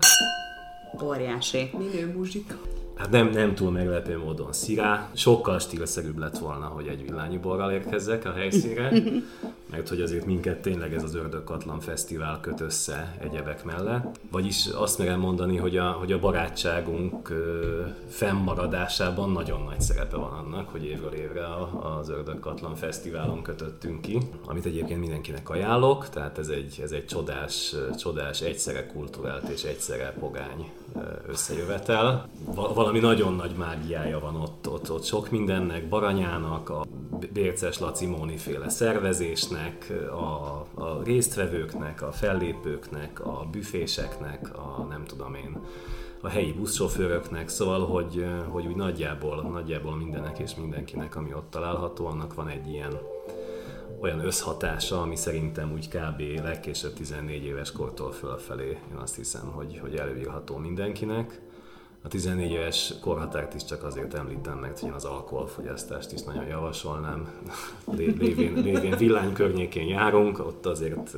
Óriási. 1.03 1.71
Minő 1.79 2.12
muzsika. 2.17 2.55
Hát 2.95 3.11
nem, 3.11 3.29
nem 3.29 3.55
túl 3.55 3.71
meglepő 3.71 4.19
módon 4.19 4.53
szirá. 4.53 5.11
Sokkal 5.15 5.59
stílszerűbb 5.59 6.19
lett 6.19 6.39
volna, 6.39 6.67
hogy 6.67 6.87
egy 6.87 7.03
villányi 7.03 7.39
borral 7.39 7.71
érkezzek 7.71 8.25
a 8.25 8.33
helyszínre, 8.33 8.93
mert 9.73 9.89
hogy 9.89 10.01
azért 10.01 10.27
minket 10.27 10.63
tényleg 10.63 10.95
ez 10.95 11.03
az 11.03 11.15
Ördögkatlan 11.15 11.81
Fesztivál 11.81 12.41
köt 12.41 12.61
össze 12.61 13.17
egyebek 13.21 13.65
mellett. 13.65 14.21
Vagyis 14.31 14.67
azt 14.67 14.99
merem 14.99 15.21
mondani, 15.21 15.57
hogy 15.57 15.77
a, 15.77 15.91
hogy 15.91 16.13
a 16.13 16.19
barátságunk 16.19 17.33
fennmaradásában 18.09 19.31
nagyon 19.31 19.63
nagy 19.63 19.81
szerepe 19.81 20.17
van 20.17 20.33
annak, 20.33 20.69
hogy 20.69 20.85
évről 20.85 21.13
évre 21.13 21.47
az 21.99 22.09
Ördögkatlan 22.09 22.75
Fesztiválon 22.75 23.43
kötöttünk 23.43 24.01
ki, 24.01 24.19
amit 24.47 24.67
egyébként 24.67 25.01
mindenkinek 25.01 25.51
ajánlok, 25.51 26.09
tehát 26.09 26.39
ez 26.39 26.49
egy, 26.49 26.81
ez 26.83 26.93
egy 26.93 27.07
csodás, 27.07 27.75
csodás 27.99 28.41
egyszerre 28.41 28.87
kulturált 28.87 29.49
és 29.49 29.63
egyszerre 29.63 30.15
pogány 30.19 30.71
összejövetel. 31.29 32.29
Valami 32.55 32.99
nagyon 32.99 33.35
nagy 33.35 33.55
mágiája 33.59 34.19
van 34.19 34.37
ott, 34.37 34.69
ott, 34.69 34.91
ott 34.91 35.05
sok 35.05 35.31
mindennek, 35.31 35.89
Baranyának, 35.89 36.71
a 36.71 36.85
Bérces 37.33 37.79
Laci 37.79 38.07
Móni 38.07 38.37
féle 38.37 38.69
szervezésnek, 38.69 39.93
a, 40.11 40.67
a 40.83 41.03
résztvevőknek, 41.05 42.03
a 42.03 42.13
fellépőknek, 42.13 43.21
a 43.27 43.47
büféseknek, 43.51 44.59
a 44.59 44.87
nem 44.89 45.05
tudom 45.05 45.35
én, 45.35 45.61
a 46.21 46.29
helyi 46.29 46.53
buszsofőröknek, 46.53 47.49
szóval, 47.49 47.87
hogy, 47.87 48.27
hogy 48.49 48.67
úgy 48.67 48.77
nagyjából, 48.77 49.43
nagyjából 49.43 49.97
mindenek 49.97 50.39
és 50.39 50.55
mindenkinek, 50.55 51.17
ami 51.17 51.35
ott 51.35 51.51
található, 51.51 52.07
annak 52.07 52.35
van 52.35 52.49
egy 52.49 52.69
ilyen 52.69 52.99
olyan 54.01 54.25
összhatása, 54.25 55.01
ami 55.01 55.17
szerintem 55.17 55.73
úgy 55.73 55.89
kb. 55.89 56.21
legkésőbb 56.43 56.93
14 56.93 57.45
éves 57.45 57.73
kortól 57.73 58.13
fölfelé, 58.13 58.69
én 58.91 58.97
azt 58.97 59.17
hiszem, 59.17 59.47
hogy, 59.47 59.79
hogy 59.83 59.95
előírható 59.95 60.57
mindenkinek. 60.57 61.41
A 62.05 62.09
14 62.09 62.51
éves 62.51 62.95
korhatárt 63.01 63.55
is 63.55 63.65
csak 63.65 63.85
azért 63.85 64.15
említem 64.15 64.59
meg, 64.59 64.79
hogy 64.79 64.88
én 64.88 64.95
az 64.95 65.05
alkoholfogyasztást 65.05 66.12
is 66.12 66.23
nagyon 66.23 66.47
javasolnám. 66.47 67.29
Lévén, 67.97 68.53
lévén 68.55 68.97
villány 68.97 69.33
környékén 69.33 69.87
járunk, 69.87 70.38
ott 70.38 70.67
azért 70.67 71.17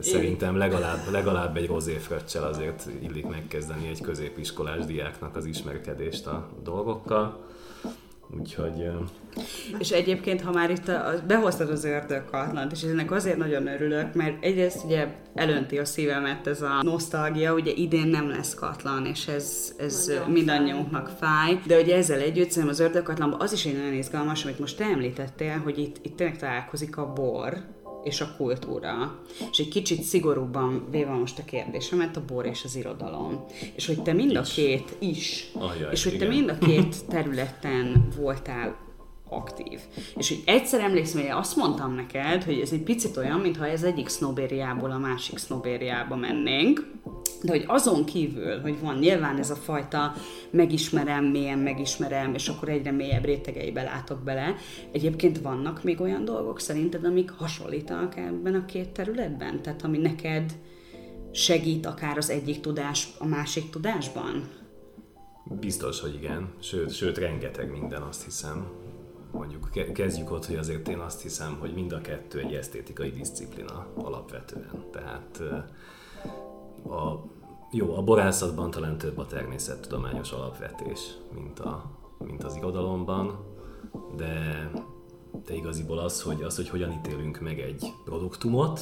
szerintem 0.00 0.56
legalább, 0.56 1.10
legalább 1.10 1.56
egy 1.56 1.66
rozéfröccsel 1.66 2.44
azért 2.44 2.88
illik 3.00 3.26
megkezdeni 3.26 3.88
egy 3.88 4.00
középiskolás 4.00 4.84
diáknak 4.84 5.36
az 5.36 5.44
ismerkedést 5.44 6.26
a 6.26 6.48
dolgokkal. 6.62 7.44
Úgyhogy... 8.38 8.90
És 9.78 9.90
egyébként, 9.90 10.40
ha 10.40 10.52
már 10.52 10.70
itt 10.70 10.88
a, 10.88 11.12
behoztad 11.26 11.70
az 11.70 11.84
ördögkatlant, 11.84 12.72
és 12.72 12.82
ennek 12.82 13.10
azért 13.10 13.36
nagyon 13.36 13.66
örülök, 13.66 14.14
mert 14.14 14.44
egyrészt 14.44 14.84
ugye 14.84 15.06
elönti 15.34 15.78
a 15.78 15.84
szívemet 15.84 16.46
ez 16.46 16.62
a 16.62 16.82
nosztalgia, 16.82 17.54
ugye 17.54 17.72
idén 17.72 18.06
nem 18.06 18.28
lesz 18.28 18.54
katlan, 18.54 19.06
és 19.06 19.26
ez, 19.26 19.74
ez 19.78 20.12
mindannyiunknak 20.26 21.10
fáj, 21.20 21.60
de 21.66 21.80
ugye 21.80 21.96
ezzel 21.96 22.20
együtt 22.20 22.50
szerintem 22.50 22.72
az 22.72 22.80
ördögkatlanban 22.80 23.40
az 23.40 23.52
is 23.52 23.64
egy 23.64 23.76
nagyon 23.76 23.92
izgalmas, 23.92 24.44
amit 24.44 24.58
most 24.58 24.76
te 24.76 24.84
említettél, 24.84 25.60
hogy 25.64 25.78
itt, 25.78 25.96
itt 26.02 26.16
tényleg 26.16 26.38
találkozik 26.38 26.96
a 26.96 27.12
bor, 27.12 27.76
és 28.02 28.20
a 28.20 28.34
kultúra. 28.36 29.18
És 29.50 29.58
egy 29.58 29.68
kicsit 29.68 30.02
szigorúbban 30.02 30.86
véve 30.90 31.10
most 31.10 31.38
a 31.38 31.44
kérdésemet, 31.44 32.16
a 32.16 32.24
bor 32.26 32.46
és 32.46 32.64
az 32.64 32.76
irodalom. 32.76 33.44
És 33.74 33.86
hogy 33.86 34.02
te 34.02 34.12
mind 34.12 34.36
a 34.36 34.42
két 34.42 34.96
is, 34.98 35.50
Ajaj, 35.54 35.92
és 35.92 36.04
hogy 36.04 36.14
igen. 36.14 36.28
te 36.28 36.34
mind 36.34 36.48
a 36.48 36.58
két 36.58 37.06
területen 37.08 38.08
voltál 38.16 38.76
aktív. 39.30 39.80
És 40.16 40.28
hogy 40.28 40.42
egyszer 40.46 40.80
emlékszem, 40.80 41.20
hogy 41.20 41.30
azt 41.30 41.56
mondtam 41.56 41.94
neked, 41.94 42.44
hogy 42.44 42.60
ez 42.60 42.72
egy 42.72 42.82
picit 42.82 43.16
olyan, 43.16 43.40
mintha 43.40 43.66
ez 43.66 43.82
egyik 43.82 44.08
sznobériából 44.08 44.90
a 44.90 44.98
másik 44.98 45.38
sznobériába 45.38 46.16
mennénk, 46.16 46.86
de 47.42 47.50
hogy 47.50 47.64
azon 47.66 48.04
kívül, 48.04 48.60
hogy 48.60 48.80
van 48.80 48.98
nyilván 48.98 49.38
ez 49.38 49.50
a 49.50 49.54
fajta 49.54 50.14
megismerem, 50.50 51.24
mélyen 51.24 51.58
megismerem, 51.58 52.34
és 52.34 52.48
akkor 52.48 52.68
egyre 52.68 52.90
mélyebb 52.90 53.24
rétegeibe 53.24 53.82
látok 53.82 54.22
bele, 54.22 54.54
egyébként 54.92 55.40
vannak 55.40 55.84
még 55.84 56.00
olyan 56.00 56.24
dolgok 56.24 56.60
szerinted, 56.60 57.04
amik 57.04 57.30
hasonlítanak 57.30 58.16
ebben 58.16 58.54
a 58.54 58.64
két 58.64 58.88
területben? 58.88 59.62
Tehát 59.62 59.82
ami 59.82 59.98
neked 59.98 60.52
segít 61.32 61.86
akár 61.86 62.16
az 62.16 62.30
egyik 62.30 62.60
tudás 62.60 63.08
a 63.18 63.26
másik 63.26 63.70
tudásban? 63.70 64.48
Biztos, 65.44 66.00
hogy 66.00 66.14
igen. 66.14 66.48
Sőt, 66.60 66.92
sőt 66.94 67.18
rengeteg 67.18 67.70
minden 67.70 68.02
azt 68.02 68.24
hiszem. 68.24 68.77
Mondjuk 69.30 69.92
kezdjük 69.92 70.30
ott, 70.30 70.46
hogy 70.46 70.56
azért 70.56 70.88
én 70.88 70.98
azt 70.98 71.22
hiszem, 71.22 71.56
hogy 71.60 71.74
mind 71.74 71.92
a 71.92 72.00
kettő 72.00 72.38
egy 72.38 72.54
esztétikai 72.54 73.10
disziplina 73.10 73.86
alapvetően. 73.94 74.84
Tehát 74.90 75.42
a, 76.88 77.24
jó, 77.70 77.96
a 77.96 78.02
borászatban 78.02 78.70
talán 78.70 78.98
több 78.98 79.18
a 79.18 79.26
természettudományos 79.26 80.32
alapvetés, 80.32 81.00
mint, 81.34 81.58
a, 81.58 81.90
mint 82.18 82.44
az 82.44 82.56
irodalomban, 82.56 83.44
de 84.16 84.70
de 85.46 85.54
igaziból 85.54 85.98
az, 85.98 86.22
hogy, 86.22 86.42
az, 86.42 86.56
hogy 86.56 86.68
hogyan 86.68 86.92
ítélünk 86.92 87.40
meg 87.40 87.60
egy 87.60 87.92
produktumot, 88.04 88.80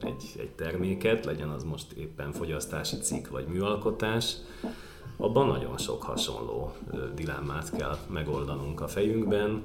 egy, 0.00 0.34
egy 0.38 0.50
terméket, 0.50 1.24
legyen 1.24 1.48
az 1.48 1.64
most 1.64 1.92
éppen 1.92 2.32
fogyasztási 2.32 2.96
cikk 2.96 3.28
vagy 3.28 3.46
műalkotás, 3.46 4.36
abban 5.16 5.46
nagyon 5.46 5.78
sok 5.78 6.02
hasonló 6.02 6.72
dilemmát 7.14 7.70
kell 7.70 7.96
megoldanunk 8.08 8.80
a 8.80 8.88
fejünkben, 8.88 9.62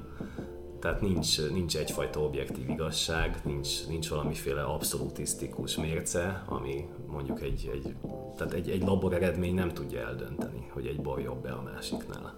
tehát 0.81 1.01
nincs, 1.01 1.49
nincs 1.51 1.77
egyfajta 1.77 2.19
objektív 2.19 2.69
igazság, 2.69 3.39
nincs, 3.43 3.87
nincs 3.87 4.09
valamiféle 4.09 4.63
abszolutisztikus 4.63 5.75
mérce, 5.75 6.43
ami 6.47 6.89
mondjuk 7.07 7.41
egy, 7.41 7.69
egy, 7.73 7.95
tehát 8.37 8.53
egy, 8.53 8.69
egy 8.69 8.83
labor 8.83 9.13
eredmény 9.13 9.53
nem 9.53 9.73
tudja 9.73 9.99
eldönteni, 9.99 10.69
hogy 10.73 10.85
egy 10.85 11.01
bor 11.01 11.19
jobb-e 11.19 11.53
a 11.53 11.61
másiknál. 11.61 12.35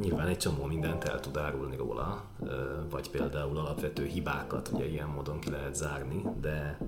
Nyilván 0.00 0.26
egy 0.26 0.36
csomó 0.36 0.64
mindent 0.64 1.04
el 1.04 1.20
tud 1.20 1.36
árulni 1.36 1.76
róla, 1.76 2.24
vagy 2.90 3.10
például 3.10 3.58
alapvető 3.58 4.04
hibákat 4.04 4.70
ugye 4.72 4.88
ilyen 4.88 5.08
módon 5.08 5.38
ki 5.38 5.50
lehet 5.50 5.74
zárni, 5.74 6.22
de, 6.40 6.78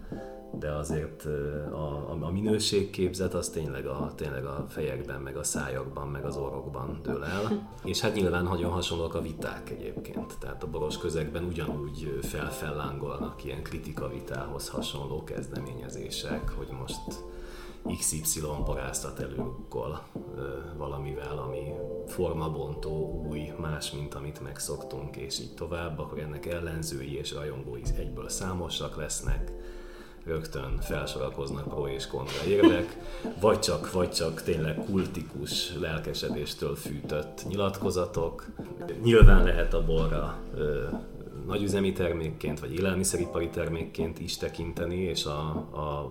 de 0.52 0.70
azért 0.70 1.24
a, 1.70 2.10
a, 2.20 2.30
minőségképzet 2.30 3.34
az 3.34 3.48
tényleg 3.48 3.86
a, 3.86 4.12
tényleg 4.16 4.44
a 4.44 4.64
fejekben, 4.68 5.20
meg 5.20 5.36
a 5.36 5.42
szájakban, 5.42 6.08
meg 6.08 6.24
az 6.24 6.36
orrokban 6.36 7.00
dől 7.02 7.24
el. 7.24 7.68
És 7.84 8.00
hát 8.00 8.14
nyilván 8.14 8.44
nagyon 8.44 8.70
hasonlóak 8.70 9.14
a 9.14 9.20
viták 9.20 9.70
egyébként. 9.70 10.36
Tehát 10.40 10.62
a 10.62 10.66
boros 10.70 10.98
közegben 10.98 11.44
ugyanúgy 11.44 12.18
felfellángolnak 12.22 13.44
ilyen 13.44 13.62
kritika 13.62 14.08
vitához 14.08 14.68
hasonló 14.68 15.24
kezdeményezések, 15.24 16.50
hogy 16.50 16.68
most 16.78 17.24
XY 17.98 18.40
borászat 18.64 19.18
előrukkol 19.18 20.02
valamivel, 20.76 21.38
ami 21.38 21.72
formabontó, 22.06 23.24
új, 23.28 23.52
más, 23.60 23.90
mint 23.92 24.14
amit 24.14 24.40
megszoktunk, 24.40 25.16
és 25.16 25.40
így 25.40 25.54
tovább, 25.54 25.98
akkor 25.98 26.18
ennek 26.18 26.46
ellenzői 26.46 27.16
és 27.16 27.32
rajongói 27.32 27.82
egyből 27.96 28.28
számosak 28.28 28.96
lesznek 28.96 29.52
rögtön 30.28 30.78
felsorakoznak 30.80 31.68
pro 31.68 31.86
és 31.86 32.06
kontra 32.06 32.44
érvek, 32.48 32.96
vagy 33.40 33.58
csak, 33.58 33.92
vagy 33.92 34.10
csak 34.10 34.42
tényleg 34.42 34.84
kultikus 34.84 35.76
lelkesedéstől 35.76 36.76
fűtött 36.76 37.44
nyilatkozatok. 37.48 38.46
Nyilván 39.02 39.44
lehet 39.44 39.74
a 39.74 39.84
borra 39.84 40.36
ö, 40.54 40.84
nagyüzemi 41.46 41.92
termékként, 41.92 42.60
vagy 42.60 42.74
élelmiszeripari 42.74 43.48
termékként 43.48 44.20
is 44.20 44.36
tekinteni, 44.36 44.96
és 44.96 45.24
a, 45.24 45.48
a 45.56 46.10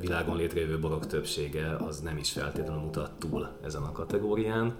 világon 0.00 0.36
létrejövő 0.36 0.78
borok 0.78 1.06
többsége 1.06 1.76
az 1.76 2.00
nem 2.00 2.16
is 2.16 2.32
feltétlenül 2.32 2.82
mutat 2.82 3.10
túl 3.18 3.48
ezen 3.64 3.82
a 3.82 3.92
kategórián. 3.92 4.76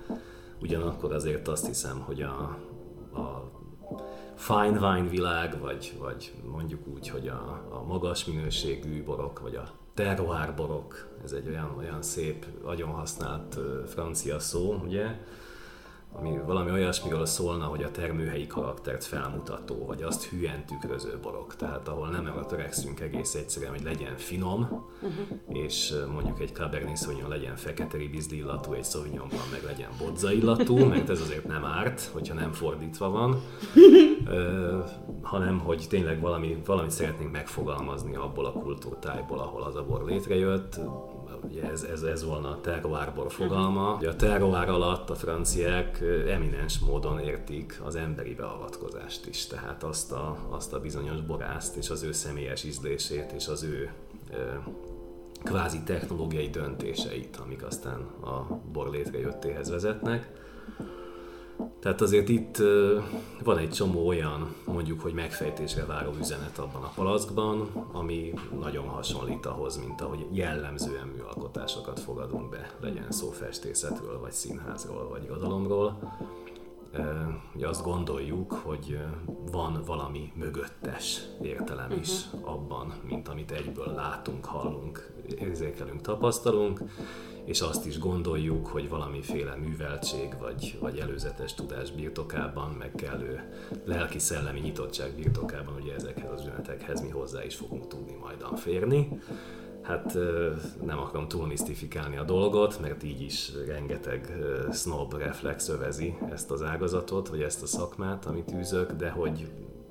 Ugyanakkor 0.60 1.12
azért 1.12 1.48
azt 1.48 1.66
hiszem, 1.66 1.98
hogy 1.98 2.22
a, 2.22 2.58
a 3.20 3.50
fine 4.38 4.78
wine 4.78 5.08
világ, 5.08 5.60
vagy, 5.60 5.92
vagy 5.98 6.32
mondjuk 6.50 6.86
úgy, 6.86 7.08
hogy 7.08 7.28
a, 7.28 7.66
a 7.70 7.82
magas 7.86 8.24
minőségű 8.24 9.04
borok, 9.04 9.40
vagy 9.40 9.54
a 9.54 9.70
terroir 9.94 10.54
borok, 10.54 11.08
ez 11.24 11.32
egy 11.32 11.48
olyan, 11.48 11.74
olyan 11.78 12.02
szép, 12.02 12.46
nagyon 12.64 12.88
használt 12.88 13.58
francia 13.86 14.38
szó, 14.38 14.74
ugye, 14.84 15.18
ami 16.12 16.38
valami 16.46 16.70
olyasmiről 16.70 17.26
szólna, 17.26 17.64
hogy 17.64 17.82
a 17.82 17.90
termőhelyi 17.90 18.46
karaktert 18.46 19.04
felmutató, 19.04 19.84
vagy 19.86 20.02
azt 20.02 20.24
hülyen 20.24 20.64
tükröző 20.66 21.18
borok. 21.22 21.56
Tehát 21.56 21.88
ahol 21.88 22.08
nem 22.08 22.26
arra 22.26 22.46
törekszünk 22.46 23.00
egész 23.00 23.34
egyszerűen, 23.34 23.70
hogy 23.70 23.82
legyen 23.82 24.16
finom, 24.16 24.60
uh-huh. 24.60 25.64
és 25.64 25.94
mondjuk 26.12 26.40
egy 26.40 26.52
Cabernet 26.54 26.98
Sauvignon 26.98 27.28
legyen 27.28 27.56
fekete 27.56 27.96
ribizli 27.96 28.36
illatú, 28.36 28.72
egy 28.72 28.84
Sauvignonban 28.84 29.48
meg 29.50 29.62
legyen 29.64 29.90
bodza 29.98 30.32
illatú, 30.32 30.76
mert 30.84 31.10
ez 31.10 31.20
azért 31.20 31.46
nem 31.46 31.64
árt, 31.64 32.00
hogyha 32.12 32.34
nem 32.34 32.52
fordítva 32.52 33.10
van, 33.10 33.40
ö, 34.26 34.78
hanem 35.22 35.58
hogy 35.58 35.86
tényleg 35.88 36.20
valami, 36.20 36.62
valamit 36.64 36.90
szeretnénk 36.90 37.32
megfogalmazni 37.32 38.16
abból 38.16 38.46
a 38.46 38.52
kultúrtájból, 38.52 39.38
ahol 39.38 39.62
az 39.62 39.76
a 39.76 39.84
bor 39.84 40.04
létrejött, 40.04 40.80
ugye 41.42 41.70
ez, 41.70 41.82
ez, 41.82 42.02
ez 42.02 42.24
volna 42.24 42.48
a 42.48 42.60
terroárbor 42.60 43.32
fogalma. 43.32 43.94
Ugye 43.94 44.08
a 44.08 44.16
terroár 44.16 44.68
alatt 44.68 45.10
a 45.10 45.14
franciák 45.14 46.00
eminens 46.28 46.78
módon 46.78 47.18
értik 47.18 47.80
az 47.84 47.94
emberi 47.94 48.34
beavatkozást 48.34 49.26
is, 49.26 49.46
tehát 49.46 49.82
azt 49.82 50.12
a, 50.12 50.36
azt 50.48 50.72
a 50.72 50.80
bizonyos 50.80 51.20
borászt 51.20 51.76
és 51.76 51.90
az 51.90 52.02
ő 52.02 52.12
személyes 52.12 52.64
ízlését 52.64 53.32
és 53.32 53.48
az 53.48 53.62
ő 53.62 53.90
kvázi 55.42 55.82
technológiai 55.82 56.48
döntéseit, 56.48 57.36
amik 57.36 57.64
aztán 57.64 58.00
a 58.22 58.60
bor 58.72 58.90
létrejöttéhez 58.90 59.70
vezetnek. 59.70 60.30
Tehát 61.80 62.00
azért 62.00 62.28
itt 62.28 62.56
van 63.44 63.58
egy 63.58 63.70
csomó 63.70 64.06
olyan, 64.06 64.54
mondjuk, 64.64 65.00
hogy 65.00 65.12
megfejtésre 65.12 65.84
váró 65.84 66.12
üzenet 66.20 66.58
abban 66.58 66.82
a 66.82 66.92
palackban, 66.94 67.68
ami 67.92 68.32
nagyon 68.60 68.88
hasonlít 68.88 69.46
ahhoz, 69.46 69.76
mint 69.76 70.00
ahogy 70.00 70.26
jellemzően 70.30 71.08
műalkotásokat 71.08 72.00
fogadunk 72.00 72.50
be, 72.50 72.70
legyen 72.80 73.10
szó 73.10 73.30
festészetről, 73.30 74.20
vagy 74.20 74.32
színházról, 74.32 75.08
vagy 75.08 75.24
irodalomról. 75.24 75.98
Ugye 77.54 77.68
azt 77.68 77.82
gondoljuk, 77.82 78.52
hogy 78.52 78.98
van 79.52 79.82
valami 79.86 80.32
mögöttes 80.34 81.22
értelem 81.42 81.92
is 82.00 82.10
uh-huh. 82.32 82.52
abban, 82.52 82.92
mint 83.08 83.28
amit 83.28 83.50
egyből 83.50 83.92
látunk, 83.94 84.44
hallunk, 84.44 85.12
érzékelünk, 85.38 86.00
tapasztalunk, 86.00 86.82
és 87.48 87.60
azt 87.60 87.86
is 87.86 87.98
gondoljuk, 87.98 88.66
hogy 88.66 88.88
valamiféle 88.88 89.56
műveltség 89.56 90.34
vagy, 90.38 90.76
vagy 90.80 90.98
előzetes 90.98 91.54
tudás 91.54 91.90
birtokában, 91.90 92.70
meg 92.70 92.92
kellő 92.96 93.42
lelki-szellemi 93.84 94.60
nyitottság 94.60 95.14
birtokában, 95.14 95.74
ugye 95.80 95.94
ezekhez 95.94 96.30
az 96.32 96.40
üzenetekhez 96.40 97.00
mi 97.00 97.08
hozzá 97.08 97.44
is 97.44 97.54
fogunk 97.54 97.86
tudni 97.86 98.16
majdan 98.20 98.56
férni. 98.56 99.20
Hát 99.82 100.18
nem 100.84 100.98
akarom 100.98 101.28
túl 101.28 101.46
misztifikálni 101.46 102.16
a 102.16 102.24
dolgot, 102.24 102.80
mert 102.80 103.02
így 103.02 103.20
is 103.20 103.50
rengeteg 103.66 104.32
snob 104.72 105.14
reflex 105.14 105.68
övezi 105.68 106.16
ezt 106.30 106.50
az 106.50 106.62
ágazatot, 106.62 107.28
vagy 107.28 107.40
ezt 107.42 107.62
a 107.62 107.66
szakmát, 107.66 108.26
amit 108.26 108.52
űzök, 108.54 108.92
de 108.92 109.10
hogy 109.10 109.48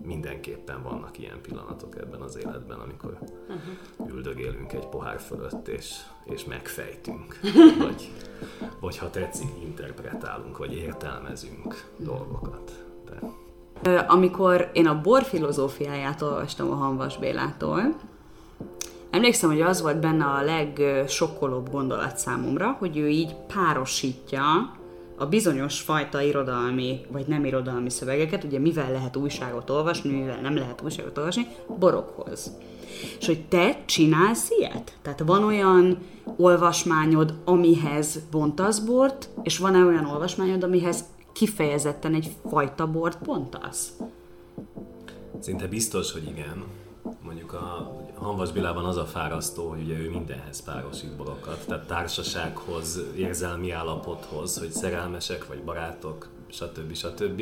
mindenképpen 0.08 0.84
vannak 0.84 1.20
ilyen 1.20 1.42
pillanatok 1.42 1.98
ebben 1.98 2.22
az 2.22 2.38
életben, 2.38 2.80
amikor 2.80 3.18
uh-huh. 3.22 4.16
üldögélünk 4.16 4.74
egy 4.74 4.88
pohár 4.88 5.20
fölött, 5.20 5.68
és, 5.68 5.96
és 6.26 6.46
megfejtünk, 6.46 7.40
vagy, 7.86 8.12
vagy 8.80 8.98
ha 8.98 9.10
tetszik, 9.10 9.50
interpretálunk, 9.64 10.58
vagy 10.58 10.74
értelmezünk 10.74 11.90
dolgokat. 11.98 12.86
De... 13.82 13.98
Amikor 13.98 14.70
én 14.74 14.88
a 14.88 15.02
bor 15.02 15.24
filozófiáját 15.24 16.22
olvastam 16.22 16.72
a 16.72 16.76
Hanvas 16.76 17.18
Bélától, 17.18 17.96
Emlékszem, 19.10 19.50
hogy 19.50 19.62
az 19.62 19.82
volt 19.82 20.00
benne 20.00 20.26
a 20.26 20.42
legsokkolóbb 20.42 21.72
gondolat 21.72 22.18
számomra, 22.18 22.76
hogy 22.80 22.98
ő 22.98 23.08
így 23.10 23.36
párosítja 23.36 24.72
a 25.18 25.26
bizonyos 25.26 25.82
fajta 25.82 26.22
irodalmi 26.22 27.00
vagy 27.12 27.28
nem 27.28 27.46
irodalmi 27.46 27.90
szövegeket, 27.90 28.44
ugye 28.44 28.60
mivel 28.60 28.92
lehet 28.92 29.16
újságot 29.16 29.70
olvasni, 29.70 30.10
mivel 30.10 30.42
nem 30.42 30.56
lehet 30.56 30.82
újságot 30.82 31.18
olvasni, 31.18 31.48
borokhoz. 31.80 32.58
És 33.20 33.26
hogy 33.26 33.48
te 33.48 33.84
csinálsz 33.86 34.50
ilyet? 34.50 34.98
Tehát 35.02 35.20
van 35.20 35.44
olyan 35.44 35.98
olvasmányod, 36.38 37.34
amihez 37.46 38.20
bontasz 38.32 38.80
bort, 38.80 39.30
és 39.44 39.58
van-e 39.58 39.86
olyan 39.86 40.06
olvasmányod, 40.06 40.64
amihez 40.64 41.04
kifejezetten 41.34 42.14
egy 42.14 42.32
fajta 42.50 42.88
bort 42.88 43.22
bontasz? 43.24 43.94
Szinte 45.40 45.68
biztos, 45.68 46.12
hogy 46.12 46.24
igen. 46.28 46.64
Mondjuk 47.22 47.54
a 47.54 47.92
Hanvas 48.16 48.52
Bilában 48.52 48.86
az 48.86 48.98
a 48.98 49.06
fárasztó, 49.06 49.70
hogy 49.70 49.82
ugye 49.82 49.98
ő 49.98 50.10
mindenhez 50.10 50.64
párosít 50.64 51.16
borokat, 51.16 51.66
tehát 51.68 51.88
társasághoz, 51.88 53.02
érzelmi 53.16 53.72
állapothoz, 53.72 54.58
hogy 54.60 54.72
szerelmesek 54.72 55.48
vagy 55.48 55.64
barátok, 55.64 56.28
stb. 56.48 56.96
stb. 56.96 57.42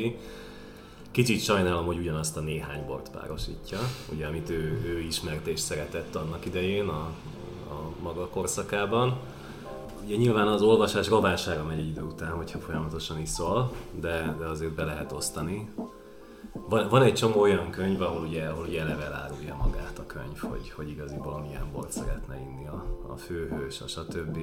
Kicsit 1.10 1.42
sajnálom, 1.42 1.86
hogy 1.86 1.98
ugyanazt 1.98 2.36
a 2.36 2.40
néhány 2.40 2.86
bort 2.86 3.10
párosítja, 3.10 3.78
ugye, 4.12 4.26
amit 4.26 4.50
ő, 4.50 4.82
ő 4.84 4.98
ismert 5.00 5.46
és 5.46 5.60
szeretett 5.60 6.14
annak 6.14 6.46
idején 6.46 6.88
a, 6.88 7.10
a 7.70 7.90
maga 8.02 8.28
korszakában. 8.28 9.18
Ugye 10.04 10.16
nyilván 10.16 10.48
az 10.48 10.62
olvasás 10.62 11.08
rovására 11.08 11.64
megy 11.64 11.78
egy 11.78 11.88
idő 11.88 12.02
után, 12.02 12.30
hogyha 12.30 12.58
folyamatosan 12.58 13.20
iszol, 13.20 13.72
de, 14.00 14.36
de 14.38 14.46
azért 14.46 14.74
be 14.74 14.84
lehet 14.84 15.12
osztani. 15.12 15.70
Van, 16.68 16.88
van 16.88 17.02
egy 17.02 17.14
csomó 17.14 17.40
olyan 17.40 17.70
könyv, 17.70 18.02
ahol 18.02 18.22
ugye, 18.22 18.48
ahol 18.48 18.64
ugye 18.66 18.80
eleve 18.80 19.04
elárulja 19.04 19.56
magát 19.56 19.98
a 19.98 20.06
könyv, 20.06 20.38
hogy, 20.38 20.70
hogy 20.70 20.88
igaziból 20.88 21.40
milyen 21.40 21.70
bort 21.72 21.92
szeretne 21.92 22.40
inni 22.40 22.66
a, 22.66 22.84
a 23.08 23.16
főhős, 23.16 23.80
a 23.80 23.86
stb. 23.86 24.38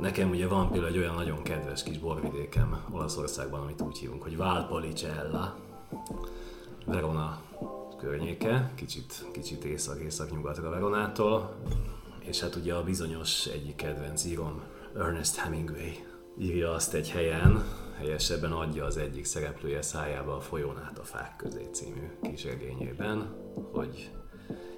Nekem 0.00 0.30
ugye 0.30 0.48
van 0.48 0.70
például 0.70 0.92
egy 0.92 0.98
olyan 0.98 1.14
nagyon 1.14 1.42
kedves 1.42 1.82
kis 1.82 1.98
borvidékem 1.98 2.84
Olaszországban, 2.90 3.60
amit 3.60 3.80
úgy 3.80 3.98
hívunk, 3.98 4.22
hogy 4.22 4.36
Valpolicella, 4.36 5.56
Verona 6.86 7.42
környéke, 7.98 8.72
kicsit, 8.74 9.26
kicsit 9.32 9.64
észak-észak-nyugatra 9.64 10.70
Veronától, 10.70 11.54
és 12.18 12.40
hát 12.40 12.56
ugye 12.56 12.74
a 12.74 12.84
bizonyos 12.84 13.46
egyik 13.46 13.76
kedvenc 13.76 14.24
írom, 14.24 14.62
Ernest 14.96 15.36
Hemingway 15.36 15.92
írja 16.38 16.72
azt 16.72 16.94
egy 16.94 17.10
helyen, 17.10 17.64
helyesebben 18.00 18.52
adja 18.52 18.84
az 18.84 18.96
egyik 18.96 19.24
szereplője 19.24 19.82
szájába 19.82 20.36
a 20.36 20.40
folyón 20.40 20.78
át 20.84 20.98
a 20.98 21.02
fák 21.02 21.36
közé 21.36 21.68
című 21.72 22.10
kisregényében, 22.22 23.34
hogy 23.72 24.10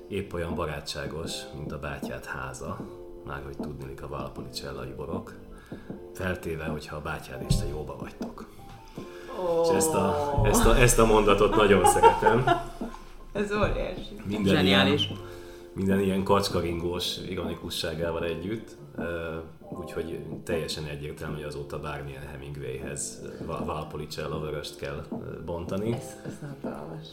épp 0.08 0.32
olyan 0.32 0.54
barátságos, 0.54 1.32
mint 1.56 1.72
a 1.72 1.78
bátyát 1.78 2.24
háza, 2.24 2.78
már 3.26 3.42
hogy 3.44 3.56
tudnilik 3.56 4.02
a 4.02 4.08
valpolicellai 4.08 4.92
borok, 4.96 5.35
feltéve, 6.14 6.64
hogyha 6.64 6.96
a 6.96 7.00
bátyád 7.00 7.44
és 7.48 7.56
te 7.56 7.66
jóba 7.68 7.96
vagytok. 7.96 8.48
Oh. 9.40 9.66
És 9.66 9.76
ezt 9.76 9.94
a, 9.94 10.40
ezt, 10.44 10.66
a, 10.66 10.76
ezt 10.76 10.98
a 10.98 11.06
mondatot 11.06 11.56
nagyon 11.56 11.85
szeretem. 11.85 12.44
Ez 13.32 13.52
óriási. 13.52 14.20
Minden 14.24 14.54
Zseniális. 14.54 15.04
Ilyen, 15.04 15.20
minden 15.74 16.00
ilyen 16.00 16.22
kacskaringós 16.22 17.16
ironikusságával 17.28 18.24
együtt, 18.24 18.76
úgyhogy 19.78 20.18
teljesen 20.44 20.85
egyértelmű, 20.85 21.35
hogy 21.35 21.44
azóta 21.44 21.80
bármilyen 21.80 22.22
Hemingwayhez 22.22 23.22
Valpolicella 23.46 24.40
vöröst 24.40 24.76
kell 24.76 25.06
bontani. 25.44 25.92
Ez, 25.92 26.16
ez 26.26 26.32
hatalmas. 26.48 27.06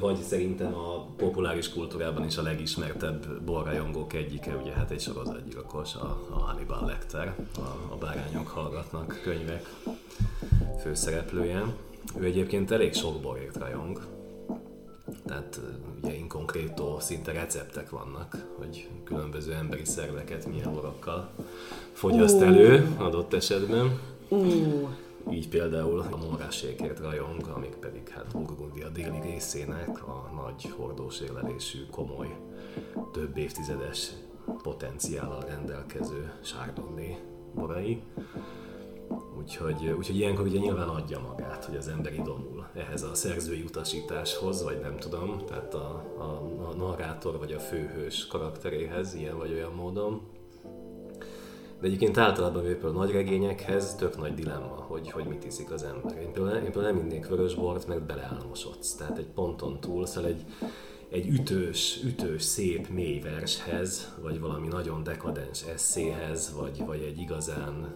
Vagy 0.00 0.16
szerintem 0.16 0.74
a 0.74 1.04
populáris 1.16 1.70
kultúrában 1.72 2.24
is 2.24 2.36
a 2.36 2.42
legismertebb 2.42 3.42
borrajongók 3.42 4.12
egyike, 4.12 4.56
ugye 4.56 4.72
hát 4.72 4.90
egy 4.90 5.00
sorozatgyilkos, 5.00 5.94
a, 5.94 6.26
a 6.30 6.38
Hannibal 6.38 6.84
Lecter, 6.86 7.34
a, 7.56 7.92
a 7.92 7.96
Bárányok 8.00 8.48
hallgatnak 8.48 9.20
könyvek 9.22 9.74
főszereplője. 10.80 11.62
Ő 12.18 12.24
egyébként 12.24 12.70
elég 12.70 12.94
sok 12.94 13.20
borért 13.20 13.56
rajong, 13.56 14.15
tehát 15.24 15.60
ugye 16.02 16.14
inkonkrétó 16.14 16.98
szinte 17.00 17.32
receptek 17.32 17.90
vannak, 17.90 18.46
hogy 18.58 18.88
különböző 19.04 19.52
emberi 19.52 19.84
szerveket 19.84 20.46
milyen 20.46 20.76
orokkal 20.76 21.30
fogyaszt 21.92 22.40
elő 22.40 22.94
adott 22.98 23.32
esetben. 23.32 24.00
Uh. 24.28 24.88
Így 25.30 25.48
például 25.48 26.00
a 26.00 26.16
morrásékért 26.16 26.98
rajong, 26.98 27.46
amik 27.54 27.74
pedig 27.74 28.08
hát 28.08 28.32
Burgundia 28.32 28.88
déli 28.88 29.20
részének 29.22 30.08
a 30.08 30.30
nagy 30.34 30.70
hordós 30.76 31.20
érlelésű, 31.20 31.78
komoly, 31.90 32.36
több 33.12 33.36
évtizedes 33.36 34.10
potenciállal 34.62 35.40
rendelkező 35.40 36.32
Chardonnay 36.42 37.16
borai. 37.54 38.02
Úgyhogy, 39.38 39.94
úgyhogy 39.98 40.16
ilyenkor 40.16 40.46
ugye 40.46 40.58
nyilván 40.58 40.88
adja 40.88 41.20
magát, 41.20 41.64
hogy 41.64 41.76
az 41.76 41.88
ember 41.88 42.12
idomul 42.12 42.66
ehhez 42.74 43.02
a 43.02 43.14
szerzői 43.14 43.62
utasításhoz, 43.62 44.62
vagy 44.62 44.78
nem 44.80 44.96
tudom, 44.96 45.42
tehát 45.46 45.74
a, 45.74 46.04
a, 46.18 46.64
a 46.70 46.74
narrátor 46.74 47.38
vagy 47.38 47.52
a 47.52 47.58
főhős 47.58 48.26
karakteréhez, 48.26 49.14
ilyen 49.14 49.38
vagy 49.38 49.52
olyan 49.52 49.72
módon. 49.72 50.20
De 51.80 51.86
egyébként 51.86 52.18
általában 52.18 52.62
például 52.62 52.92
nagy 52.92 53.10
regényekhez 53.10 53.94
tök 53.94 54.16
nagy 54.16 54.34
dilemma, 54.34 54.84
hogy, 54.88 55.10
hogy 55.10 55.24
mit 55.24 55.44
iszik 55.44 55.70
az 55.70 55.82
ember. 55.82 56.18
Én 56.18 56.32
például, 56.32 56.56
én 56.56 56.72
például 56.72 56.94
nem 56.94 57.04
innék 57.04 57.26
vörösbort, 57.26 57.86
mert 57.86 58.06
beleálmosodsz. 58.06 58.94
Tehát 58.94 59.18
egy 59.18 59.28
ponton 59.34 59.80
túl, 59.80 60.06
szóval 60.06 60.30
egy, 60.30 60.44
egy 61.08 61.26
ütős, 61.26 62.00
ütős, 62.04 62.42
szép, 62.42 62.88
mély 62.88 63.20
vershez, 63.20 64.14
vagy 64.22 64.40
valami 64.40 64.66
nagyon 64.66 65.02
dekadens 65.02 65.62
eszéhez, 65.62 66.54
vagy, 66.56 66.84
vagy 66.86 67.02
egy 67.02 67.18
igazán 67.18 67.94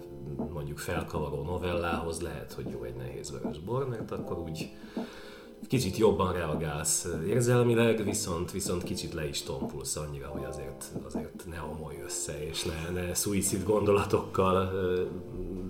mondjuk 0.52 0.78
felkavaró 0.78 1.42
novellához 1.42 2.20
lehet, 2.20 2.52
hogy 2.52 2.68
jó 2.70 2.82
egy 2.82 2.94
nehéz 2.94 3.30
vörösbor, 3.30 3.88
mert 3.88 4.10
akkor 4.10 4.38
úgy 4.38 4.70
kicsit 5.68 5.96
jobban 5.96 6.32
reagálsz 6.32 7.08
érzelmileg, 7.26 8.04
viszont, 8.04 8.50
viszont 8.50 8.82
kicsit 8.82 9.12
le 9.12 9.28
is 9.28 9.42
tompulsz 9.42 9.96
annyira, 9.96 10.26
hogy 10.26 10.44
azért, 10.44 10.92
azért 11.06 11.46
ne 11.46 11.62
omolj 11.62 11.96
össze, 12.04 12.46
és 12.46 12.64
ne, 12.64 13.00
ne 13.00 13.14
szuicid 13.14 13.64
gondolatokkal 13.64 14.72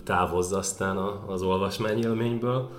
távozz 0.04 0.52
aztán 0.52 0.96
az 1.26 1.42
olvasmányélményből. 1.42 2.70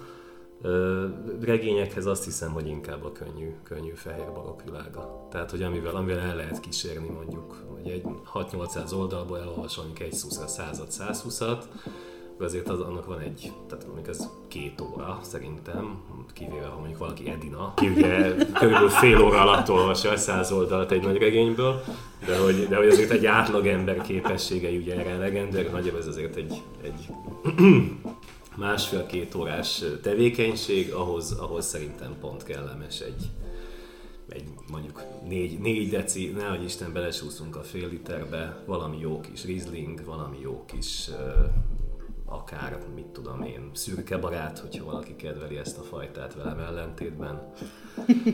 Regényekhez 1.41 2.05
azt 2.05 2.23
hiszem, 2.23 2.51
hogy 2.51 2.67
inkább 2.67 3.03
a 3.03 3.11
könnyű, 3.11 3.55
könnyű 3.63 3.91
fehér 3.95 4.31
barok 4.33 4.63
világa. 4.63 5.27
Tehát, 5.31 5.51
hogy 5.51 5.63
amivel, 5.63 5.95
amivel 5.95 6.19
el 6.19 6.35
lehet 6.35 6.59
kísérni 6.59 7.09
mondjuk, 7.09 7.63
hogy 7.73 7.91
egy 7.91 8.05
6-800 8.33 8.97
oldalból 8.97 9.39
elolvasol 9.39 9.85
egy 9.99 10.13
szuszra 10.13 10.47
100 10.47 10.83
120-at, 10.89 11.63
azért 12.39 12.69
az, 12.69 12.79
annak 12.79 13.05
van 13.05 13.19
egy, 13.19 13.51
tehát 13.67 13.85
mondjuk 13.85 14.07
ez 14.07 14.29
két 14.47 14.81
óra 14.81 15.19
szerintem, 15.23 16.01
kivéve 16.33 16.65
ha 16.65 16.77
mondjuk 16.77 16.99
valaki 16.99 17.29
Edina, 17.29 17.73
ki 17.75 17.87
ugye 17.87 18.35
körülbelül 18.53 18.89
fél 18.89 19.21
óra 19.21 19.41
alatt 19.41 19.69
olvasja 19.69 20.11
a 20.11 20.17
száz 20.17 20.51
oldalt 20.51 20.91
egy 20.91 21.03
nagy 21.03 21.17
regényből, 21.17 21.83
de 22.25 22.37
hogy, 22.37 22.67
de 22.67 22.75
hogy 22.75 22.87
azért 22.87 23.11
egy 23.11 23.25
átlag 23.25 23.67
ember 23.67 24.01
képességei 24.01 24.77
ugye 24.77 24.99
erre 24.99 25.09
elegendő, 25.09 25.69
nagyobb 25.71 25.97
ez 25.97 26.07
azért 26.07 26.35
egy, 26.35 26.61
egy 26.83 27.09
másfél-két 28.57 29.35
órás 29.35 29.83
tevékenység, 30.01 30.93
ahhoz, 30.93 31.31
ahhoz 31.31 31.65
szerintem 31.65 32.15
pont 32.19 32.43
kellemes 32.43 32.99
egy, 32.99 33.29
egy 34.29 34.43
mondjuk 34.71 35.03
négy, 35.27 35.59
négy 35.59 35.89
deci, 35.89 36.29
nehogy 36.29 36.63
Isten 36.63 36.93
belesúszunk 36.93 37.55
a 37.55 37.63
fél 37.63 37.87
literbe, 37.87 38.63
valami 38.65 38.99
jó 38.99 39.19
kis 39.19 39.43
Riesling, 39.43 40.05
valami 40.05 40.37
jó 40.41 40.65
kis 40.65 41.09
akár, 42.25 42.79
mit 42.95 43.05
tudom 43.05 43.41
én, 43.41 43.69
szürke 43.73 44.17
barát, 44.17 44.59
hogyha 44.59 44.85
valaki 44.85 45.15
kedveli 45.15 45.57
ezt 45.57 45.77
a 45.77 45.81
fajtát 45.81 46.35
velem 46.35 46.59
ellentétben, 46.59 47.53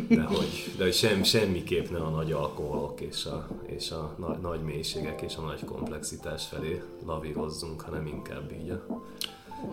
de 0.08 0.21
hogy, 0.21 0.73
de 0.77 0.84
hogy 0.84 0.93
sem, 0.93 1.23
semmiképp 1.23 1.89
ne 1.89 1.97
a 1.97 2.10
nagy 2.10 2.32
alkoholok 2.32 3.01
és 3.01 3.25
a, 3.25 3.47
és 3.65 3.91
a 3.91 4.15
na, 4.17 4.36
nagy 4.36 4.62
mélységek 4.62 5.21
és 5.21 5.36
a 5.36 5.41
nagy 5.41 5.65
komplexitás 5.65 6.47
felé 6.47 6.84
lavírozzunk, 7.06 7.82
hanem 7.82 8.06
inkább 8.06 8.51
így 8.62 8.69
a 8.69 8.86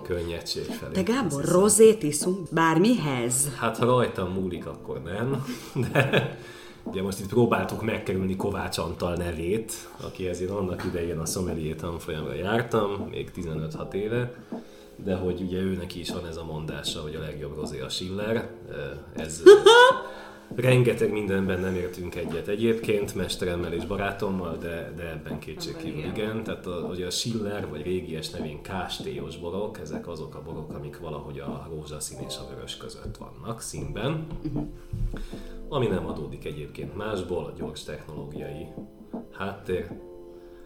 könnyedség 0.03 0.65
felé. 0.65 0.93
De 0.93 1.03
Gábor, 1.03 1.45
rozét 1.45 2.03
iszunk 2.03 2.49
bármihez? 2.53 3.49
Hát 3.57 3.79
ha 3.79 3.85
rajtam 3.85 4.33
múlik, 4.33 4.67
akkor 4.67 5.03
nem, 5.03 5.45
de 5.91 6.37
Ugye 6.87 7.03
most 7.03 7.21
itt 7.21 7.29
próbáltuk 7.29 7.83
megkerülni 7.83 8.37
Kovács 8.37 8.79
Antal 8.79 9.15
nevét, 9.15 9.73
akihez 10.01 10.41
én 10.41 10.51
annak 10.51 10.85
idején 10.85 11.19
a 11.19 11.27
sommelier 11.27 11.77
tanfolyamra 11.77 12.35
jártam, 12.35 12.91
még 13.11 13.31
15-6 13.37 13.93
éve, 13.93 14.33
de 14.97 15.15
hogy 15.15 15.41
ugye 15.41 15.59
őnek 15.59 15.95
is 15.95 16.11
van 16.11 16.27
ez 16.27 16.37
a 16.37 16.45
mondása, 16.45 17.01
hogy 17.01 17.15
a 17.15 17.21
legjobb 17.21 17.57
rozé 17.57 17.81
a 17.81 17.89
Schiller. 17.89 18.51
Ez 19.17 19.43
rengeteg 20.55 21.13
mindenben 21.13 21.61
nem 21.61 21.75
értünk 21.75 22.15
egyet 22.15 22.49
egyébként, 22.49 23.15
mesteremmel 23.15 23.73
és 23.73 23.87
barátommal, 23.87 24.57
de, 24.57 24.93
de 24.97 25.11
ebben 25.11 25.39
kétségkívül 25.39 26.05
igen. 26.05 26.43
Tehát 26.43 26.67
a, 26.67 26.87
hogy 26.87 27.03
a 27.03 27.11
Schiller, 27.11 27.69
vagy 27.69 27.83
régies 27.83 28.31
nevén 28.31 28.63
kástélyos 28.63 29.39
borok, 29.39 29.79
ezek 29.81 30.09
azok 30.09 30.35
a 30.35 30.43
borok, 30.43 30.73
amik 30.73 30.99
valahogy 30.99 31.39
a 31.39 31.69
rózsaszín 31.71 32.19
és 32.27 32.35
a 32.37 32.55
vörös 32.55 32.77
között 32.77 33.17
vannak 33.17 33.61
színben. 33.61 34.27
Uh-huh 34.45 34.69
ami 35.69 35.87
nem 35.87 36.07
adódik 36.07 36.45
egyébként 36.45 36.97
másból, 36.97 37.45
a 37.45 37.53
gyors 37.57 37.83
technológiai 37.83 38.67
háttér, 39.33 39.91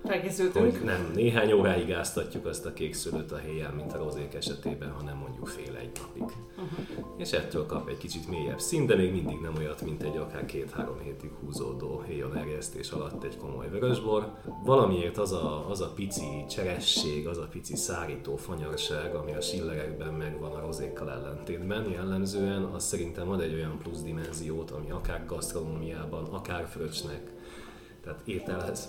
Felkészültünk. 0.09 0.77
Hogy 0.77 0.85
nem 0.85 1.11
néhány 1.15 1.53
óráig 1.53 1.93
áztatjuk 1.93 2.47
azt 2.47 2.67
a 2.67 2.73
kék 2.73 2.95
szülőt 2.95 3.33
a 3.33 3.37
helyen, 3.37 3.73
mint 3.73 3.93
a 3.93 3.99
rozék 3.99 4.35
esetében, 4.35 4.91
hanem 4.91 5.17
mondjuk 5.17 5.47
fél 5.47 5.77
egy 5.77 5.91
napig. 6.01 6.23
Uh-huh. 6.23 7.07
És 7.17 7.33
ettől 7.33 7.67
kap 7.67 7.89
egy 7.89 7.99
kicsit 7.99 8.29
mélyebb 8.29 8.61
szín, 8.61 8.87
de 8.87 8.97
még 8.97 9.13
mindig 9.13 9.37
nem 9.43 9.55
olyat, 9.57 9.83
mint 9.83 10.03
egy 10.03 10.17
akár 10.17 10.45
két-három 10.45 10.99
hétig 11.03 11.31
húzódó 11.41 12.03
héjon 12.07 12.37
erjesztés 12.37 12.91
alatt 12.91 13.25
egy 13.25 13.37
komoly 13.37 13.69
vörösbor. 13.69 14.33
Valamiért 14.65 15.19
az 15.19 15.33
a, 15.33 15.71
az 15.71 15.81
a 15.81 15.93
pici 15.95 16.45
cseresség, 16.49 17.27
az 17.27 17.39
a 17.39 17.49
pici 17.51 17.77
szárító 17.77 18.37
fanyarság, 18.37 19.15
ami 19.15 19.35
a 19.35 19.41
sillerekben 19.41 20.13
megvan 20.13 20.53
a 20.53 20.61
rozékkal 20.61 21.11
ellentétben 21.11 21.91
jellemzően, 21.91 22.63
az 22.63 22.85
szerintem 22.85 23.29
ad 23.31 23.41
egy 23.41 23.55
olyan 23.55 23.79
plusz 23.79 24.03
dimenziót, 24.03 24.71
ami 24.71 24.91
akár 24.91 25.27
gasztronómiában, 25.27 26.25
akár 26.25 26.67
fröccsnek, 26.67 27.37
tehát 28.09 28.29
ételhez 28.29 28.89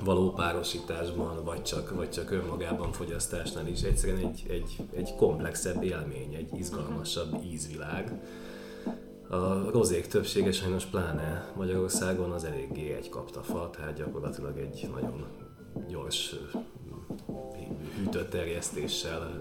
való 0.00 0.32
párosításban, 0.32 1.44
vagy 1.44 1.62
csak, 1.62 1.94
vagy 1.94 2.10
csak 2.10 2.30
önmagában 2.30 2.92
fogyasztásnál 2.92 3.66
is 3.66 3.82
egyszerűen 3.82 4.18
egy, 4.18 4.44
egy, 4.48 4.76
egy 4.94 5.14
komplexebb 5.16 5.82
élmény, 5.82 6.34
egy 6.34 6.58
izgalmasabb 6.58 7.44
ízvilág. 7.44 8.12
A 9.28 9.70
rozék 9.70 10.06
többsége 10.06 10.52
sajnos 10.52 10.84
pláne 10.84 11.52
Magyarországon 11.56 12.30
az 12.30 12.44
eléggé 12.44 12.92
egy 12.92 13.08
kaptafa, 13.08 13.70
tehát 13.70 13.94
gyakorlatilag 13.96 14.58
egy 14.58 14.88
nagyon 14.94 15.26
gyors 15.88 16.34
hűtött 17.96 18.30
terjesztéssel, 18.30 19.40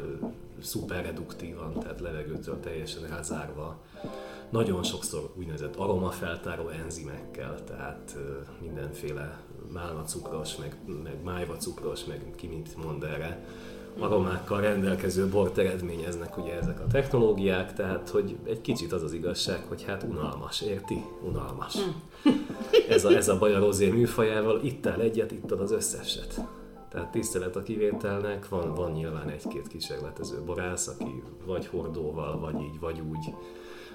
szuperreduktívan, 0.62 1.80
tehát 1.80 2.00
levegőtől 2.00 2.60
teljesen 2.60 3.08
rázárva 3.10 3.82
nagyon 4.54 4.84
sokszor 4.84 5.30
úgynevezett 5.38 5.76
aromafeltáró 5.76 6.68
enzimekkel, 6.68 7.64
tehát 7.64 8.18
mindenféle 8.62 9.42
málnacukros, 9.72 10.56
meg, 10.56 10.78
meg 11.04 11.24
májvacukros, 11.24 12.06
meg 12.06 12.34
ki 12.36 12.48
mit 12.48 12.76
mond 12.84 13.04
erre, 13.04 13.46
aromákkal 14.00 14.62
rendelkező 14.62 15.28
bort 15.28 15.58
eredményeznek 15.58 16.38
ugye 16.38 16.54
ezek 16.54 16.80
a 16.80 16.88
technológiák, 16.88 17.74
tehát 17.74 18.10
hogy 18.10 18.38
egy 18.44 18.62
kicsit 18.62 18.92
az 18.92 19.04
az 19.04 19.14
igazság, 19.14 19.64
hogy 19.68 19.84
hát 19.84 20.04
unalmas, 20.04 20.62
érti? 20.62 21.04
Unalmas. 21.24 21.76
Hm. 21.76 22.30
Ez 22.90 23.06
a, 23.06 23.12
ez 23.12 23.30
a 23.30 23.38
baj 23.38 23.54
a 23.54 23.60
rozé 23.60 23.90
műfajával, 23.90 24.62
itt 24.64 24.86
el 24.86 25.02
egyet, 25.02 25.32
itt 25.32 25.52
az 25.52 25.72
összeset. 25.72 26.42
Tehát 26.90 27.12
tisztelet 27.12 27.56
a 27.56 27.64
kivételnek, 27.64 28.50
van, 28.50 28.74
van 28.74 28.92
nyilván 28.92 29.30
egy-két 29.30 29.68
kísérletező 29.68 30.42
borász, 30.46 30.88
aki 30.88 31.24
vagy 31.46 31.68
hordóval, 31.68 32.40
vagy 32.40 32.62
így, 32.62 32.80
vagy 32.80 33.02
úgy 33.10 33.34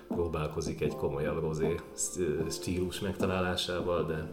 próbálkozik 0.08 0.80
egy 0.80 0.96
komolyabb 0.96 1.40
rozé 1.40 1.74
stílus 2.50 3.00
megtalálásával, 3.00 4.06
de 4.06 4.30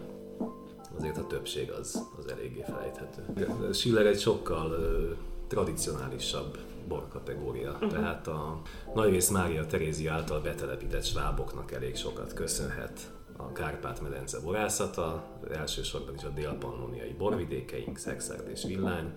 azért 0.97 1.17
a 1.17 1.27
többség 1.27 1.71
az, 1.71 2.07
az 2.19 2.31
eléggé 2.31 2.63
felejthető. 2.67 3.47
Schiller 3.73 4.05
egy 4.05 4.19
sokkal 4.19 4.69
uh, 4.69 5.17
tradicionálisabb 5.47 6.57
borkategória. 6.87 7.71
Uh-huh. 7.71 7.89
Tehát 7.89 8.27
a 8.27 8.61
nagyrészt 8.93 9.31
Mária 9.31 9.65
Terézi 9.65 10.07
által 10.07 10.41
betelepített 10.41 11.03
sváboknak 11.03 11.71
elég 11.71 11.95
sokat 11.95 12.33
köszönhet 12.33 13.13
a 13.37 13.51
Kárpát-medence 13.51 14.39
borászata, 14.39 15.23
elsősorban 15.51 16.15
is 16.15 16.23
a 16.23 16.29
dél-pannoniai 16.29 17.15
borvidékeink, 17.17 17.97
Szexárd 17.97 18.49
és 18.49 18.63
Villány, 18.63 19.13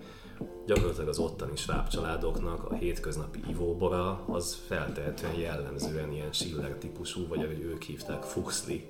gyakorlatilag 0.65 1.07
az 1.07 1.19
ottani 1.19 1.55
sváb 1.55 1.87
családoknak 1.87 2.71
a 2.71 2.73
hétköznapi 2.73 3.39
ivóbora 3.47 4.23
az 4.27 4.61
feltehetően 4.67 5.33
jellemzően 5.33 6.11
ilyen 6.11 6.31
Schiller 6.31 6.75
típusú, 6.79 7.27
vagy 7.27 7.43
ahogy 7.43 7.61
ők 7.61 7.81
hívták, 7.81 8.23
Fuxli 8.23 8.85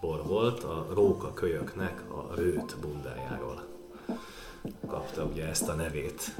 bor 0.00 0.26
volt, 0.26 0.62
a 0.62 0.86
róka 0.94 1.32
kölyöknek 1.32 2.04
a 2.10 2.34
rőt 2.34 2.76
bundájáról 2.80 3.66
kapta 4.86 5.24
ugye 5.24 5.46
ezt 5.46 5.68
a 5.68 5.74
nevét. 5.74 6.34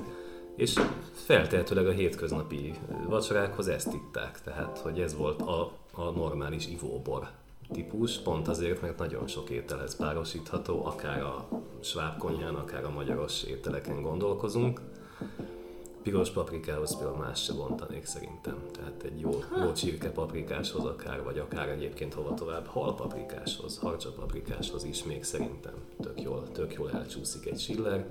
És 0.57 0.75
feltehetőleg 1.13 1.87
a 1.87 1.93
hétköznapi 1.93 2.75
vacsorákhoz 3.07 3.69
ezt 3.69 3.93
itták, 3.93 4.43
tehát 4.43 4.79
hogy 4.79 5.01
ez 5.01 5.17
volt 5.17 5.41
a, 5.41 5.73
a 5.93 6.11
normális 6.11 6.67
ivóbor 6.67 7.29
típus, 7.73 8.19
pont 8.19 8.49
azért, 8.49 8.81
mert 8.81 8.99
nagyon 8.99 9.27
sok 9.27 9.51
ételhez 9.51 9.97
párosítható, 9.97 10.85
akár 10.85 11.23
a 11.23 11.49
sváb 11.81 12.19
konyhán, 12.19 12.55
akár 12.55 12.85
a 12.85 12.91
magyaros 12.91 13.43
ételeken 13.43 14.03
gondolkozunk. 14.03 14.81
Piros 16.03 16.31
paprikához 16.31 16.97
például 16.97 17.19
más 17.19 17.43
se 17.43 17.53
bontanék 17.53 18.05
szerintem. 18.05 18.63
Tehát 18.73 19.03
egy 19.03 19.21
jó, 19.21 19.31
jó 19.65 19.73
csirke 19.73 20.11
paprikáshoz 20.11 20.85
akár, 20.85 21.23
vagy 21.23 21.39
akár 21.39 21.69
egyébként 21.69 22.15
hova 22.15 22.35
tovább, 22.35 22.67
hal 22.67 22.95
paprikáshoz, 22.95 23.79
harcsa 23.79 24.13
paprikáshoz 24.13 24.85
is 24.85 25.05
még 25.05 25.25
szerintem 25.25 25.75
tök 26.01 26.23
jól, 26.23 26.49
tök 26.53 26.73
jól 26.73 26.91
elcsúszik 26.91 27.47
egy 27.47 27.59
schiller. 27.59 28.07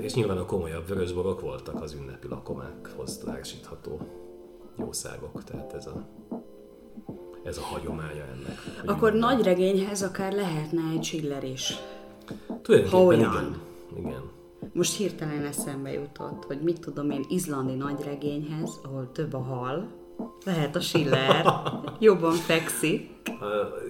És 0.00 0.14
nyilván 0.14 0.38
a 0.38 0.44
komolyabb 0.44 0.86
vörösborok 0.86 1.40
voltak 1.40 1.82
az 1.82 1.92
ünnepi 1.92 2.28
lakomákhoz 2.28 3.18
társítható 3.18 4.00
jószágok, 4.78 5.44
tehát 5.44 5.72
ez 5.72 5.86
a 5.86 6.06
ez 7.46 7.58
a 7.58 7.62
hagyománya 7.62 8.24
ennek. 8.34 8.58
Akkor 8.84 9.12
nagy 9.12 9.42
regényhez 9.42 10.02
akár 10.02 10.32
lehetne 10.32 10.80
egy 10.92 11.04
Schiller 11.04 11.44
is. 11.44 11.74
Tulajdonképpen 12.62 13.18
igen. 13.18 13.60
igen. 13.98 14.22
Most 14.72 14.96
hirtelen 14.96 15.44
eszembe 15.44 15.92
jutott, 15.92 16.44
hogy 16.44 16.60
mit 16.60 16.80
tudom 16.80 17.10
én, 17.10 17.24
izlandi 17.28 17.74
nagy 17.74 18.02
regényhez, 18.04 18.80
ahol 18.84 19.10
több 19.12 19.34
a 19.34 19.42
hal, 19.42 19.88
lehet 20.44 20.76
a 20.76 20.80
Schiller, 20.80 21.46
jobban 21.98 22.32
fekszik. 22.32 23.10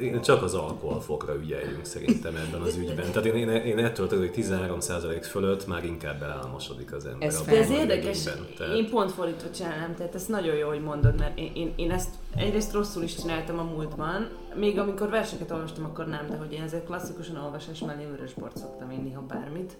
Én 0.00 0.20
csak 0.20 0.42
az 0.42 0.54
alkoholfokra 0.54 1.34
ügyeljünk 1.34 1.84
szerintem 1.84 2.36
ebben 2.36 2.60
az 2.60 2.76
ügyben. 2.76 3.10
Tehát 3.12 3.24
én, 3.24 3.34
én, 3.34 3.48
én 3.48 3.78
ettől 3.78 4.06
tudok, 4.06 4.24
hogy 4.24 4.44
13% 4.44 5.26
fölött 5.30 5.66
már 5.66 5.84
inkább 5.84 6.18
belálmosodik 6.18 6.92
az 6.92 7.06
ember. 7.06 7.28
Ez, 7.28 7.42
ez 7.46 7.70
érdekes, 7.70 8.22
tehát... 8.22 8.74
én 8.74 8.90
pont 8.90 9.12
fordítva 9.12 9.50
csinálnám, 9.50 9.94
tehát 9.94 10.14
ez 10.14 10.26
nagyon 10.26 10.54
jó, 10.54 10.68
hogy 10.68 10.82
mondod, 10.82 11.18
mert 11.18 11.38
én, 11.38 11.52
én, 11.54 11.72
én 11.76 11.90
ezt 11.90 12.14
egyrészt 12.36 12.72
rosszul 12.72 13.02
is 13.02 13.14
csináltam 13.14 13.58
a 13.58 13.62
múltban, 13.62 14.28
még 14.54 14.78
amikor 14.78 15.08
verseket 15.08 15.50
olvastam, 15.50 15.84
akkor 15.84 16.06
nem, 16.06 16.26
de 16.30 16.36
hogy 16.36 16.52
én 16.52 16.62
ezért 16.62 16.86
klasszikusan 16.86 17.36
olvasás 17.36 17.80
mellé 17.80 18.04
vörösbort 18.04 18.56
szoktam 18.56 18.90
inni, 18.90 19.12
ha 19.12 19.20
bármit. 19.20 19.76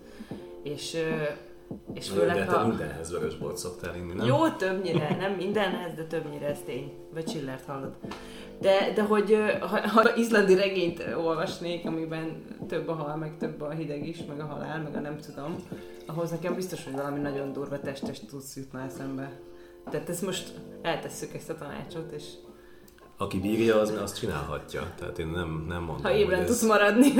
És 0.62 0.96
és 1.94 2.08
főleg, 2.08 2.36
de 2.36 2.44
te 2.44 2.52
ha... 2.52 2.66
mindenhez 2.66 3.10
vörösbort 3.10 3.56
szoktál 3.56 3.96
inni, 3.96 4.12
nem? 4.12 4.26
Jó, 4.26 4.48
többnyire, 4.48 5.16
nem 5.16 5.32
mindenhez, 5.32 5.94
de 5.94 6.04
többnyire 6.04 6.46
ez 6.46 6.58
tény. 6.64 6.92
Vagy 7.14 7.24
csillert 7.24 7.64
hallod. 7.64 7.96
De, 8.60 8.92
de 8.94 9.02
hogy 9.02 9.36
ha, 9.60 9.88
ha 9.88 10.16
izlandi 10.16 10.54
regényt 10.54 11.04
olvasnék, 11.16 11.86
amiben 11.86 12.44
több 12.68 12.88
a 12.88 12.92
hal, 12.92 13.16
meg 13.16 13.36
több 13.38 13.60
a 13.60 13.70
hideg 13.70 14.08
is, 14.08 14.24
meg 14.28 14.40
a 14.40 14.44
halál, 14.44 14.82
meg 14.82 14.96
a 14.96 15.00
nem 15.00 15.16
tudom, 15.16 15.56
ahhoz 16.06 16.30
nekem 16.30 16.54
biztos, 16.54 16.84
hogy 16.84 16.92
valami 16.92 17.20
nagyon 17.20 17.52
durva 17.52 17.80
testes 17.80 18.20
tudsz 18.20 18.56
jutna 18.56 18.80
eszembe. 18.80 19.40
Tehát 19.90 20.08
ezt 20.08 20.22
most 20.22 20.52
eltesszük 20.82 21.34
ezt 21.34 21.50
a 21.50 21.54
tanácsot, 21.54 22.12
és 22.12 22.24
aki 23.16 23.40
bírja, 23.40 23.80
az 23.80 23.92
azt 24.02 24.18
csinálhatja. 24.18 24.92
Tehát 24.98 25.18
én 25.18 25.26
nem, 25.26 25.64
nem 25.68 25.82
mondom, 25.82 26.02
Ha 26.02 26.14
ébren 26.14 26.44
tudsz 26.44 26.62
ez... 26.62 26.68
maradni. 26.68 27.12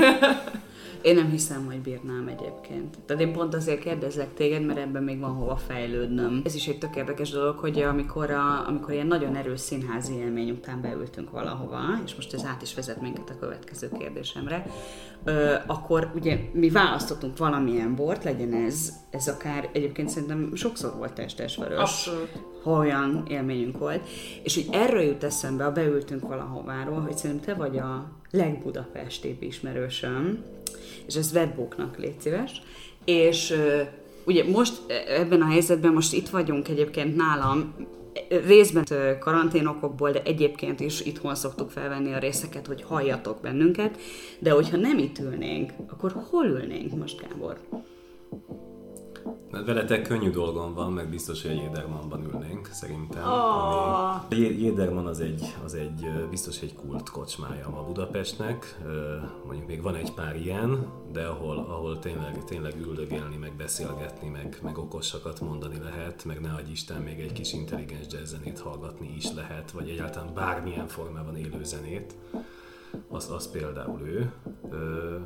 Én 1.01 1.15
nem 1.15 1.29
hiszem, 1.29 1.65
hogy 1.65 1.79
bírnám 1.79 2.27
egyébként. 2.27 2.97
Tehát 3.05 3.21
én 3.21 3.33
pont 3.33 3.53
azért 3.53 3.79
kérdezlek 3.79 4.33
téged, 4.33 4.65
mert 4.65 4.79
ebben 4.79 5.03
még 5.03 5.19
van 5.19 5.33
hova 5.33 5.55
fejlődnöm. 5.55 6.41
Ez 6.45 6.55
is 6.55 6.67
egy 6.67 6.77
tök 6.77 6.95
érdekes 6.95 7.29
dolog, 7.29 7.57
hogy 7.57 7.79
amikor, 7.79 8.31
a, 8.31 8.67
amikor 8.67 8.93
ilyen 8.93 9.07
nagyon 9.07 9.35
erős 9.35 9.59
színházi 9.59 10.13
élmény 10.13 10.49
után 10.49 10.81
beültünk 10.81 11.31
valahova, 11.31 11.79
és 12.05 12.15
most 12.15 12.33
ez 12.33 12.45
át 12.45 12.61
is 12.61 12.75
vezet 12.75 13.01
minket 13.01 13.29
a 13.29 13.39
következő 13.39 13.89
kérdésemre, 13.99 14.65
ö, 15.23 15.55
akkor 15.65 16.11
ugye 16.15 16.39
mi 16.53 16.69
választottunk 16.69 17.37
valamilyen 17.37 17.95
bort, 17.95 18.23
legyen 18.23 18.53
ez, 18.53 18.93
ez 19.09 19.27
akár 19.27 19.69
egyébként 19.73 20.09
szerintem 20.09 20.55
sokszor 20.55 20.95
volt 20.97 21.13
testesvörös. 21.13 21.79
Abszolút 21.79 22.29
ha 22.67 22.77
olyan 22.77 23.25
élményünk 23.29 23.77
volt. 23.77 24.07
És 24.43 24.55
hogy 24.55 24.67
erről 24.71 25.01
jut 25.01 25.23
eszembe, 25.23 25.65
a 25.65 25.71
beültünk 25.87 26.27
valahováról, 26.27 26.99
hogy 26.99 27.17
szerintem 27.17 27.55
te 27.55 27.61
vagy 27.61 27.77
a 27.77 28.11
legbudapestébb 28.31 29.41
ismerősöm, 29.41 30.43
és 31.05 31.15
ez 31.15 31.31
webbooknak 31.33 31.97
légy 31.97 32.19
szíves. 32.19 32.61
És 33.05 33.53
ugye 34.25 34.43
most 34.43 34.73
ebben 35.07 35.41
a 35.41 35.49
helyzetben, 35.49 35.93
most 35.93 36.13
itt 36.13 36.29
vagyunk 36.29 36.67
egyébként 36.67 37.15
nálam, 37.15 37.73
részben 38.45 38.85
karanténokokból, 39.19 40.11
de 40.11 40.21
egyébként 40.23 40.79
is 40.79 41.01
itthon 41.01 41.35
szoktuk 41.35 41.69
felvenni 41.69 42.13
a 42.13 42.19
részeket, 42.19 42.67
hogy 42.67 42.81
halljatok 42.81 43.41
bennünket, 43.41 43.97
de 44.39 44.51
hogyha 44.51 44.77
nem 44.77 44.97
itt 44.97 45.19
ülnénk, 45.19 45.71
akkor 45.87 46.25
hol 46.29 46.45
ülnénk 46.45 46.95
most, 46.95 47.21
Gábor? 47.21 47.57
Mert 49.51 49.65
veletek 49.65 50.01
könnyű 50.01 50.29
dolgom 50.29 50.73
van, 50.73 50.93
meg 50.93 51.09
biztos, 51.09 51.41
hogy 51.41 51.51
a 51.51 51.61
Jédermanban 51.61 52.23
ülnénk, 52.23 52.69
szerintem. 52.71 53.23
Oh. 53.23 54.25
Ami, 54.25 54.37
Jéderman 54.37 55.05
az 55.05 55.19
egy, 55.19 55.55
az 55.63 55.73
egy 55.73 56.07
biztos 56.29 56.61
egy 56.61 56.75
kult 56.75 57.09
kocsmája 57.09 57.69
ma 57.69 57.83
Budapestnek. 57.83 58.77
Mondjuk 59.45 59.67
még 59.67 59.81
van 59.81 59.95
egy 59.95 60.13
pár 60.13 60.35
ilyen, 60.35 60.87
de 61.11 61.25
ahol, 61.25 61.57
ahol 61.57 61.99
tényleg, 61.99 62.43
tényleg 62.43 62.73
üldögélni, 62.79 63.35
meg 63.35 63.53
beszélgetni, 63.55 64.29
meg, 64.29 64.59
meg 64.63 64.77
okosakat 64.77 65.41
mondani 65.41 65.79
lehet, 65.83 66.25
meg 66.25 66.41
ne 66.41 66.53
adj 66.53 66.71
Isten 66.71 67.01
még 67.01 67.19
egy 67.19 67.33
kis 67.33 67.53
intelligens 67.53 68.05
jazzzenét 68.09 68.59
hallgatni 68.59 69.13
is 69.17 69.33
lehet, 69.33 69.71
vagy 69.71 69.89
egyáltalán 69.89 70.33
bármilyen 70.33 70.87
formában 70.87 71.37
élő 71.37 71.63
zenét 71.63 72.15
az, 73.09 73.31
az 73.31 73.51
például 73.51 74.01
ő. 74.01 74.31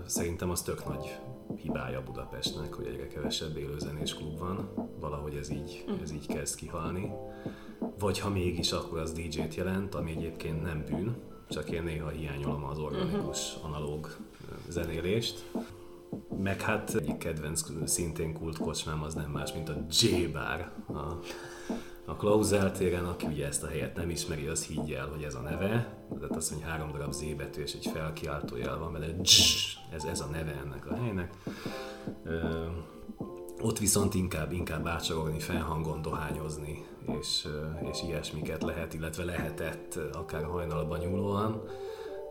Szerintem 0.05 0.49
az 0.49 0.61
tök 0.61 0.87
nagy 0.87 1.19
hibája 1.57 2.03
Budapestnek, 2.03 2.73
hogy 2.73 2.85
egyre 2.85 3.07
kevesebb 3.07 3.57
élőzenés 3.57 4.13
klub 4.13 4.37
van. 4.37 4.69
Valahogy 4.99 5.35
ez 5.35 5.49
így, 5.49 5.85
ez 6.01 6.11
így 6.11 6.27
kezd 6.27 6.55
kihalni. 6.55 7.11
Vagy 7.99 8.19
ha 8.19 8.29
mégis, 8.29 8.71
akkor 8.71 8.99
az 8.99 9.13
DJ-t 9.13 9.55
jelent, 9.55 9.95
ami 9.95 10.11
egyébként 10.11 10.63
nem 10.63 10.83
bűn, 10.89 11.15
csak 11.49 11.69
én 11.69 11.83
néha 11.83 12.09
hiányolom 12.09 12.63
az 12.63 12.77
organikus, 12.77 13.55
analóg 13.63 14.15
zenélést. 14.67 15.45
Meg 16.37 16.61
hát 16.61 16.95
egyik 16.95 17.17
kedvenc 17.17 17.63
szintén 17.85 18.33
kult 18.33 18.57
kocsmám 18.57 19.03
az 19.03 19.13
nem 19.13 19.29
más, 19.31 19.53
mint 19.53 19.69
a 19.69 19.85
J-Bar, 19.89 20.71
a 20.87 21.19
a 22.05 22.15
Klausel 22.15 22.71
téren, 22.71 23.05
aki 23.05 23.25
ugye 23.25 23.47
ezt 23.47 23.63
a 23.63 23.67
helyet 23.67 23.95
nem 23.95 24.09
ismeri, 24.09 24.47
az 24.47 24.65
higgye 24.65 24.97
el, 24.97 25.07
hogy 25.07 25.23
ez 25.23 25.35
a 25.35 25.39
neve. 25.39 25.97
Tehát 26.19 26.35
azt 26.35 26.51
mondja, 26.51 26.69
három 26.69 26.91
darab 26.91 27.11
Z 27.11 27.23
betű 27.37 27.61
és 27.61 27.73
egy 27.73 27.89
felkiáltó 27.93 28.57
jel 28.57 28.77
van 28.77 28.91
vele. 28.91 29.05
Ez, 29.91 30.03
ez 30.03 30.19
a 30.19 30.25
neve 30.25 30.51
ennek 30.65 30.85
a 30.91 30.95
helynek. 30.95 31.33
Ö, 32.23 32.65
ott 33.61 33.79
viszont 33.79 34.13
inkább, 34.13 34.51
inkább 34.51 34.87
ácsorogni, 34.87 35.39
felhangon 35.39 36.01
dohányozni, 36.01 36.85
és, 37.19 37.47
és 37.91 38.03
ilyesmiket 38.03 38.63
lehet, 38.63 38.93
illetve 38.93 39.23
lehetett 39.23 39.99
akár 40.13 40.43
hajnalban 40.43 40.99
nyúlóan. 40.99 41.63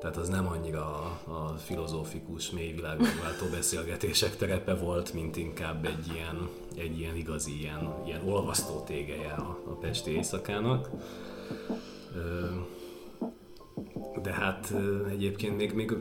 Tehát 0.00 0.16
az 0.16 0.28
nem 0.28 0.46
annyira 0.46 0.80
a, 0.80 1.30
a 1.30 1.54
filozófikus, 1.56 2.50
mély 2.50 2.72
világmegváltó 2.72 3.46
beszélgetések 3.50 4.36
terepe 4.36 4.74
volt, 4.74 5.12
mint 5.12 5.36
inkább 5.36 5.84
egy 5.84 6.12
ilyen, 6.14 6.48
egy 6.76 6.98
ilyen 6.98 7.16
igazi, 7.16 7.58
ilyen, 7.58 7.94
ilyen 8.06 8.28
olvasztó 8.28 8.80
tégeje 8.80 9.32
a, 9.32 9.58
a 9.66 9.74
Pesti 9.74 10.10
éjszakának. 10.10 10.88
De 14.22 14.32
hát 14.32 14.74
egyébként 15.08 15.56
még, 15.56 15.72
még 15.72 15.96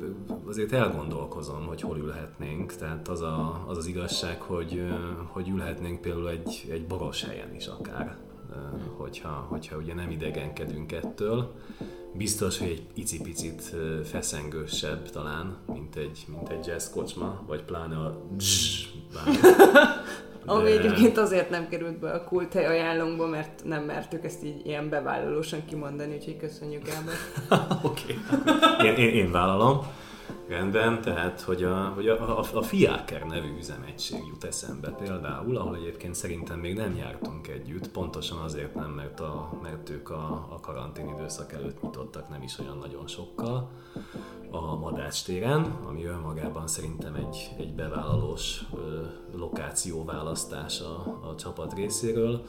azért 0.46 0.72
elgondolkozom, 0.72 1.66
hogy 1.66 1.82
hol 1.82 1.98
ülhetnénk. 1.98 2.76
Tehát 2.76 3.08
az 3.08 3.22
a, 3.22 3.66
az, 3.68 3.78
az 3.78 3.86
igazság, 3.86 4.42
hogy, 4.42 4.84
hogy 5.28 5.50
ülhetnénk 5.50 6.02
például 6.02 6.30
egy, 6.30 6.68
egy 6.70 6.88
boros 6.88 7.24
helyen 7.24 7.56
is 7.56 7.68
akár, 7.68 8.18
hogyha, 8.98 9.46
hogyha 9.50 9.78
ugye 9.78 9.94
nem 9.94 10.10
idegenkedünk 10.10 10.92
ettől 10.92 11.54
biztos, 12.14 12.58
hogy 12.58 12.68
egy 12.68 12.84
icipicit 12.94 13.76
feszengősebb 14.04 15.10
talán, 15.10 15.58
mint 15.66 15.96
egy, 15.96 16.26
mint 16.28 16.50
egy 16.50 16.66
jazz 16.66 16.90
kocsma, 16.90 17.44
vagy 17.48 17.64
pláne 17.64 17.96
a 17.96 18.22
dzs, 18.38 18.88
Ami 20.46 20.72
egyébként 20.72 21.18
azért 21.18 21.50
nem 21.50 21.68
került 21.70 22.00
be 22.00 22.12
a 22.12 22.24
kulthely 22.24 22.66
ajánlónkba, 22.66 23.28
mert 23.28 23.62
nem 23.64 23.84
mertük 23.84 24.24
ezt 24.24 24.44
így 24.44 24.66
ilyen 24.66 24.90
bevállalósan 24.90 25.66
kimondani, 25.66 26.16
úgyhogy 26.16 26.38
köszönjük 26.38 26.84
Gábor. 26.86 27.14
Oké, 27.92 28.16
okay. 28.32 28.88
én, 28.88 28.96
én, 28.96 29.14
én 29.14 29.32
vállalom. 29.32 29.86
Rendben, 30.50 31.02
tehát, 31.02 31.42
hogy 31.42 31.64
a, 31.64 31.92
hogy 31.96 32.08
a, 32.08 32.40
a, 32.40 32.46
a 32.54 32.62
Fiaker 32.62 33.24
nevű 33.24 33.58
üzemegység 33.58 34.20
jut 34.28 34.44
eszembe 34.44 34.90
például, 34.90 35.58
ahol 35.58 35.76
egyébként 35.76 36.16
szerintem 36.16 36.60
még 36.60 36.76
nem 36.76 36.96
jártunk 36.96 37.48
együtt, 37.48 37.90
pontosan 37.90 38.38
azért 38.38 38.76
nem, 38.76 38.90
mert, 38.92 39.20
a, 39.20 39.52
mert 39.62 39.90
ők 39.90 40.10
a, 40.10 40.48
a 40.50 40.60
karantén 40.62 41.08
időszak 41.08 41.54
előtt 41.54 41.82
nyitottak 41.82 42.30
nem 42.30 42.42
is 42.42 42.60
olyan 42.60 42.78
nagyon 42.78 43.08
sokkal 43.08 43.70
a 44.52 44.76
Madács 44.76 45.24
téren, 45.24 45.78
ami 45.88 46.06
önmagában 46.06 46.68
szerintem 46.68 47.16
egy, 47.16 47.52
egy 47.58 47.74
bevállalós 47.74 48.62
ö, 48.74 49.02
lokációválasztás 49.38 50.82
a, 50.82 51.20
a 51.30 51.36
csapat 51.36 51.74
részéről 51.74 52.46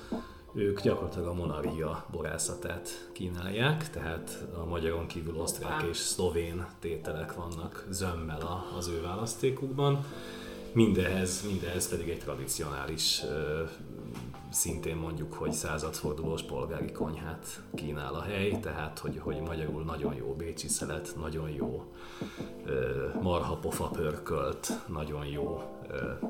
ők 0.55 0.81
gyakorlatilag 0.81 1.27
a 1.27 1.33
monarchia 1.33 2.05
borászatát 2.11 3.11
kínálják, 3.13 3.91
tehát 3.91 4.47
a 4.55 4.65
magyaron 4.65 5.07
kívül 5.07 5.37
osztrák 5.37 5.83
és 5.91 5.97
szlovén 5.97 6.67
tételek 6.81 7.35
vannak 7.35 7.87
zömmel 7.91 8.67
az 8.77 8.89
ő 8.89 9.01
választékukban. 9.01 10.05
Mindehez, 10.73 11.45
mindehez 11.47 11.89
pedig 11.89 12.09
egy 12.09 12.19
tradicionális, 12.19 13.23
szintén 14.51 14.97
mondjuk, 14.97 15.35
hogy 15.35 15.53
századfordulós 15.53 16.43
polgári 16.43 16.93
konyhát 16.93 17.63
kínál 17.75 18.15
a 18.15 18.23
hely, 18.23 18.59
tehát 18.61 18.99
hogy, 18.99 19.19
hogy 19.19 19.41
magyarul 19.41 19.83
nagyon 19.83 20.15
jó 20.15 20.35
bécsi 20.35 20.69
szelet, 20.69 21.15
nagyon 21.21 21.51
jó 21.51 21.93
marhapofa 23.21 23.89
pörkölt, 23.89 24.73
nagyon 24.87 25.27
jó 25.27 25.63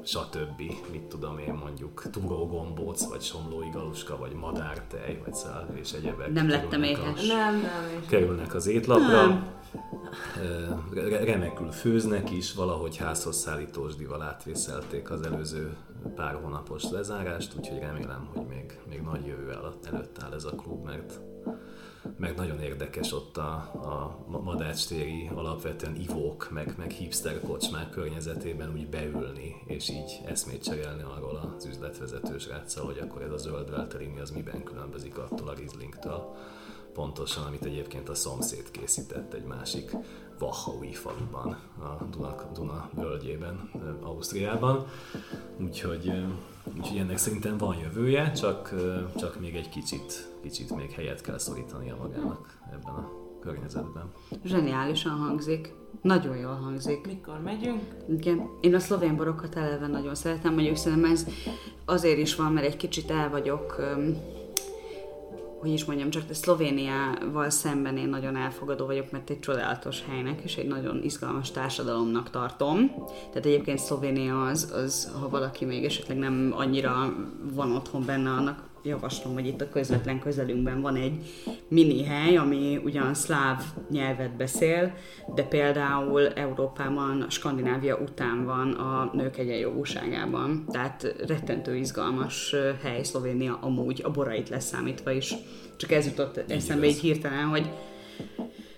stb. 0.02 0.62
Mit 0.90 1.02
tudom 1.02 1.38
én 1.38 1.52
mondjuk 1.52 2.10
túrógombóc, 2.10 3.08
vagy 3.08 3.20
somlói 3.20 3.68
galuska, 3.72 4.16
vagy 4.16 4.32
madártej, 4.32 5.20
vagy 5.24 5.34
szál, 5.34 5.68
és 5.74 5.92
egyebek. 5.92 6.32
Nem 6.32 6.48
lettem 6.48 6.82
éhes. 6.82 7.26
Nem, 7.26 7.54
nem. 7.54 8.04
Kerülnek 8.08 8.54
az 8.54 8.66
étlapra. 8.66 9.26
Nem. 9.26 9.58
Remekül 11.24 11.70
főznek 11.70 12.30
is, 12.30 12.54
valahogy 12.54 12.96
házhoz 12.96 13.36
szállítósdival 13.36 14.22
átvészelték 14.22 15.10
az 15.10 15.22
előző 15.22 15.76
pár 16.14 16.38
hónapos 16.42 16.90
lezárást, 16.90 17.54
úgyhogy 17.58 17.78
remélem, 17.78 18.28
hogy 18.34 18.46
még, 18.46 18.78
még 18.88 19.00
nagy 19.00 19.26
jövő 19.26 19.50
előtt 19.50 20.18
áll 20.22 20.32
ez 20.32 20.44
a 20.44 20.54
klub, 20.54 20.84
mert 20.84 21.20
meg 22.16 22.36
nagyon 22.36 22.60
érdekes 22.60 23.12
ott 23.12 23.36
a, 23.36 23.52
a 24.28 24.38
madácstéri 24.38 25.30
alapvetően 25.34 25.96
ivók, 25.96 26.48
meg, 26.50 26.74
meg 26.78 26.90
hipster 26.90 27.40
kocsmák 27.40 27.90
környezetében 27.90 28.72
úgy 28.72 28.88
beülni, 28.88 29.56
és 29.66 29.88
így 29.88 30.20
eszmét 30.26 30.62
cserélni 30.62 31.02
arról 31.02 31.54
az 31.56 31.64
üzletvezető 31.64 32.38
sráccal, 32.38 32.84
hogy 32.84 32.98
akkor 32.98 33.22
ez 33.22 33.32
a 33.32 33.36
zöld 33.36 33.70
Velterini 33.70 34.20
az 34.20 34.30
miben 34.30 34.62
különbözik 34.62 35.18
attól 35.18 35.48
a 35.48 35.54
Rizlingtől 35.54 36.34
pontosan, 36.92 37.44
amit 37.46 37.64
egyébként 37.64 38.08
a 38.08 38.14
szomszéd 38.14 38.70
készített 38.70 39.32
egy 39.32 39.44
másik 39.44 39.96
Wahaui 40.40 40.94
faluban, 40.94 41.58
a 41.78 42.04
Duna, 42.10 42.50
Duna 42.52 42.90
völgyében, 42.94 43.70
Ausztriában. 44.02 44.86
Úgyhogy, 45.56 46.12
úgyhogy 46.76 46.98
ennek 46.98 47.16
szerintem 47.16 47.56
van 47.56 47.76
jövője, 47.76 48.32
csak, 48.32 48.74
csak 49.16 49.40
még 49.40 49.54
egy 49.54 49.68
kicsit, 49.68 50.28
kicsit 50.42 50.76
még 50.76 50.90
helyet 50.90 51.20
kell 51.20 51.38
szorítania 51.38 51.96
magának 51.96 52.58
ebben 52.72 52.94
a 52.94 53.10
környezetben. 53.40 54.10
Zseniálisan 54.44 55.12
hangzik. 55.12 55.72
Nagyon 56.02 56.36
jól 56.36 56.54
hangzik. 56.54 57.06
Mikor 57.06 57.40
megyünk? 57.40 57.82
Igen. 58.08 58.48
Én 58.60 58.74
a 58.74 58.78
szlovén 58.78 59.16
borokat 59.16 59.56
eleve 59.56 59.86
nagyon 59.86 60.14
szeretem, 60.14 60.54
mondjuk 60.54 60.76
szerintem 60.76 61.10
ez 61.10 61.26
azért 61.84 62.18
is 62.18 62.34
van, 62.34 62.52
mert 62.52 62.66
egy 62.66 62.76
kicsit 62.76 63.10
el 63.10 63.30
vagyok 63.30 63.80
hogy 65.60 65.72
is 65.72 65.84
mondjam, 65.84 66.10
csak 66.10 66.22
Szlovéniával 66.30 67.50
szemben 67.50 67.96
én 67.96 68.08
nagyon 68.08 68.36
elfogadó 68.36 68.86
vagyok, 68.86 69.10
mert 69.10 69.30
egy 69.30 69.40
csodálatos 69.40 70.04
helynek 70.08 70.40
és 70.40 70.56
egy 70.56 70.66
nagyon 70.66 71.02
izgalmas 71.02 71.50
társadalomnak 71.50 72.30
tartom. 72.30 72.94
Tehát 73.06 73.46
egyébként 73.46 73.78
Szlovénia 73.78 74.42
az, 74.42 74.72
az 74.74 75.12
ha 75.20 75.28
valaki 75.28 75.64
még 75.64 75.84
esetleg 75.84 76.18
nem 76.18 76.52
annyira 76.56 77.14
van 77.52 77.72
otthon 77.72 78.04
benne, 78.04 78.30
annak 78.30 78.69
javaslom, 78.82 79.32
hogy 79.32 79.46
itt 79.46 79.60
a 79.60 79.68
közvetlen 79.68 80.18
közelünkben 80.18 80.80
van 80.80 80.96
egy 80.96 81.12
mini 81.68 82.04
hely, 82.04 82.36
ami 82.36 82.80
ugyan 82.84 83.14
szláv 83.14 83.62
nyelvet 83.90 84.36
beszél, 84.36 84.94
de 85.34 85.42
például 85.42 86.28
Európában, 86.28 87.26
Skandinávia 87.28 87.96
után 87.96 88.44
van 88.44 88.72
a 88.72 89.10
nők 89.14 89.38
egyenjogúságában. 89.38 90.64
Tehát 90.68 91.14
rettentő 91.26 91.76
izgalmas 91.76 92.54
hely 92.82 93.02
Szlovénia 93.02 93.58
amúgy, 93.60 94.00
a 94.04 94.10
borait 94.10 94.48
leszámítva 94.48 95.10
is. 95.10 95.34
Csak 95.76 95.92
ez 95.92 96.06
jutott 96.06 96.44
eszembe 96.48 96.86
így 96.86 97.00
hirtelen, 97.00 97.46
hogy 97.46 97.70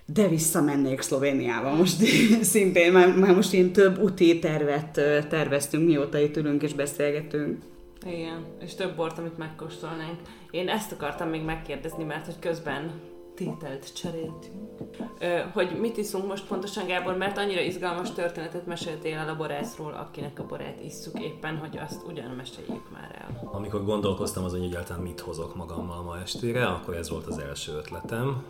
de 0.07 0.29
visszamennék 0.29 1.01
Szlovéniába 1.01 1.75
most 1.75 1.97
szintén, 2.53 2.93
mert, 2.93 3.17
mert 3.17 3.35
most 3.35 3.53
ilyen 3.53 3.73
több 3.73 4.03
úti 4.03 4.39
tervet 4.39 4.93
terveztünk, 5.29 5.87
mióta 5.87 6.19
itt 6.19 6.37
ülünk 6.37 6.63
és 6.63 6.75
beszélgetünk. 6.75 7.59
Igen, 8.07 8.45
és 8.61 8.75
több 8.75 8.97
bort, 8.97 9.19
amit 9.19 9.39
megkóstolnánk. 9.39 10.21
Én 10.51 10.69
ezt 10.69 10.93
akartam 10.93 11.29
még 11.29 11.45
megkérdezni, 11.45 12.05
mert 12.05 12.27
hogy 12.27 12.39
közben 12.39 13.01
tételt 13.35 13.95
cseréltünk. 13.95 14.71
Ö, 15.19 15.39
hogy 15.53 15.79
mit 15.81 15.97
iszunk 15.97 16.27
most 16.27 16.47
pontosan, 16.47 16.87
Gábor, 16.87 17.17
mert 17.17 17.39
annyira 17.39 17.61
izgalmas 17.61 18.13
történetet 18.13 18.67
meséltél 18.67 19.17
el 19.17 19.29
a 19.29 19.37
borászról, 19.37 19.93
akinek 19.93 20.39
a 20.39 20.47
borát 20.47 20.83
isszuk 20.85 21.21
éppen, 21.21 21.57
hogy 21.57 21.79
azt 21.79 22.07
ugyan 22.07 22.31
meséljük 22.31 22.91
már 22.93 23.17
el. 23.21 23.51
Amikor 23.53 23.85
gondolkoztam 23.85 24.45
azon, 24.45 24.59
hogy 24.59 24.69
egyáltalán 24.69 25.03
mit 25.03 25.21
hozok 25.21 25.57
magammal 25.57 26.03
ma 26.03 26.19
estére, 26.19 26.67
akkor 26.67 26.97
ez 26.97 27.11
volt 27.11 27.27
az 27.27 27.39
első 27.39 27.73
ötletem. 27.73 28.45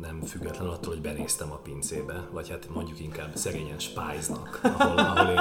Nem 0.00 0.22
független 0.22 0.68
attól, 0.68 0.92
hogy 0.92 1.02
benéztem 1.02 1.52
a 1.52 1.56
pincébe, 1.56 2.28
vagy 2.32 2.48
hát 2.48 2.68
mondjuk 2.74 3.00
inkább 3.00 3.36
szerényen 3.36 3.78
spájznak, 3.78 4.60
ahol, 4.62 4.98
ahol 4.98 5.28
én 5.28 5.40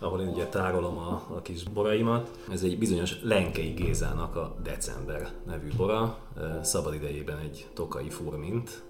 ahol 0.00 0.20
én 0.20 0.28
ugye 0.28 0.46
tárolom 0.46 0.98
a, 0.98 1.26
a 1.34 1.42
kis 1.42 1.62
boraimat. 1.62 2.30
Ez 2.52 2.62
egy 2.62 2.78
bizonyos 2.78 3.22
Lenkei 3.22 3.70
Gézának 3.70 4.36
a 4.36 4.56
December 4.62 5.30
nevű 5.46 5.68
bora, 5.76 6.18
szabad 6.62 6.94
idejében 6.94 7.38
egy 7.38 7.68
tokai 7.74 8.10
furmint, 8.10 8.82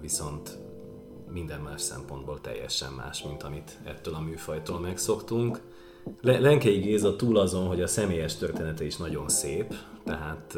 viszont 0.00 0.58
minden 1.32 1.60
más 1.60 1.80
szempontból 1.80 2.40
teljesen 2.40 2.92
más, 2.92 3.22
mint 3.22 3.42
amit 3.42 3.78
ettől 3.84 4.14
a 4.14 4.20
műfajtól 4.20 4.80
megszoktunk. 4.80 5.60
Lenkei 6.20 6.78
Géza 6.78 7.16
túl 7.16 7.38
azon, 7.38 7.66
hogy 7.66 7.82
a 7.82 7.86
személyes 7.86 8.36
története 8.36 8.84
is 8.84 8.96
nagyon 8.96 9.28
szép, 9.28 9.74
tehát 10.04 10.56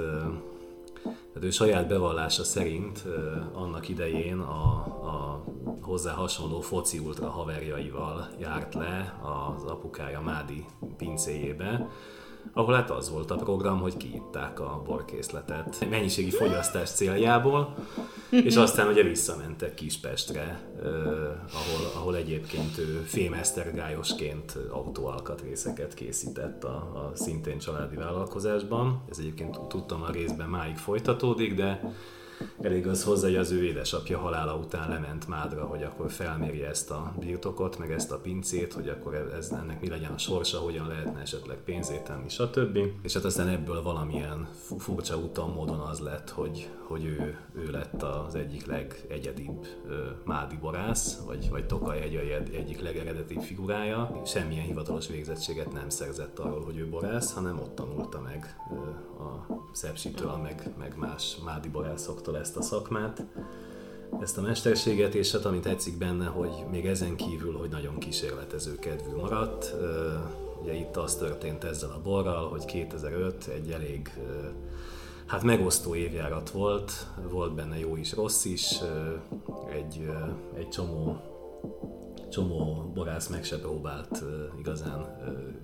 tehát 1.09 1.43
ő 1.43 1.51
saját 1.51 1.89
bevallása 1.89 2.45
szerint 2.45 3.05
annak 3.53 3.89
idején 3.89 4.39
a, 4.39 4.75
a 5.03 5.45
hozzá 5.81 6.13
hasonló 6.13 6.61
foci 6.61 6.99
ultra 6.99 7.31
haverjaival 7.31 8.29
járt 8.39 8.75
le 8.75 9.19
az 9.23 9.63
apukája 9.63 10.21
Mádi 10.21 10.65
pincéjébe, 10.97 11.89
ahol 12.53 12.75
hát 12.75 12.91
az 12.91 13.11
volt 13.11 13.31
a 13.31 13.37
program, 13.37 13.81
hogy 13.81 13.97
kiitták 13.97 14.61
a 14.61 14.83
borkészletet 14.85 15.87
mennyiségi 15.91 16.31
fogyasztás 16.31 16.91
céljából, 16.91 17.75
és 18.31 18.57
aztán 18.57 18.89
ugye 18.89 19.03
visszamentek 19.03 19.75
Kispestre, 19.75 20.61
eh, 20.83 20.91
ahol, 21.53 21.93
ahol 21.95 22.17
egyébként 22.17 22.79
ő 22.79 23.03
fémesztergályosként 23.07 24.59
autóalkatrészeket 24.71 25.95
készített 25.95 26.65
a, 26.65 26.77
a 26.77 27.11
szintén 27.15 27.59
családi 27.59 27.97
vállalkozásban. 27.97 29.03
Ez 29.11 29.19
egyébként 29.19 29.61
tudtam 29.69 30.03
a 30.03 30.11
részben 30.11 30.49
máig 30.49 30.77
folytatódik, 30.77 31.55
de 31.55 31.93
Elég 32.61 32.87
az 32.87 33.05
hozzá, 33.05 33.27
hogy 33.27 33.37
az 33.37 33.51
ő 33.51 33.65
édesapja 33.65 34.19
halála 34.19 34.57
után 34.57 34.89
lement 34.89 35.29
Mádra, 35.29 35.65
hogy 35.65 35.83
akkor 35.83 36.11
felmérje 36.11 36.69
ezt 36.69 36.91
a 36.91 37.13
birtokot, 37.19 37.79
meg 37.79 37.93
ezt 37.93 38.13
a 38.13 38.19
pincét, 38.19 38.73
hogy 38.73 38.89
akkor 38.89 39.15
ez, 39.15 39.51
ennek 39.51 39.81
mi 39.81 39.89
legyen 39.89 40.13
a 40.13 40.19
sorsa, 40.19 40.59
hogyan 40.59 40.87
lehetne 40.87 41.21
esetleg 41.21 41.57
pénzét 41.65 42.03
tenni, 42.03 42.29
stb. 42.29 42.79
És 43.03 43.15
hát 43.15 43.25
aztán 43.25 43.49
ebből 43.49 43.83
valamilyen 43.83 44.49
furcsa 44.79 45.19
úton, 45.19 45.51
módon 45.51 45.79
az 45.79 45.99
lett, 45.99 46.31
hogy, 46.31 46.69
hogy 46.89 47.05
ő, 47.05 47.39
ő 47.55 47.71
lett 47.71 48.03
az 48.03 48.35
egyik 48.35 48.67
legegyedibb 48.67 49.67
mádi 50.25 50.57
borász, 50.57 51.21
vagy, 51.27 51.51
vagy 51.51 51.67
Tokaj 51.67 52.01
egy, 52.01 52.15
egy, 52.15 52.55
egyik 52.55 52.81
legeredetibb 52.81 53.41
figurája. 53.41 54.21
Semmilyen 54.25 54.65
hivatalos 54.65 55.09
végzettséget 55.09 55.73
nem 55.73 55.89
szerzett 55.89 56.39
arról, 56.39 56.65
hogy 56.65 56.79
ő 56.79 56.89
borász, 56.89 57.33
hanem 57.33 57.59
ott 57.59 57.75
tanulta 57.75 58.21
meg 58.21 58.57
a 59.19 59.53
szepsitől, 59.73 60.37
meg, 60.37 60.71
meg 60.79 60.97
más 60.97 61.39
mádi 61.45 61.69
borászoktól 61.69 62.39
ezt 62.39 62.57
a 62.57 62.63
szakmát, 62.63 63.25
ezt 64.21 64.39
a 64.39 64.41
mesterséget, 64.41 65.15
és 65.15 65.33
hát 65.33 65.45
ami 65.45 65.61
tetszik 65.61 65.99
benne, 65.99 66.27
hogy 66.27 66.65
még 66.71 66.87
ezen 66.87 67.17
kívül, 67.17 67.57
hogy 67.57 67.71
nagyon 67.71 67.99
kísérletező 67.99 68.75
kedvű 68.79 69.15
maradt. 69.17 69.75
Ugye 70.63 70.75
itt 70.75 70.97
az 70.97 71.17
történt 71.17 71.65
ezzel 71.65 71.91
a 71.91 72.01
borral, 72.03 72.49
hogy 72.49 72.65
2005 72.65 73.47
egy 73.47 73.71
elég 73.71 74.11
Hát 75.29 75.43
megosztó 75.43 75.95
évjárat 75.95 76.51
volt, 76.51 76.93
volt 77.31 77.55
benne 77.55 77.79
jó 77.79 77.97
is, 77.97 78.13
rossz 78.13 78.45
is, 78.45 78.79
egy, 79.73 80.11
egy 80.55 80.69
csomó 80.69 81.17
csomó 82.31 82.91
borász 82.95 83.29
meg 83.29 83.45
se 83.45 83.59
próbált 83.59 84.25
igazán 84.59 85.07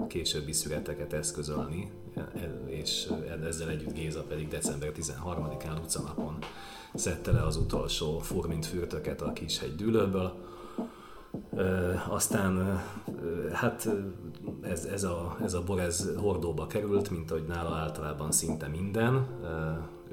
későbbi 0.08 0.52
szüreteket 0.52 1.12
eszközölni, 1.12 1.92
és 2.66 3.10
ezzel 3.44 3.68
együtt 3.68 3.94
Géza 3.94 4.22
pedig 4.22 4.48
december 4.48 4.92
13-án 4.96 5.82
utcanapon 5.82 6.38
szedte 6.94 7.32
le 7.32 7.42
az 7.42 7.56
utolsó 7.56 8.18
furmint 8.18 8.66
fürtöket 8.66 9.20
a 9.22 9.32
Kishegy 9.32 9.74
dűlőből. 9.74 10.53
Aztán 12.08 12.82
hát 13.52 13.88
ez, 14.60 14.84
ez, 14.84 15.04
a, 15.04 15.36
ez 15.42 15.54
a 15.54 15.62
bor 15.62 15.80
ez 15.80 16.10
hordóba 16.16 16.66
került, 16.66 17.10
mint 17.10 17.30
ahogy 17.30 17.44
nála 17.46 17.74
általában 17.74 18.32
szinte 18.32 18.68
minden 18.68 19.26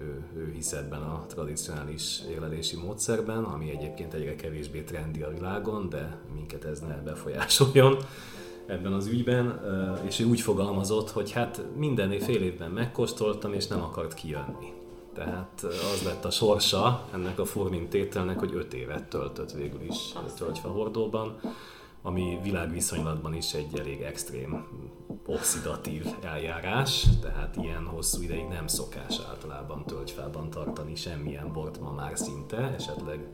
ő, 0.02 0.24
ő 0.36 0.52
hisz 0.54 0.72
ebben 0.72 1.02
a 1.02 1.26
tradicionális 1.28 2.22
érlelési 2.30 2.76
módszerben, 2.76 3.44
ami 3.44 3.70
egyébként 3.70 4.14
egyre 4.14 4.36
kevésbé 4.36 4.82
trendi 4.82 5.22
a 5.22 5.30
világon, 5.30 5.90
de 5.90 6.18
minket 6.34 6.64
ez 6.64 6.80
ne 6.80 6.96
befolyásoljon 6.96 7.98
ebben 8.66 8.94
az 8.94 9.08
ügyben, 9.08 9.60
és 10.06 10.20
ő 10.20 10.26
úgy 10.26 10.42
fogalmazott, 10.42 11.10
hogy 11.10 11.32
hát 11.32 11.66
minden 11.76 12.20
fél 12.20 12.42
évben 12.42 12.72
megkóstoltam, 12.72 13.54
és 13.54 13.68
nem 13.68 13.82
akart 13.82 14.14
kijönni. 14.14 14.81
Tehát 15.14 15.64
az 15.64 16.04
lett 16.06 16.26
a 16.26 16.30
sorsa 16.30 17.08
ennek 17.14 17.40
a 17.40 17.46
tételnek, 17.90 18.40
hogy 18.40 18.54
öt 18.54 18.74
évet 18.74 19.04
töltött 19.04 19.52
végül 19.52 19.82
is 19.82 20.14
töltve 20.38 20.70
hordóban 20.70 21.40
ami 22.02 22.40
világviszonylatban 22.44 23.34
is 23.34 23.54
egy 23.54 23.80
elég 23.80 24.02
extrém 24.02 24.68
oxidatív 25.26 26.06
eljárás, 26.22 27.06
tehát 27.22 27.56
ilyen 27.56 27.86
hosszú 27.86 28.22
ideig 28.22 28.48
nem 28.48 28.68
szokás 28.68 29.20
általában 29.30 29.86
tölgyfában 29.86 30.50
tartani 30.50 30.96
semmilyen 30.96 31.52
bort 31.54 31.80
ma 31.80 31.92
már 31.92 32.18
szinte, 32.18 32.58
esetleg 32.58 33.28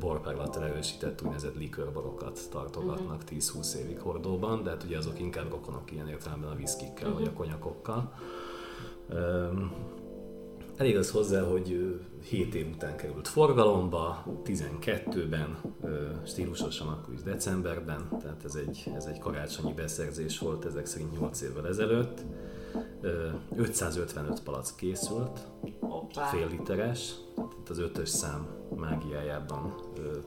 borperlattal 0.00 0.64
erősített 0.64 1.22
úgynevezett 1.22 1.56
likörborokat 1.56 2.40
tartogatnak 2.50 3.22
10-20 3.30 3.74
évig 3.74 4.00
hordóban, 4.00 4.62
de 4.62 4.70
hát 4.70 4.82
ugye 4.82 4.96
azok 4.96 5.20
inkább 5.20 5.50
rokonok 5.50 5.92
ilyen 5.92 6.08
értelemben 6.08 6.50
a 6.50 6.54
viszkikkel 6.54 7.12
vagy 7.12 7.26
a 7.26 7.32
konyakokkal. 7.32 8.12
Elég 10.78 10.96
az 10.96 11.10
hozzá, 11.10 11.42
hogy 11.42 11.98
7 12.28 12.54
év 12.54 12.68
után 12.74 12.96
került 12.96 13.28
forgalomba, 13.28 14.24
12-ben, 14.44 15.58
stílusosan 16.26 16.88
akkor 16.88 17.14
is 17.14 17.22
decemberben, 17.22 18.08
tehát 18.20 18.44
ez 18.44 18.54
egy, 18.54 18.90
ez 18.94 19.04
egy 19.04 19.18
karácsonyi 19.18 19.72
beszerzés 19.72 20.38
volt, 20.38 20.64
ezek 20.64 20.86
szerint 20.86 21.20
8 21.20 21.40
évvel 21.40 21.66
ezelőtt. 21.66 22.24
555 23.56 24.42
palack 24.42 24.76
készült, 24.76 25.40
Opa. 25.80 26.20
fél 26.20 26.48
literes, 26.50 27.14
itt 27.60 27.68
az 27.68 27.78
ötös 27.78 28.08
szám 28.08 28.46
mágiájában 28.76 29.74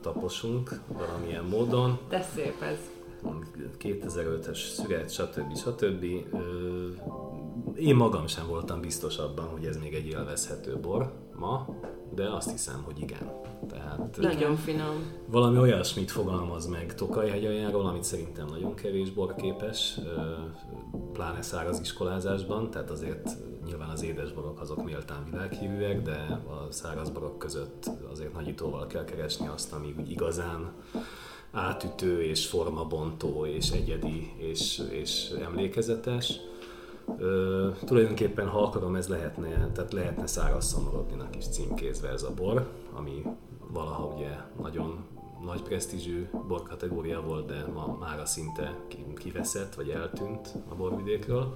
taposunk 0.01 0.81
valamilyen 0.87 1.45
módon. 1.45 1.99
De 2.09 2.21
szép 2.35 2.61
ez. 2.61 2.79
2005-es 3.79 4.57
szüret, 4.73 5.11
stb. 5.11 5.57
stb. 5.57 6.05
Én 7.75 7.95
magam 7.95 8.27
sem 8.27 8.47
voltam 8.47 8.81
biztos 8.81 9.17
abban, 9.17 9.47
hogy 9.47 9.65
ez 9.65 9.77
még 9.77 9.93
egy 9.93 10.07
élvezhető 10.07 10.77
bor 10.79 11.13
ma, 11.35 11.67
de 12.15 12.29
azt 12.29 12.51
hiszem, 12.51 12.81
hogy 12.83 12.99
igen. 12.99 13.31
Tehát 13.69 14.17
nagyon 14.17 14.55
finom. 14.55 14.95
Valami 15.27 15.57
olyasmit 15.57 16.11
fogalmaz 16.11 16.67
meg 16.67 16.95
Tokaj-hegyajáról, 16.95 17.85
amit 17.85 18.03
szerintem 18.03 18.47
nagyon 18.47 18.75
kevés 18.75 19.11
bor 19.11 19.35
képes, 19.35 19.99
pláne 21.13 21.41
száraz 21.41 21.79
iskolázásban, 21.79 22.69
tehát 22.69 22.89
azért 22.89 23.37
nyilván 23.65 23.89
az 23.89 24.03
édesborok 24.03 24.59
azok 24.59 24.83
méltán 24.83 25.23
világhívűek, 25.31 26.01
de 26.01 26.41
a 26.47 26.71
szárazborok 26.71 27.37
között 27.37 27.89
azért 28.11 28.33
nagyítóval 28.33 28.87
kell 28.87 29.03
keresni 29.03 29.47
azt, 29.47 29.73
ami 29.73 29.95
úgy 29.99 30.11
igazán 30.11 30.71
átütő 31.51 32.23
és 32.23 32.47
formabontó 32.47 33.45
és 33.45 33.69
egyedi 33.69 34.33
és, 34.37 34.81
és 34.89 35.29
emlékezetes. 35.41 36.39
Ö, 37.17 37.69
tulajdonképpen, 37.85 38.47
ha 38.47 38.63
akarom, 38.63 38.95
ez 38.95 39.07
lehetne, 39.07 39.71
tehát 39.71 39.93
lehetne 39.93 40.27
száraz 40.27 40.65
szomorodninak 40.65 41.35
is 41.35 41.47
címkézve 41.47 42.09
ez 42.09 42.23
a 42.23 42.33
bor, 42.33 42.67
ami 42.93 43.23
valaha 43.71 44.05
ugye 44.05 44.29
nagyon 44.61 45.05
nagy 45.45 45.61
presztízsű 45.61 46.29
borkategória 46.47 47.21
volt, 47.21 47.45
de 47.45 47.65
ma 47.73 47.97
már 47.99 48.27
szinte 48.27 48.79
kiveszett, 49.15 49.75
vagy 49.75 49.89
eltűnt 49.89 50.55
a 50.69 50.75
borvidékről. 50.75 51.53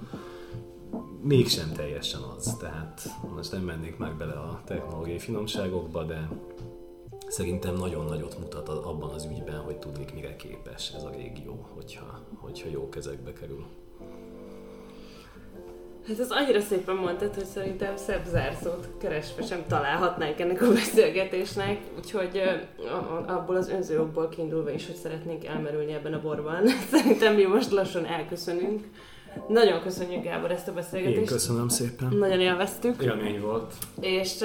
Mégsem 1.22 1.72
teljesen 1.72 2.20
az, 2.36 2.56
tehát 2.58 3.02
most 3.34 3.52
nem 3.52 3.62
mennék 3.62 3.96
már 3.96 4.16
bele 4.16 4.32
a 4.32 4.60
technológiai 4.64 5.18
finomságokba, 5.18 6.04
de 6.04 6.28
szerintem 7.28 7.74
nagyon 7.74 8.04
nagyot 8.04 8.38
mutat 8.38 8.68
abban 8.68 9.10
az 9.10 9.24
ügyben, 9.24 9.60
hogy 9.60 9.78
tudnék 9.78 10.14
mire 10.14 10.36
képes 10.36 10.92
ez 10.92 11.04
a 11.04 11.10
régió, 11.10 11.66
hogyha, 11.74 12.20
hogyha 12.34 12.68
jó 12.68 12.88
kezekbe 12.88 13.32
kerül. 13.32 13.66
Hát 16.08 16.18
ez 16.18 16.30
annyira 16.30 16.60
szépen 16.60 16.96
mondtad, 16.96 17.34
hogy 17.34 17.44
szerintem 17.44 17.96
szebb 17.96 18.24
zárszót 18.24 18.88
keresve 18.98 19.42
sem 19.42 19.64
találhatnánk 19.68 20.40
ennek 20.40 20.62
a 20.62 20.72
beszélgetésnek, 20.72 21.80
úgyhogy 21.96 22.42
abból 23.26 23.56
az 23.56 23.68
önzőokból 23.68 24.28
kiindulva 24.28 24.70
is, 24.70 24.86
hogy 24.86 24.94
szeretnénk 24.94 25.44
elmerülni 25.44 25.92
ebben 25.92 26.12
a 26.12 26.20
borban. 26.20 26.66
Szerintem 26.92 27.34
mi 27.34 27.44
most 27.44 27.70
lassan 27.70 28.06
elköszönünk. 28.06 28.84
Nagyon 29.48 29.80
köszönjük 29.80 30.22
Gábor 30.22 30.50
ezt 30.50 30.68
a 30.68 30.72
beszélgetést. 30.72 31.20
Én 31.20 31.26
köszönöm 31.26 31.68
szépen. 31.68 32.08
Nagyon 32.08 32.40
élveztük. 32.40 33.02
Élmény 33.02 33.40
volt. 33.40 33.74
És 34.00 34.42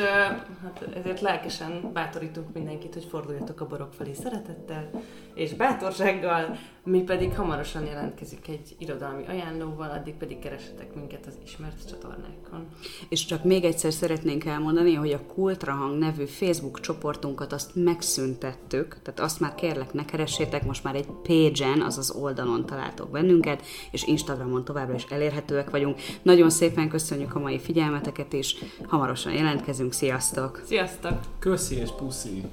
hát 0.64 0.88
ezért 0.96 1.22
lelkesen 1.22 1.92
bátorítunk 1.94 2.54
mindenkit, 2.54 2.94
hogy 2.94 3.08
forduljatok 3.10 3.62
a 3.62 3.68
borok 3.68 3.94
felé 3.94 4.14
szeretettel 4.14 4.90
és 5.34 5.54
bátorsággal, 5.54 6.58
mi 6.84 7.02
pedig 7.02 7.36
hamarosan 7.36 7.86
jelentkezik 7.86 8.48
egy 8.48 8.76
irodalmi 8.78 9.26
ajánlóval, 9.28 9.90
addig 9.90 10.14
pedig 10.14 10.40
keresetek 10.40 10.96
minket 10.96 11.26
az 11.26 11.34
ismert 11.46 11.90
csatornákon. 11.90 12.68
És 13.10 13.26
csak 13.26 13.44
még 13.44 13.64
egyszer 13.64 13.94
szeretnénk 13.94 14.46
elmondani, 14.46 14.94
hogy 14.94 15.12
a 15.12 15.26
Kultrahang 15.26 16.00
nevű 16.00 16.26
Facebook 16.26 16.80
csoportunkat 16.80 17.54
azt 17.54 17.72
megszüntettük, 17.76 18.98
tehát 19.02 19.20
azt 19.20 19.40
már 19.40 19.56
kérlek 19.56 19.94
ne 19.94 20.06
keressétek, 20.06 20.66
most 20.66 20.84
már 20.84 20.96
egy 20.96 21.08
page-en, 21.24 21.82
azaz 21.82 22.12
oldalon 22.12 22.66
találtok 22.66 23.10
bennünket, 23.10 23.64
és 23.92 24.04
Instagramon 24.04 24.66
továbbra 24.66 24.96
is 24.96 25.04
elérhetőek 25.04 25.70
vagyunk. 25.70 26.00
Nagyon 26.22 26.50
szépen 26.50 26.90
köszönjük 26.90 27.36
a 27.36 27.40
mai 27.40 27.60
figyelmeteket, 27.60 28.34
és 28.34 28.64
hamarosan 28.88 29.34
jelentkezünk. 29.34 29.94
Sziasztok! 29.94 30.62
Sziasztok! 30.66 31.20
Köszi 31.40 31.76
és 31.76 31.90
puszi! 31.98 32.44